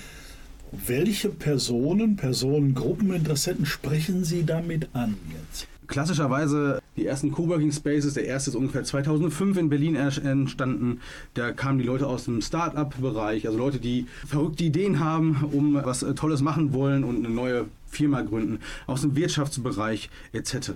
Welche 0.72 1.30
Personen, 1.30 2.16
Personengruppen, 2.16 3.14
Interessenten 3.14 3.66
sprechen 3.66 4.24
Sie 4.24 4.46
damit 4.46 4.90
an 4.94 5.18
jetzt? 5.32 5.68
Klassischerweise 5.90 6.82
die 6.96 7.06
ersten 7.06 7.32
Coworking 7.32 7.72
Spaces, 7.72 8.14
der 8.14 8.26
erste 8.26 8.52
ist 8.52 8.56
ungefähr 8.56 8.84
2005 8.84 9.58
in 9.58 9.70
Berlin 9.70 9.96
entstanden. 9.96 11.02
Da 11.34 11.52
kamen 11.52 11.80
die 11.80 11.86
Leute 11.86 12.08
aus 12.08 12.26
dem 12.26 12.42
Start-up-Bereich, 12.42 13.48
also 13.48 13.58
Leute, 13.58 13.80
die 13.80 14.06
verrückte 14.26 14.64
Ideen 14.64 15.00
haben, 15.00 15.50
um 15.52 15.74
was 15.74 16.04
äh, 16.04 16.14
Tolles 16.14 16.42
machen 16.42 16.74
wollen 16.74 17.04
und 17.04 17.18
eine 17.18 17.34
neue 17.34 17.66
Firma 17.90 18.22
gründen, 18.22 18.60
aus 18.86 19.02
dem 19.02 19.16
Wirtschaftsbereich 19.16 20.10
etc. 20.32 20.72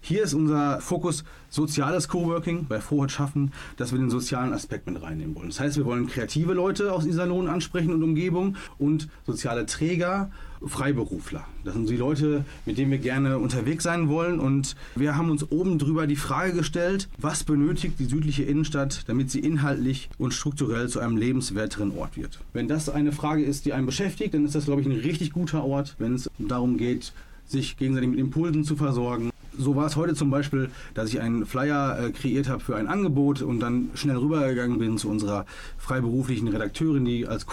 Hier 0.00 0.24
ist 0.24 0.34
unser 0.34 0.80
Fokus 0.80 1.24
soziales 1.48 2.08
Coworking 2.08 2.66
bei 2.68 2.80
Vorhat 2.80 3.12
schaffen, 3.12 3.52
dass 3.76 3.92
wir 3.92 3.98
den 3.98 4.10
sozialen 4.10 4.52
Aspekt 4.52 4.86
mit 4.86 5.00
reinnehmen 5.00 5.36
wollen. 5.36 5.48
Das 5.48 5.60
heißt, 5.60 5.76
wir 5.76 5.84
wollen 5.84 6.08
kreative 6.08 6.54
Leute 6.54 6.92
aus 6.92 7.06
Iserlohn 7.06 7.46
ansprechen 7.48 7.94
und 7.94 8.02
Umgebung 8.02 8.56
und 8.78 9.08
soziale 9.26 9.66
Träger, 9.66 10.30
Freiberufler. 10.68 11.44
Das 11.64 11.74
sind 11.74 11.88
die 11.88 11.96
Leute, 11.96 12.44
mit 12.64 12.78
denen 12.78 12.90
wir 12.90 12.98
gerne 12.98 13.38
unterwegs 13.38 13.84
sein 13.84 14.08
wollen 14.08 14.40
und 14.40 14.76
wir 14.94 15.16
haben 15.16 15.30
uns 15.30 15.50
oben 15.50 15.78
drüber 15.78 16.06
die 16.06 16.16
Frage 16.16 16.52
gestellt, 16.52 17.08
was 17.18 17.44
benötigt 17.44 17.98
die 17.98 18.04
südliche 18.04 18.44
Innenstadt, 18.44 19.04
damit 19.08 19.30
sie 19.30 19.40
inhaltlich 19.40 20.08
und 20.18 20.34
strukturell 20.34 20.88
zu 20.88 21.00
einem 21.00 21.16
lebenswerteren 21.16 21.96
Ort 21.96 22.16
wird. 22.16 22.40
Wenn 22.52 22.68
das 22.68 22.88
eine 22.88 23.12
Frage 23.12 23.42
ist, 23.42 23.66
die 23.66 23.72
einen 23.72 23.86
beschäftigt, 23.86 24.34
dann 24.34 24.44
ist 24.44 24.54
das, 24.54 24.66
glaube 24.66 24.80
ich, 24.80 24.86
ein 24.86 24.92
richtig 24.92 25.32
guter 25.32 25.64
Ort, 25.64 25.96
wenn 25.98 26.14
es 26.14 26.30
darum 26.38 26.76
geht, 26.76 27.12
sich 27.46 27.76
gegenseitig 27.76 28.10
mit 28.10 28.18
Impulsen 28.18 28.64
zu 28.64 28.76
versorgen. 28.76 29.30
So 29.58 29.74
war 29.74 29.86
es 29.86 29.96
heute 29.96 30.14
zum 30.14 30.30
Beispiel, 30.30 30.68
dass 30.92 31.08
ich 31.08 31.20
einen 31.20 31.46
Flyer 31.46 31.98
äh, 31.98 32.10
kreiert 32.10 32.48
habe 32.48 32.60
für 32.60 32.76
ein 32.76 32.88
Angebot 32.88 33.40
und 33.40 33.60
dann 33.60 33.90
schnell 33.94 34.16
rübergegangen 34.16 34.78
bin 34.78 34.98
zu 34.98 35.08
unserer 35.08 35.46
freiberuflichen 35.78 36.48
Redakteurin, 36.48 37.06
die 37.06 37.26
als 37.26 37.46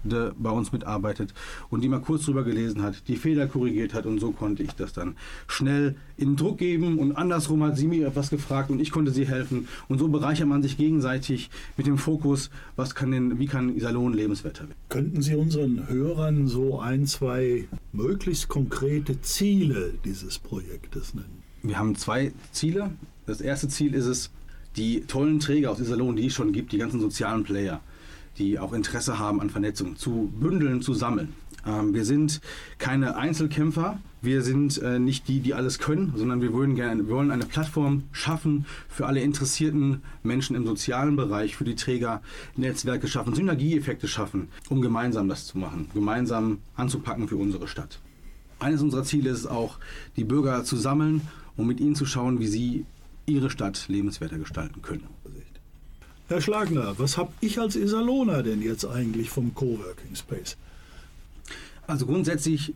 Co-Workende 0.00 0.34
bei 0.38 0.50
uns 0.50 0.72
mitarbeitet 0.72 1.34
und 1.68 1.82
die 1.82 1.88
mal 1.88 2.00
kurz 2.00 2.24
drüber 2.24 2.44
gelesen 2.44 2.82
hat, 2.82 3.08
die 3.08 3.16
Fehler 3.16 3.46
korrigiert 3.46 3.94
hat 3.94 4.06
und 4.06 4.18
so 4.18 4.32
konnte 4.32 4.62
ich 4.62 4.72
das 4.72 4.92
dann 4.92 5.16
schnell 5.46 5.96
in 6.16 6.36
Druck 6.36 6.58
geben 6.58 6.98
und 6.98 7.12
andersrum 7.12 7.62
hat 7.62 7.76
sie 7.76 7.86
mir 7.86 8.06
etwas 8.06 8.30
gefragt 8.30 8.70
und 8.70 8.80
ich 8.80 8.90
konnte 8.90 9.10
sie 9.10 9.26
helfen 9.26 9.68
und 9.88 9.98
so 9.98 10.08
bereichert 10.08 10.48
man 10.48 10.62
sich 10.62 10.76
gegenseitig 10.76 11.50
mit 11.76 11.86
dem 11.86 11.98
Fokus, 11.98 12.50
was 12.76 12.94
kann 12.94 13.10
denn, 13.10 13.38
wie 13.38 13.46
kann 13.46 13.74
Iserlohn 13.74 14.12
lebenswerter 14.12 14.62
werden. 14.62 14.74
Könnten 14.88 15.22
Sie 15.22 15.34
unseren 15.34 15.88
Hörern 15.88 16.48
so 16.48 16.80
ein, 16.80 17.06
zwei 17.06 17.68
möglichst 17.92 18.48
konkrete 18.48 19.20
Ziele 19.22 19.94
dieses 20.04 20.38
Projektes 20.38 21.14
nennen? 21.14 21.42
Wir 21.62 21.78
haben 21.78 21.94
zwei 21.94 22.32
Ziele. 22.52 22.90
Das 23.26 23.40
erste 23.40 23.68
Ziel 23.68 23.94
ist 23.94 24.06
es, 24.06 24.30
die 24.76 25.02
tollen 25.02 25.40
Träger 25.40 25.70
aus 25.70 25.80
Iserlohn, 25.80 26.16
die 26.16 26.26
es 26.26 26.32
schon 26.32 26.52
gibt, 26.52 26.72
die 26.72 26.78
ganzen 26.78 27.00
sozialen 27.00 27.44
Player, 27.44 27.80
die 28.38 28.58
auch 28.58 28.72
Interesse 28.72 29.18
haben 29.18 29.40
an 29.40 29.50
Vernetzung, 29.50 29.96
zu 29.96 30.32
bündeln, 30.38 30.82
zu 30.82 30.94
sammeln. 30.94 31.34
Ähm, 31.66 31.94
wir 31.94 32.04
sind 32.04 32.40
keine 32.78 33.16
Einzelkämpfer, 33.16 33.98
wir 34.22 34.42
sind 34.42 34.78
äh, 34.82 34.98
nicht 34.98 35.28
die, 35.28 35.40
die 35.40 35.54
alles 35.54 35.78
können, 35.78 36.12
sondern 36.16 36.42
wir, 36.42 36.52
würden 36.52 36.74
gerne, 36.74 37.06
wir 37.06 37.14
wollen 37.14 37.30
eine 37.30 37.46
Plattform 37.46 38.04
schaffen 38.12 38.66
für 38.88 39.06
alle 39.06 39.20
interessierten 39.20 40.02
Menschen 40.22 40.56
im 40.56 40.66
sozialen 40.66 41.16
Bereich, 41.16 41.56
für 41.56 41.64
die 41.64 41.74
Träger, 41.74 42.22
Netzwerke 42.56 43.08
schaffen, 43.08 43.34
Synergieeffekte 43.34 44.08
schaffen, 44.08 44.48
um 44.68 44.80
gemeinsam 44.80 45.28
das 45.28 45.46
zu 45.46 45.58
machen, 45.58 45.88
gemeinsam 45.94 46.58
anzupacken 46.76 47.28
für 47.28 47.36
unsere 47.36 47.68
Stadt. 47.68 48.00
Eines 48.58 48.82
unserer 48.82 49.04
Ziele 49.04 49.30
ist 49.30 49.40
es 49.40 49.46
auch, 49.46 49.78
die 50.16 50.24
Bürger 50.24 50.64
zu 50.64 50.76
sammeln 50.76 51.22
und 51.56 51.66
mit 51.66 51.80
ihnen 51.80 51.94
zu 51.94 52.04
schauen, 52.04 52.40
wie 52.40 52.46
sie 52.46 52.84
ihre 53.24 53.48
Stadt 53.48 53.86
lebenswerter 53.88 54.38
gestalten 54.38 54.82
können. 54.82 55.04
Herr 56.30 56.40
Schlagner, 56.40 56.94
was 56.96 57.18
habe 57.18 57.32
ich 57.40 57.58
als 57.58 57.74
Iserlohner 57.74 58.44
denn 58.44 58.62
jetzt 58.62 58.84
eigentlich 58.84 59.30
vom 59.30 59.52
Coworking 59.52 60.14
Space? 60.14 60.56
Also 61.88 62.06
grundsätzlich 62.06 62.72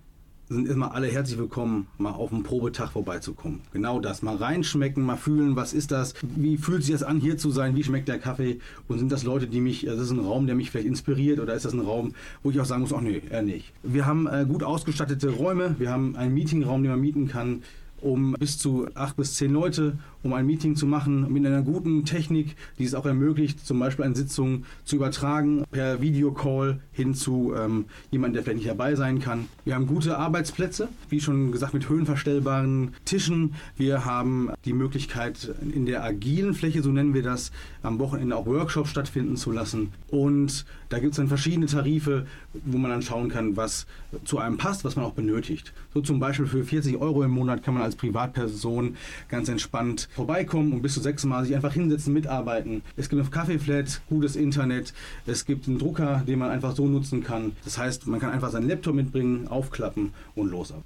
sind 0.49 0.67
immer 0.67 0.93
alle 0.93 1.07
herzlich 1.07 1.39
willkommen, 1.39 1.87
mal 1.97 2.11
auf 2.11 2.33
einen 2.33 2.43
Probetag 2.43 2.91
vorbeizukommen. 2.91 3.61
Genau 3.73 4.01
das, 4.01 4.23
mal 4.23 4.35
reinschmecken, 4.35 5.05
mal 5.05 5.17
fühlen, 5.17 5.55
was 5.55 5.73
ist 5.73 5.93
das, 5.93 6.15
wie 6.35 6.57
fühlt 6.57 6.83
sich 6.83 6.95
das 6.95 7.05
an, 7.05 7.21
hier 7.21 7.39
zu 7.39 7.53
sein, 7.53 7.77
wie 7.77 7.85
schmeckt 7.85 8.09
der 8.09 8.19
Kaffee 8.19 8.59
und 8.89 8.99
sind 8.99 9.13
das 9.13 9.23
Leute, 9.23 9.47
die 9.47 9.61
mich, 9.61 9.85
das 9.85 10.01
ist 10.01 10.11
ein 10.11 10.19
Raum, 10.19 10.47
der 10.47 10.57
mich 10.57 10.73
vielleicht 10.73 10.89
inspiriert 10.89 11.39
oder 11.39 11.55
ist 11.55 11.65
das 11.65 11.75
ein 11.75 11.81
Raum, 11.81 12.17
wo 12.43 12.51
ich 12.51 12.59
auch 12.59 12.65
sagen 12.65 12.83
muss, 12.83 12.93
ach 12.93 13.03
nee, 13.03 13.23
eher 13.31 13.43
nicht. 13.43 13.73
Wir 13.85 14.05
haben 14.05 14.27
äh, 14.27 14.47
gut 14.49 14.65
ausgestattete 14.65 15.31
Räume, 15.31 15.77
wir 15.79 15.91
haben 15.91 16.17
einen 16.17 16.35
Meetingraum, 16.35 16.83
den 16.83 16.91
man 16.91 17.01
mieten 17.01 17.29
kann, 17.29 17.63
um 18.01 18.33
bis 18.33 18.59
zu 18.59 18.89
acht 18.95 19.17
bis 19.17 19.35
zehn 19.35 19.53
Leute, 19.53 19.97
um 20.25 20.33
ein 20.33 20.47
Meeting 20.47 20.75
zu 20.75 20.87
machen 20.87 21.33
mit 21.33 21.47
einer 21.47 21.63
guten 21.63 22.05
Technik, 22.05 22.57
die 22.79 22.85
es 22.85 22.95
auch 22.95 23.07
ermöglicht, 23.07 23.65
zum 23.65 23.79
Beispiel 23.79 24.05
eine 24.05 24.17
Sitzung 24.17 24.65
zu 24.85 24.97
übertragen 24.97 25.65
per 25.71 26.01
Videocall 26.01 26.81
hin 26.93 27.15
zu 27.15 27.55
ähm, 27.57 27.85
jemandem, 28.11 28.35
der 28.35 28.43
vielleicht 28.43 28.59
nicht 28.59 28.71
dabei 28.71 28.95
sein 28.95 29.21
kann. 29.21 29.47
Wir 29.65 29.75
haben 29.75 29.87
gute 29.87 30.19
Arbeitsplätze, 30.19 30.89
wie 31.11 31.21
schon 31.21 31.53
gesagt, 31.53 31.75
mit 31.75 31.89
höhenverstellbaren 31.89 32.95
Tischen. 33.05 33.55
Wir 33.77 34.05
haben 34.07 34.51
die 34.65 34.73
Möglichkeit, 34.73 35.55
in 35.75 35.85
der 35.85 36.03
agilen 36.03 36.55
Fläche, 36.55 36.83
so 36.83 36.91
nennen 36.91 37.13
wir 37.13 37.23
das, 37.23 37.53
am 37.83 37.99
Wochenende 37.99 38.35
auch 38.35 38.47
Workshops 38.47 38.91
stattfinden 38.91 39.37
zu 39.37 39.53
lassen. 39.53 39.93
Und 40.09 40.65
da 40.89 40.99
gibt 41.01 41.13
es 41.13 41.17
dann 41.19 41.29
verschiedene 41.29 41.67
Tarife, 41.67 42.27
wo 42.65 42.79
man 42.79 42.91
dann 42.91 43.03
schauen 43.03 43.29
kann, 43.29 43.57
was 43.57 43.87
zu 44.25 44.39
einem 44.39 44.57
passt, 44.57 44.85
was 44.85 44.97
man 44.97 45.05
auch 45.05 45.13
benötigt. 45.13 45.73
So 45.93 46.01
zum 46.01 46.19
Beispiel 46.19 46.47
für 46.47 46.65
40 46.65 46.97
Euro 46.97 47.23
im 47.25 47.33
Monat 47.33 47.63
kann 47.63 47.75
man 47.75 47.83
als 47.83 47.97
Privatperson 47.97 48.97
ganz 49.29 49.49
entspannt 49.49 50.09
vorbeikommen 50.15 50.73
und 50.73 50.83
bis 50.83 50.95
zu 50.95 51.01
sechs 51.01 51.25
Mal 51.25 51.45
sich 51.45 51.55
einfach 51.55 51.73
hinsetzen, 51.73 52.13
mitarbeiten. 52.13 52.83
Es 52.97 53.09
gibt 53.09 53.21
eine 53.21 53.31
Kaffeeflat, 53.31 54.01
gutes 54.09 54.37
Internet, 54.37 54.95
es 55.27 55.45
gibt 55.45 55.67
einen 55.67 55.79
Drucker, 55.79 56.23
den 56.27 56.39
man 56.39 56.51
einfach 56.51 56.75
so 56.77 56.87
nutzen 56.87 57.23
kann. 57.23 57.53
Das 57.65 57.79
heißt, 57.79 58.07
man 58.07 58.21
kann 58.21 58.31
einfach 58.31 58.51
seinen 58.51 58.69
Laptop 58.69 58.95
mitbringen, 58.95 59.49
aufklappen 59.49 60.13
und 60.35 60.51
los 60.51 60.73
ab. 60.73 60.83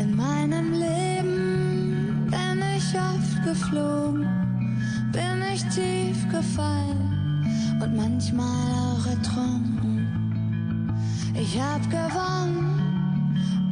In 0.00 0.16
meinem 0.16 0.72
Leben 0.72 2.26
bin 2.28 2.62
ich 2.76 2.94
oft 2.94 3.44
geflogen, 3.44 4.26
bin 5.12 5.42
ich 5.54 5.62
tief 5.74 6.28
gefallen 6.30 7.44
und 7.80 7.96
manchmal 7.96 8.72
auch 8.72 9.06
ertrunken. 9.06 10.08
Ich 11.34 11.60
hab 11.60 11.88
gewonnen 11.88 12.77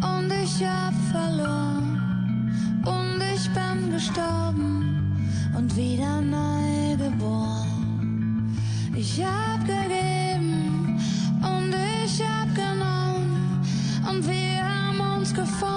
und 0.08 0.32
ich 0.32 0.64
hab 0.64 0.94
verloren. 1.10 2.00
Und 2.84 3.22
ich 3.34 3.50
bin 3.50 3.92
gestorben. 3.92 5.16
Und 5.56 5.74
wieder 5.76 6.20
neu 6.20 6.96
geboren. 6.96 8.56
Ich 8.94 9.22
hab 9.24 9.60
gegeben. 9.60 10.98
Und 11.42 11.74
ich 12.04 12.22
hab 12.22 12.54
genommen. 12.54 13.60
Und 14.08 14.26
wir 14.26 14.62
haben 14.62 15.18
uns 15.18 15.34
gefunden 15.34 15.75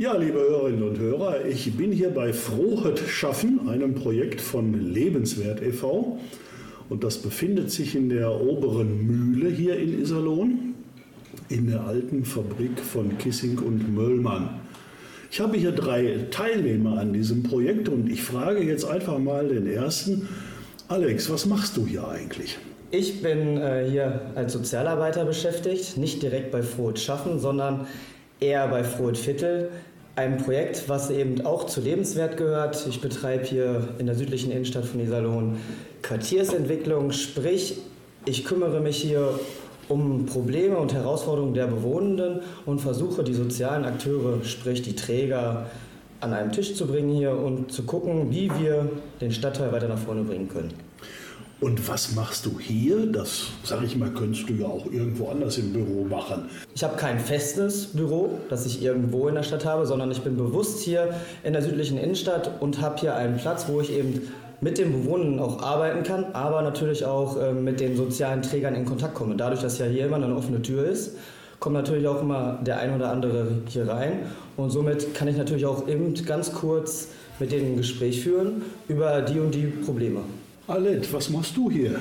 Ja, 0.00 0.16
liebe 0.16 0.38
Hörerinnen 0.38 0.82
und 0.82 0.98
Hörer, 0.98 1.44
ich 1.44 1.76
bin 1.76 1.92
hier 1.92 2.08
bei 2.08 2.32
Frohet 2.32 2.98
Schaffen, 3.00 3.68
einem 3.68 3.94
Projekt 3.94 4.40
von 4.40 4.72
Lebenswert 4.72 5.60
e.V. 5.60 6.18
Und 6.88 7.04
das 7.04 7.18
befindet 7.18 7.70
sich 7.70 7.94
in 7.94 8.08
der 8.08 8.40
oberen 8.40 9.06
Mühle 9.06 9.50
hier 9.50 9.76
in 9.76 10.00
Iserlohn, 10.00 10.74
in 11.50 11.68
der 11.68 11.82
alten 11.82 12.24
Fabrik 12.24 12.80
von 12.80 13.18
Kissing 13.18 13.58
und 13.58 13.94
Möllmann. 13.94 14.60
Ich 15.30 15.38
habe 15.38 15.58
hier 15.58 15.72
drei 15.72 16.28
Teilnehmer 16.30 16.98
an 16.98 17.12
diesem 17.12 17.42
Projekt 17.42 17.90
und 17.90 18.10
ich 18.10 18.22
frage 18.22 18.62
jetzt 18.62 18.86
einfach 18.86 19.18
mal 19.18 19.48
den 19.48 19.66
ersten. 19.66 20.26
Alex, 20.88 21.28
was 21.28 21.44
machst 21.44 21.76
du 21.76 21.86
hier 21.86 22.08
eigentlich? 22.08 22.56
Ich 22.90 23.20
bin 23.20 23.58
äh, 23.58 23.86
hier 23.90 24.22
als 24.34 24.54
Sozialarbeiter 24.54 25.26
beschäftigt, 25.26 25.98
nicht 25.98 26.22
direkt 26.22 26.52
bei 26.52 26.62
Frohet 26.62 26.98
Schaffen, 26.98 27.38
sondern 27.38 27.86
eher 28.40 28.66
bei 28.68 28.82
Frohet 28.82 29.18
Viertel. 29.18 29.68
Ein 30.20 30.36
Projekt, 30.36 30.86
was 30.86 31.08
eben 31.08 31.46
auch 31.46 31.64
zu 31.64 31.80
Lebenswert 31.80 32.36
gehört. 32.36 32.86
Ich 32.86 33.00
betreibe 33.00 33.42
hier 33.42 33.88
in 33.96 34.04
der 34.04 34.14
südlichen 34.14 34.50
Innenstadt 34.50 34.84
von 34.84 35.00
Iserlohn 35.00 35.56
Quartiersentwicklung, 36.02 37.10
sprich, 37.12 37.78
ich 38.26 38.44
kümmere 38.44 38.80
mich 38.80 38.98
hier 38.98 39.40
um 39.88 40.26
Probleme 40.26 40.76
und 40.76 40.92
Herausforderungen 40.92 41.54
der 41.54 41.68
Bewohnenden 41.68 42.40
und 42.66 42.82
versuche 42.82 43.24
die 43.24 43.32
sozialen 43.32 43.86
Akteure, 43.86 44.44
sprich 44.44 44.82
die 44.82 44.94
Träger, 44.94 45.70
an 46.20 46.34
einen 46.34 46.52
Tisch 46.52 46.74
zu 46.74 46.86
bringen 46.86 47.16
hier 47.16 47.34
und 47.34 47.72
zu 47.72 47.84
gucken, 47.84 48.30
wie 48.30 48.50
wir 48.60 48.90
den 49.22 49.32
Stadtteil 49.32 49.72
weiter 49.72 49.88
nach 49.88 49.98
vorne 49.98 50.24
bringen 50.24 50.50
können. 50.50 50.74
Und 51.60 51.86
was 51.88 52.14
machst 52.14 52.46
du 52.46 52.58
hier? 52.58 53.04
Das, 53.04 53.48
sag 53.64 53.82
ich 53.82 53.94
mal, 53.94 54.08
könntest 54.10 54.48
du 54.48 54.54
ja 54.54 54.66
auch 54.66 54.86
irgendwo 54.86 55.28
anders 55.28 55.58
im 55.58 55.74
Büro 55.74 56.04
machen. 56.04 56.48
Ich 56.74 56.82
habe 56.82 56.96
kein 56.96 57.20
festes 57.20 57.88
Büro, 57.88 58.38
das 58.48 58.64
ich 58.64 58.82
irgendwo 58.82 59.28
in 59.28 59.34
der 59.34 59.42
Stadt 59.42 59.66
habe, 59.66 59.84
sondern 59.84 60.10
ich 60.10 60.22
bin 60.22 60.38
bewusst 60.38 60.80
hier 60.80 61.14
in 61.44 61.52
der 61.52 61.60
südlichen 61.60 61.98
Innenstadt 61.98 62.50
und 62.60 62.80
habe 62.80 62.98
hier 62.98 63.14
einen 63.14 63.36
Platz, 63.36 63.66
wo 63.68 63.82
ich 63.82 63.92
eben 63.92 64.22
mit 64.62 64.78
den 64.78 64.90
Bewohnern 64.92 65.38
auch 65.38 65.62
arbeiten 65.62 66.02
kann, 66.02 66.32
aber 66.32 66.62
natürlich 66.62 67.04
auch 67.04 67.36
äh, 67.36 67.52
mit 67.52 67.80
den 67.80 67.94
sozialen 67.94 68.40
Trägern 68.40 68.74
in 68.74 68.86
Kontakt 68.86 69.14
komme. 69.14 69.36
Dadurch, 69.36 69.60
dass 69.60 69.78
ja 69.78 69.84
hier 69.84 70.06
immer 70.06 70.16
eine 70.16 70.34
offene 70.34 70.62
Tür 70.62 70.86
ist, 70.86 71.16
kommt 71.58 71.74
natürlich 71.74 72.08
auch 72.08 72.22
immer 72.22 72.58
der 72.62 72.78
ein 72.78 72.94
oder 72.94 73.10
andere 73.10 73.48
hier 73.68 73.86
rein 73.86 74.20
und 74.56 74.70
somit 74.70 75.14
kann 75.14 75.28
ich 75.28 75.36
natürlich 75.36 75.66
auch 75.66 75.86
eben 75.88 76.14
ganz 76.24 76.54
kurz 76.54 77.08
mit 77.38 77.52
denen 77.52 77.72
ein 77.72 77.76
Gespräch 77.76 78.22
führen 78.22 78.62
über 78.88 79.20
die 79.20 79.40
und 79.40 79.54
die 79.54 79.66
Probleme. 79.66 80.20
Alet, 80.70 81.12
was 81.12 81.28
machst 81.30 81.56
du 81.56 81.68
hier? 81.68 81.98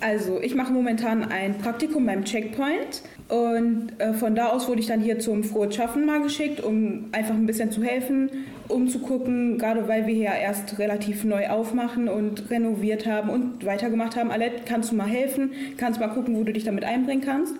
Also 0.00 0.40
ich 0.40 0.54
mache 0.54 0.72
momentan 0.72 1.24
ein 1.24 1.58
Praktikum 1.58 2.06
beim 2.06 2.24
Checkpoint 2.24 3.02
und 3.28 3.88
äh, 3.98 4.12
von 4.12 4.36
da 4.36 4.50
aus 4.50 4.68
wurde 4.68 4.80
ich 4.80 4.86
dann 4.86 5.00
hier 5.00 5.18
zum 5.18 5.42
Frohes 5.42 5.74
Schaffen 5.74 6.06
mal 6.06 6.22
geschickt, 6.22 6.62
um 6.62 7.06
einfach 7.10 7.34
ein 7.34 7.46
bisschen 7.46 7.72
zu 7.72 7.82
helfen, 7.82 8.30
um 8.68 8.86
zu 8.86 9.00
gucken, 9.00 9.58
gerade 9.58 9.88
weil 9.88 10.06
wir 10.06 10.14
hier 10.14 10.30
erst 10.30 10.78
relativ 10.78 11.24
neu 11.24 11.48
aufmachen 11.48 12.08
und 12.08 12.50
renoviert 12.50 13.04
haben 13.04 13.30
und 13.30 13.66
weitergemacht 13.66 14.14
haben. 14.14 14.30
Alette, 14.30 14.62
kannst 14.64 14.92
du 14.92 14.94
mal 14.94 15.08
helfen? 15.08 15.50
Kannst 15.76 15.98
mal 15.98 16.08
gucken, 16.08 16.36
wo 16.36 16.44
du 16.44 16.52
dich 16.52 16.64
damit 16.64 16.84
einbringen 16.84 17.22
kannst? 17.24 17.54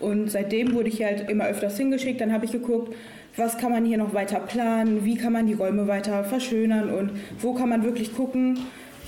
Und 0.00 0.28
seitdem 0.28 0.74
wurde 0.74 0.88
ich 0.88 0.96
hier 0.96 1.06
halt 1.06 1.30
immer 1.30 1.44
öfters 1.44 1.76
hingeschickt. 1.76 2.20
Dann 2.20 2.32
habe 2.32 2.46
ich 2.46 2.52
geguckt, 2.52 2.96
was 3.36 3.58
kann 3.58 3.70
man 3.70 3.84
hier 3.84 3.98
noch 3.98 4.12
weiter 4.12 4.40
planen, 4.40 5.04
wie 5.04 5.14
kann 5.14 5.32
man 5.32 5.46
die 5.46 5.52
Räume 5.52 5.86
weiter 5.86 6.24
verschönern 6.24 6.90
und 6.90 7.10
wo 7.38 7.54
kann 7.54 7.68
man 7.68 7.84
wirklich 7.84 8.16
gucken, 8.16 8.58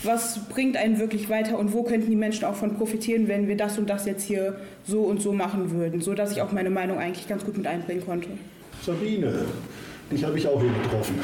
was 0.05 0.41
bringt 0.49 0.77
einen 0.77 0.99
wirklich 0.99 1.29
weiter 1.29 1.59
und 1.59 1.73
wo 1.73 1.83
könnten 1.83 2.11
die 2.11 2.17
Menschen 2.17 2.45
auch 2.45 2.55
von 2.55 2.77
profitieren, 2.77 3.29
wenn 3.29 3.49
wir 3.49 3.57
das 3.57 3.79
und 3.79 3.89
das 3.89 4.07
jetzt 4.07 4.25
hier 4.25 4.57
so 4.85 5.03
und 5.03 5.23
so 5.23 5.33
machen 5.33 5.71
würden, 5.73 6.01
so 6.01 6.15
dass 6.15 6.33
ich 6.33 6.43
auch 6.43 6.53
meine 6.53 6.71
Meinung 6.71 6.99
eigentlich 6.99 7.29
ganz 7.29 7.45
gut 7.45 7.57
mit 7.57 7.67
einbringen 7.67 8.05
konnte. 8.05 8.29
Sabine, 8.85 9.47
dich 10.13 10.25
habe 10.25 10.39
ich 10.39 10.47
auch 10.47 10.61
hier 10.61 10.73
getroffen. 10.83 11.21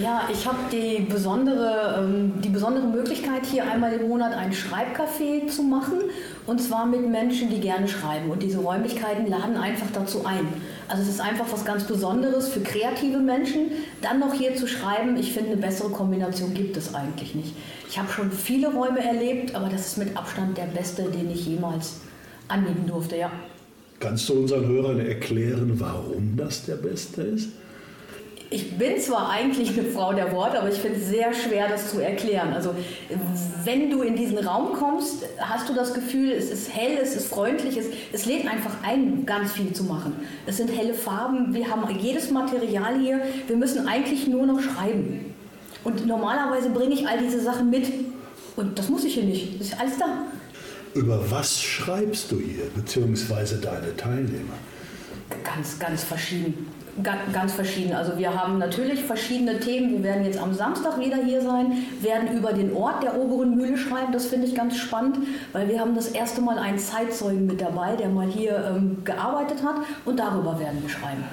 Ja, 0.00 0.26
ich 0.32 0.46
habe 0.46 0.56
die 0.72 1.02
besondere, 1.02 1.98
ähm, 1.98 2.32
die 2.42 2.48
besondere 2.48 2.86
Möglichkeit, 2.86 3.44
hier 3.44 3.70
einmal 3.70 3.92
im 3.92 4.08
Monat 4.08 4.32
ein 4.32 4.50
Schreibcafé 4.52 5.46
zu 5.48 5.62
machen. 5.62 5.98
Und 6.46 6.60
zwar 6.62 6.86
mit 6.86 7.06
Menschen, 7.06 7.50
die 7.50 7.60
gerne 7.60 7.86
schreiben. 7.86 8.30
Und 8.30 8.42
diese 8.42 8.58
Räumlichkeiten 8.58 9.26
laden 9.26 9.56
einfach 9.56 9.88
dazu 9.92 10.24
ein. 10.24 10.48
Also 10.88 11.02
es 11.02 11.10
ist 11.10 11.20
einfach 11.20 11.44
was 11.52 11.64
ganz 11.64 11.84
Besonderes 11.84 12.48
für 12.48 12.60
kreative 12.60 13.18
Menschen, 13.18 13.70
dann 14.00 14.18
noch 14.18 14.32
hier 14.32 14.56
zu 14.56 14.66
schreiben. 14.66 15.16
Ich 15.18 15.32
finde, 15.32 15.52
eine 15.52 15.60
bessere 15.60 15.90
Kombination 15.90 16.54
gibt 16.54 16.76
es 16.78 16.94
eigentlich 16.94 17.34
nicht. 17.34 17.54
Ich 17.88 17.98
habe 17.98 18.10
schon 18.10 18.32
viele 18.32 18.72
Räume 18.72 19.04
erlebt, 19.04 19.54
aber 19.54 19.68
das 19.68 19.88
ist 19.88 19.98
mit 19.98 20.16
Abstand 20.16 20.56
der 20.56 20.64
beste, 20.64 21.04
den 21.04 21.30
ich 21.30 21.46
jemals 21.46 22.00
annehmen 22.48 22.86
durfte, 22.86 23.16
ja. 23.16 23.30
Kannst 24.00 24.28
du 24.28 24.34
unseren 24.34 24.66
Hörern 24.66 24.98
erklären, 25.00 25.74
warum 25.78 26.36
das 26.36 26.64
der 26.64 26.76
beste 26.76 27.22
ist? 27.22 27.50
Ich 28.52 28.76
bin 28.76 29.00
zwar 29.00 29.30
eigentlich 29.30 29.78
eine 29.78 29.88
Frau 29.88 30.12
der 30.12 30.30
Worte, 30.30 30.60
aber 30.60 30.68
ich 30.68 30.78
finde 30.78 30.98
es 30.98 31.08
sehr 31.08 31.32
schwer, 31.32 31.68
das 31.68 31.90
zu 31.90 32.00
erklären. 32.00 32.52
Also 32.52 32.74
wenn 33.64 33.88
du 33.88 34.02
in 34.02 34.14
diesen 34.14 34.36
Raum 34.36 34.74
kommst, 34.74 35.24
hast 35.38 35.70
du 35.70 35.74
das 35.74 35.94
Gefühl, 35.94 36.32
es 36.32 36.50
ist 36.50 36.74
hell, 36.74 36.98
es 37.02 37.16
ist 37.16 37.28
freundlich, 37.28 37.78
es, 37.78 37.86
es 38.12 38.26
lädt 38.26 38.46
einfach 38.46 38.72
ein, 38.82 39.24
ganz 39.24 39.52
viel 39.52 39.72
zu 39.72 39.84
machen. 39.84 40.16
Es 40.44 40.58
sind 40.58 40.68
helle 40.68 40.92
Farben, 40.92 41.54
wir 41.54 41.70
haben 41.70 41.82
jedes 41.98 42.30
Material 42.30 43.00
hier, 43.00 43.22
wir 43.46 43.56
müssen 43.56 43.88
eigentlich 43.88 44.28
nur 44.28 44.44
noch 44.44 44.60
schreiben. 44.60 45.34
Und 45.82 46.06
normalerweise 46.06 46.68
bringe 46.68 46.92
ich 46.92 47.08
all 47.08 47.18
diese 47.20 47.40
Sachen 47.40 47.70
mit. 47.70 47.90
Und 48.56 48.78
das 48.78 48.90
muss 48.90 49.04
ich 49.04 49.14
hier 49.14 49.24
nicht, 49.24 49.58
das 49.60 49.68
ist 49.68 49.80
alles 49.80 49.96
da. 49.98 50.26
Über 50.92 51.30
was 51.30 51.58
schreibst 51.58 52.30
du 52.30 52.38
hier, 52.38 52.64
beziehungsweise 52.74 53.56
deine 53.56 53.96
Teilnehmer? 53.96 54.52
Ganz, 55.42 55.78
ganz 55.78 56.04
verschieden. 56.04 56.66
Ganz, 57.00 57.54
verschieden. 57.54 57.94
Also 57.94 58.18
wir 58.18 58.34
haben 58.34 58.58
natürlich 58.58 59.02
verschiedene 59.02 59.58
Themen. 59.60 59.92
Wir 59.92 60.02
werden 60.02 60.26
jetzt 60.26 60.38
am 60.38 60.52
Samstag 60.52 61.00
wieder 61.00 61.16
hier 61.16 61.40
sein, 61.40 61.72
werden 62.02 62.36
über 62.36 62.52
den 62.52 62.74
Ort 62.74 63.02
der 63.02 63.16
oberen 63.16 63.56
Mühle 63.56 63.78
schreiben. 63.78 64.12
Das 64.12 64.26
finde 64.26 64.46
ich 64.46 64.54
ganz 64.54 64.76
spannend, 64.76 65.16
weil 65.52 65.68
wir 65.70 65.80
haben 65.80 65.94
das 65.94 66.08
erste 66.08 66.42
Mal 66.42 66.58
einen 66.58 66.78
Zeitzeugen 66.78 67.46
mit 67.46 67.62
dabei, 67.62 67.96
der 67.96 68.10
mal 68.10 68.26
hier 68.26 68.74
ähm, 68.76 68.98
gearbeitet 69.04 69.62
hat 69.64 69.76
und 70.04 70.18
darüber 70.18 70.60
werden 70.60 70.82
wir 70.82 70.90
schreiben. 70.90 71.24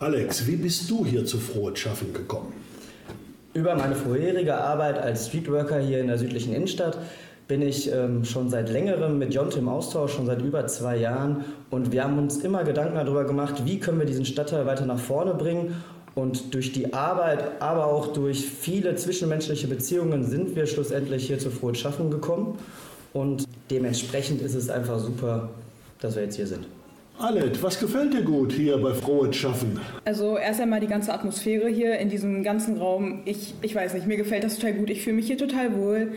Alex, 0.00 0.46
wie 0.46 0.56
bist 0.56 0.88
du 0.88 1.04
hier 1.04 1.26
zu 1.26 1.38
Frohes 1.38 1.78
Schaffen 1.78 2.14
gekommen? 2.14 2.54
Über 3.52 3.74
meine 3.74 3.94
vorherige 3.94 4.56
Arbeit 4.56 4.98
als 4.98 5.26
Streetworker 5.26 5.80
hier 5.80 6.00
in 6.00 6.06
der 6.06 6.16
südlichen 6.16 6.54
Innenstadt 6.54 6.96
bin 7.48 7.62
ich 7.62 7.90
ähm, 7.90 8.24
schon 8.24 8.50
seit 8.50 8.68
längerem 8.68 9.18
mit 9.18 9.32
Jonte 9.32 9.58
im 9.58 9.68
Austausch, 9.68 10.12
schon 10.12 10.26
seit 10.26 10.42
über 10.42 10.66
zwei 10.66 10.98
Jahren. 10.98 11.46
Und 11.70 11.92
wir 11.92 12.04
haben 12.04 12.18
uns 12.18 12.36
immer 12.38 12.62
Gedanken 12.62 12.96
darüber 12.96 13.24
gemacht, 13.24 13.62
wie 13.64 13.80
können 13.80 13.98
wir 13.98 14.06
diesen 14.06 14.26
Stadtteil 14.26 14.66
weiter 14.66 14.84
nach 14.84 14.98
vorne 14.98 15.32
bringen. 15.32 15.74
Und 16.14 16.52
durch 16.52 16.72
die 16.72 16.92
Arbeit, 16.92 17.42
aber 17.60 17.86
auch 17.86 18.08
durch 18.08 18.44
viele 18.44 18.96
zwischenmenschliche 18.96 19.66
Beziehungen 19.66 20.24
sind 20.24 20.56
wir 20.56 20.66
schlussendlich 20.66 21.26
hier 21.26 21.38
zu 21.38 21.50
Frohes 21.50 21.78
Schaffen 21.78 22.10
gekommen. 22.10 22.58
Und 23.14 23.48
dementsprechend 23.70 24.42
ist 24.42 24.54
es 24.54 24.68
einfach 24.68 24.98
super, 24.98 25.48
dass 26.00 26.16
wir 26.16 26.24
jetzt 26.24 26.36
hier 26.36 26.46
sind. 26.46 26.66
Alet, 27.18 27.62
was 27.62 27.80
gefällt 27.80 28.12
dir 28.12 28.22
gut 28.22 28.52
hier 28.52 28.76
bei 28.76 28.92
Frohes 28.92 29.34
Schaffen? 29.34 29.80
Also 30.04 30.36
erst 30.36 30.60
einmal 30.60 30.80
die 30.80 30.86
ganze 30.86 31.14
Atmosphäre 31.14 31.68
hier 31.68 31.98
in 31.98 32.10
diesem 32.10 32.42
ganzen 32.42 32.76
Raum. 32.76 33.22
Ich, 33.24 33.54
ich 33.62 33.74
weiß 33.74 33.94
nicht, 33.94 34.06
mir 34.06 34.18
gefällt 34.18 34.44
das 34.44 34.56
total 34.56 34.74
gut. 34.74 34.90
Ich 34.90 35.02
fühle 35.02 35.16
mich 35.16 35.26
hier 35.26 35.38
total 35.38 35.74
wohl. 35.74 36.12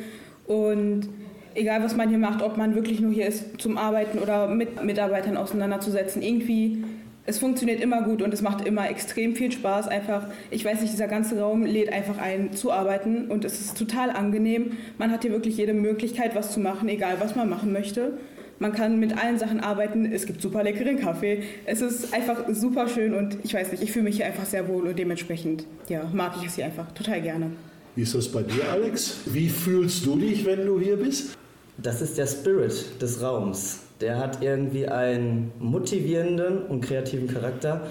Und 0.45 1.07
egal 1.55 1.83
was 1.83 1.95
man 1.95 2.09
hier 2.09 2.17
macht, 2.17 2.41
ob 2.41 2.57
man 2.57 2.75
wirklich 2.75 2.99
nur 2.99 3.11
hier 3.11 3.27
ist 3.27 3.59
zum 3.59 3.77
Arbeiten 3.77 4.19
oder 4.19 4.47
mit 4.47 4.83
Mitarbeitern 4.83 5.37
auseinanderzusetzen, 5.37 6.21
irgendwie, 6.21 6.83
es 7.25 7.37
funktioniert 7.37 7.79
immer 7.81 8.01
gut 8.01 8.21
und 8.21 8.33
es 8.33 8.41
macht 8.41 8.65
immer 8.67 8.89
extrem 8.89 9.35
viel 9.35 9.51
Spaß. 9.51 9.87
Einfach, 9.87 10.27
ich 10.49 10.65
weiß 10.65 10.81
nicht, 10.81 10.93
dieser 10.93 11.07
ganze 11.07 11.39
Raum 11.39 11.63
lädt 11.63 11.91
einfach 11.93 12.17
ein 12.17 12.53
zu 12.53 12.71
arbeiten 12.71 13.27
und 13.29 13.45
es 13.45 13.61
ist 13.61 13.77
total 13.77 14.09
angenehm. 14.09 14.71
Man 14.97 15.11
hat 15.11 15.21
hier 15.21 15.31
wirklich 15.31 15.57
jede 15.57 15.73
Möglichkeit, 15.73 16.35
was 16.35 16.51
zu 16.51 16.59
machen, 16.59 16.89
egal 16.89 17.17
was 17.19 17.35
man 17.35 17.49
machen 17.49 17.71
möchte. 17.71 18.17
Man 18.59 18.73
kann 18.73 18.99
mit 18.99 19.17
allen 19.17 19.39
Sachen 19.39 19.59
arbeiten. 19.59 20.05
Es 20.05 20.27
gibt 20.27 20.39
super 20.39 20.63
leckeren 20.63 20.99
Kaffee. 20.99 21.41
Es 21.65 21.81
ist 21.81 22.13
einfach 22.13 22.43
super 22.49 22.87
schön 22.87 23.15
und 23.15 23.37
ich 23.43 23.55
weiß 23.55 23.71
nicht, 23.71 23.81
ich 23.81 23.91
fühle 23.91 24.03
mich 24.03 24.17
hier 24.17 24.27
einfach 24.27 24.45
sehr 24.45 24.67
wohl 24.67 24.87
und 24.87 24.99
dementsprechend 24.99 25.65
ja, 25.89 26.07
mag 26.13 26.33
ich 26.39 26.47
es 26.47 26.55
hier 26.55 26.65
einfach 26.65 26.91
total 26.91 27.21
gerne. 27.21 27.51
Wie 27.95 28.03
ist 28.03 28.15
das 28.15 28.31
bei 28.31 28.43
dir, 28.43 28.69
Alex? 28.71 29.17
Wie 29.25 29.49
fühlst 29.49 30.05
du 30.05 30.15
dich, 30.15 30.45
wenn 30.45 30.65
du 30.65 30.79
hier 30.79 30.95
bist? 30.95 31.37
Das 31.81 32.01
ist 32.01 32.17
der 32.17 32.27
Spirit 32.27 33.01
des 33.01 33.21
Raums. 33.23 33.79
Der 34.01 34.19
hat 34.19 34.43
irgendwie 34.43 34.87
einen 34.87 35.51
motivierenden 35.59 36.63
und 36.67 36.81
kreativen 36.81 37.27
Charakter 37.27 37.87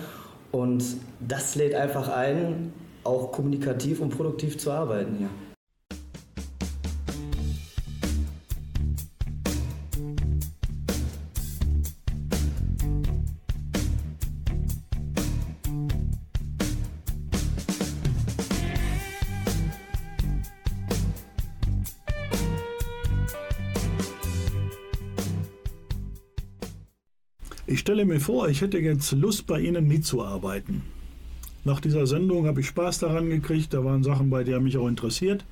und 0.52 0.84
das 1.18 1.56
lädt 1.56 1.74
einfach 1.74 2.08
ein, 2.08 2.72
auch 3.02 3.32
kommunikativ 3.32 4.00
und 4.00 4.10
produktiv 4.16 4.58
zu 4.58 4.70
arbeiten 4.70 5.16
hier. 5.18 5.28
Ich 27.70 27.78
stelle 27.78 28.04
mir 28.04 28.18
vor, 28.18 28.48
ich 28.48 28.62
hätte 28.62 28.78
jetzt 28.78 29.12
Lust, 29.12 29.46
bei 29.46 29.60
Ihnen 29.60 29.86
mitzuarbeiten. 29.86 30.82
Nach 31.64 31.78
dieser 31.78 32.08
Sendung 32.08 32.48
habe 32.48 32.62
ich 32.62 32.66
Spaß 32.66 32.98
daran 32.98 33.30
gekriegt, 33.30 33.72
da 33.72 33.84
waren 33.84 34.02
Sachen 34.02 34.28
bei, 34.28 34.42
die 34.42 34.56
haben 34.56 34.64
mich 34.64 34.76
auch 34.76 34.88
interessiert. 34.88 35.44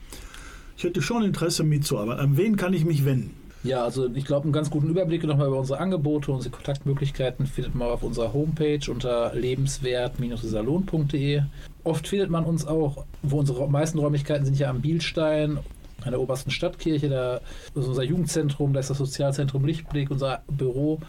Ich 0.76 0.82
hätte 0.82 1.00
schon 1.00 1.22
Interesse 1.22 1.62
mitzuarbeiten. 1.62 2.20
An 2.20 2.36
wen 2.36 2.56
kann 2.56 2.74
ich 2.74 2.84
mich 2.84 3.04
wenden? 3.04 3.36
Ja, 3.62 3.84
also 3.84 4.12
ich 4.12 4.24
glaube, 4.24 4.46
einen 4.46 4.52
ganz 4.52 4.68
guten 4.68 4.88
Überblick 4.88 5.22
nochmal 5.22 5.46
über 5.46 5.60
unsere 5.60 5.78
Angebote, 5.78 6.32
unsere 6.32 6.50
Kontaktmöglichkeiten 6.50 7.46
findet 7.46 7.76
man 7.76 7.86
auf 7.86 8.02
unserer 8.02 8.32
Homepage 8.32 8.80
unter 8.90 9.32
lebenswert-salon.de. 9.36 11.42
Oft 11.84 12.08
findet 12.08 12.30
man 12.30 12.44
uns 12.44 12.66
auch, 12.66 13.04
wo 13.22 13.38
unsere 13.38 13.70
meisten 13.70 14.00
Räumlichkeiten 14.00 14.44
sind 14.44 14.58
ja 14.58 14.70
am 14.70 14.80
Bielstein, 14.80 15.60
an 16.04 16.12
der 16.12 16.20
obersten 16.20 16.50
Stadtkirche, 16.50 17.08
da 17.08 17.40
ist 17.74 17.86
unser 17.86 18.02
Jugendzentrum, 18.02 18.72
da 18.72 18.80
ist 18.80 18.90
das 18.90 18.98
Sozialzentrum 18.98 19.64
Lichtblick, 19.64 20.10
unser 20.10 20.42
Büro. 20.48 21.00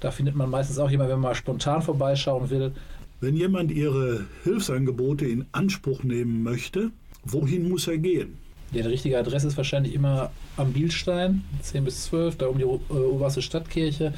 Da 0.00 0.10
findet 0.10 0.34
man 0.34 0.50
meistens 0.50 0.78
auch 0.78 0.90
jemanden, 0.90 1.12
wenn 1.12 1.20
man 1.20 1.30
mal 1.30 1.34
spontan 1.34 1.82
vorbeischauen 1.82 2.50
will. 2.50 2.72
Wenn 3.20 3.36
jemand 3.36 3.70
Ihre 3.70 4.24
Hilfsangebote 4.44 5.26
in 5.26 5.46
Anspruch 5.52 6.02
nehmen 6.02 6.42
möchte, 6.42 6.90
wohin 7.24 7.68
muss 7.68 7.88
er 7.88 7.98
gehen? 7.98 8.38
Die 8.72 8.80
richtige 8.80 9.18
Adresse 9.18 9.48
ist 9.48 9.56
wahrscheinlich 9.56 9.94
immer 9.94 10.30
am 10.56 10.72
Bielstein, 10.72 11.42
10 11.62 11.84
bis 11.84 12.04
12, 12.04 12.36
da 12.36 12.46
um 12.46 12.58
die 12.58 12.64
äh, 12.64 12.66
oberste 12.66 13.42
Stadtkirche. 13.42 14.12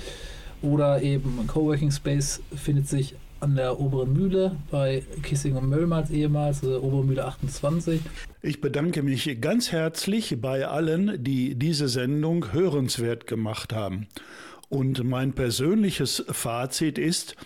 Oder 0.62 1.02
eben 1.02 1.38
ein 1.40 1.46
Coworking 1.46 1.90
Space 1.90 2.42
findet 2.54 2.88
sich 2.88 3.14
an 3.40 3.56
der 3.56 3.80
Oberen 3.80 4.12
Mühle 4.12 4.56
bei 4.70 5.02
Kissing 5.22 5.56
und 5.56 5.68
Möllmals 5.68 6.10
ehemals, 6.10 6.62
also 6.62 6.80
Obere 6.82 7.04
Mühle 7.04 7.24
28. 7.24 8.00
Ich 8.42 8.60
bedanke 8.60 9.02
mich 9.02 9.40
ganz 9.40 9.72
herzlich 9.72 10.40
bei 10.40 10.66
allen, 10.66 11.22
die 11.24 11.54
diese 11.54 11.88
Sendung 11.88 12.52
hörenswert 12.52 13.26
gemacht 13.26 13.72
haben. 13.72 14.06
Und 14.68 15.02
mein 15.04 15.32
persönliches 15.32 16.24
Fazit 16.28 16.98
ist, 16.98 17.36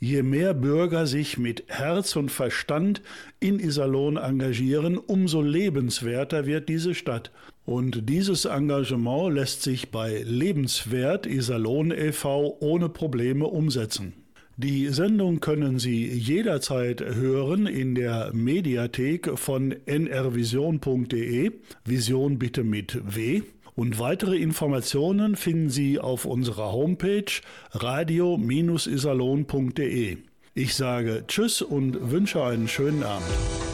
Je 0.00 0.22
mehr 0.22 0.54
Bürger 0.54 1.08
sich 1.08 1.38
mit 1.38 1.64
Herz 1.66 2.14
und 2.14 2.30
Verstand 2.30 3.02
in 3.40 3.58
Iserlohn 3.58 4.16
engagieren, 4.16 4.96
umso 4.96 5.42
lebenswerter 5.42 6.46
wird 6.46 6.68
diese 6.68 6.94
Stadt. 6.94 7.32
Und 7.64 8.08
dieses 8.08 8.44
Engagement 8.44 9.34
lässt 9.34 9.62
sich 9.62 9.90
bei 9.90 10.22
Lebenswert 10.24 11.26
Iserlohn 11.26 11.90
e.V. 11.90 12.58
ohne 12.60 12.88
Probleme 12.88 13.46
umsetzen. 13.46 14.12
Die 14.60 14.88
Sendung 14.88 15.38
können 15.38 15.78
Sie 15.78 16.08
jederzeit 16.08 17.00
hören 17.00 17.68
in 17.68 17.94
der 17.94 18.32
Mediathek 18.34 19.38
von 19.38 19.72
nrvision.de, 19.86 21.52
Vision 21.84 22.40
bitte 22.40 22.64
mit 22.64 23.00
W. 23.04 23.42
Und 23.76 24.00
weitere 24.00 24.36
Informationen 24.36 25.36
finden 25.36 25.70
Sie 25.70 26.00
auf 26.00 26.24
unserer 26.24 26.72
Homepage 26.72 27.30
radio-isalon.de. 27.70 30.16
Ich 30.54 30.74
sage 30.74 31.22
Tschüss 31.28 31.62
und 31.62 32.10
wünsche 32.10 32.42
einen 32.42 32.66
schönen 32.66 33.04
Abend. 33.04 33.67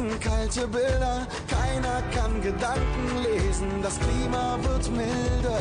Herzen 0.00 0.20
kalte 0.20 0.66
Bilder. 0.68 1.26
Keiner 1.48 2.02
kann 2.14 2.40
Gedanken 2.42 3.22
lesen. 3.22 3.82
Das 3.82 3.98
Klima 3.98 4.58
wird 4.62 4.90
milder. 4.90 5.58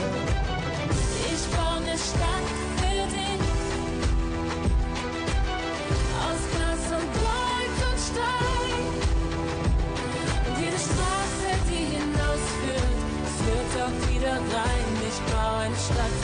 Ich 1.32 1.44
baue 1.56 1.78
eine 1.78 1.98
Stadt 1.98 2.48
für 2.78 3.08
dich. 3.16 3.42
Aus 6.24 6.42
Glas 6.54 6.84
und 6.98 7.10
Gold 7.20 7.78
und 7.88 8.00
Stein. 8.10 8.84
Jede 10.60 10.78
Straße, 10.78 11.50
die 11.70 11.86
hinausführt, 11.98 12.98
führt 13.40 13.74
auch 13.84 13.98
wieder 14.10 14.34
rein. 14.34 14.90
Ich 15.08 15.20
baue 15.34 15.60
eine 15.66 15.76
Stadt 15.76 16.19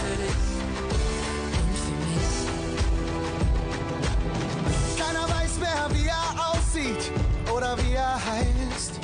wie 7.77 7.93
er 7.93 8.15
heißt. 8.15 8.99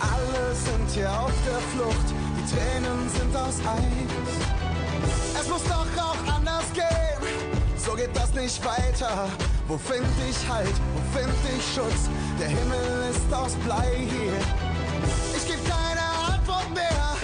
Alle 0.00 0.54
sind 0.54 0.90
hier 0.94 1.10
auf 1.10 1.32
der 1.46 1.60
Flucht, 1.72 2.08
die 2.36 2.54
Tränen 2.54 3.08
sind 3.08 3.36
aus 3.36 3.58
Eis. 3.60 4.32
Es 5.40 5.48
muss 5.48 5.62
doch 5.64 5.86
auch 6.02 6.34
anders 6.34 6.64
gehen, 6.74 7.28
so 7.76 7.92
geht 7.94 8.14
das 8.14 8.32
nicht 8.34 8.64
weiter. 8.64 9.28
Wo 9.68 9.78
find 9.78 10.06
ich 10.28 10.36
Halt, 10.48 10.74
wo 10.94 11.18
find 11.18 11.34
ich 11.56 11.74
Schutz? 11.74 12.10
Der 12.38 12.48
Himmel 12.48 13.10
ist 13.10 13.32
aus 13.32 13.54
Blei 13.64 13.90
hier. 13.96 14.32
Ich 15.36 15.46
geb 15.46 15.58
keine 15.68 16.34
Antwort 16.34 16.68
mehr 16.74 17.16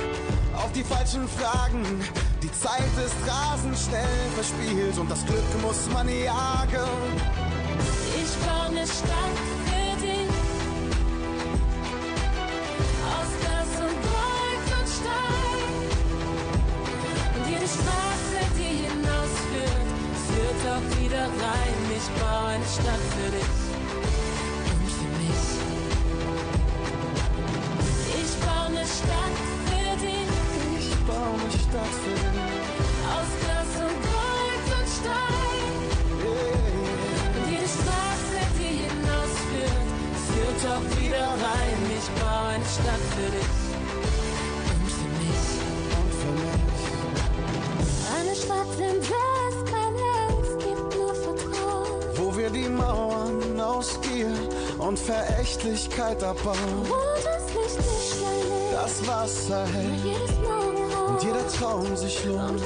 auf 0.57 0.73
die 0.73 0.85
falschen 0.85 1.29
Fragen. 1.29 1.85
Die 2.43 2.53
Zeit 2.53 2.93
ist 3.05 3.17
rasend 3.27 3.77
schnell 3.77 4.19
verspielt 4.35 4.97
und 4.99 5.11
das 5.11 5.25
Glück 5.27 5.63
muss 5.63 5.89
man 5.93 6.09
jagen. 6.09 6.89
Ich 8.23 8.47
baue 8.47 8.67
eine 8.69 8.87
Stadt 8.87 9.58
wieder 21.19 21.27
rein. 21.27 21.79
Ich 21.97 22.09
baue 22.21 22.49
eine 22.49 22.65
Stadt 22.65 23.05
für 23.15 23.31
dich. 23.31 23.57
Ich 28.21 28.33
baue 28.45 28.67
eine 28.67 28.85
Stadt 28.87 29.39
für 29.67 29.95
dich. 29.97 30.29
Aus 33.15 33.31
Glas 33.41 33.73
und 33.85 33.97
Gold 34.09 34.67
und 34.79 34.89
Stein. 34.99 35.73
Und 37.35 37.47
jede 37.51 37.69
Straße, 37.77 38.39
die 38.59 38.73
hinausführt, 38.85 39.89
führt 40.29 40.63
auch 40.73 40.87
wieder 41.01 41.27
rein. 41.27 41.81
Ich 41.99 42.09
baue 42.21 42.49
eine 42.55 42.69
Stadt 42.77 43.05
für 43.15 43.31
dich. 43.37 43.57
Und 44.71 44.91
für 44.97 45.11
mich. 45.19 45.47
Und 45.99 46.13
für 46.21 46.33
mich. 46.41 46.79
Eine 48.19 48.35
Stadt, 48.35 48.73
in 48.79 49.01
der 49.01 49.28
und 54.89 54.99
Verächtlichkeit 54.99 56.25
abbauen. 56.25 56.57
Wo 56.89 56.95
das 58.73 59.07
Wasser 59.07 59.67
hält 59.67 60.31
und 61.09 61.23
jeder 61.23 61.47
Traum 61.49 61.95
sich 61.95 62.25
lohnt. 62.25 62.63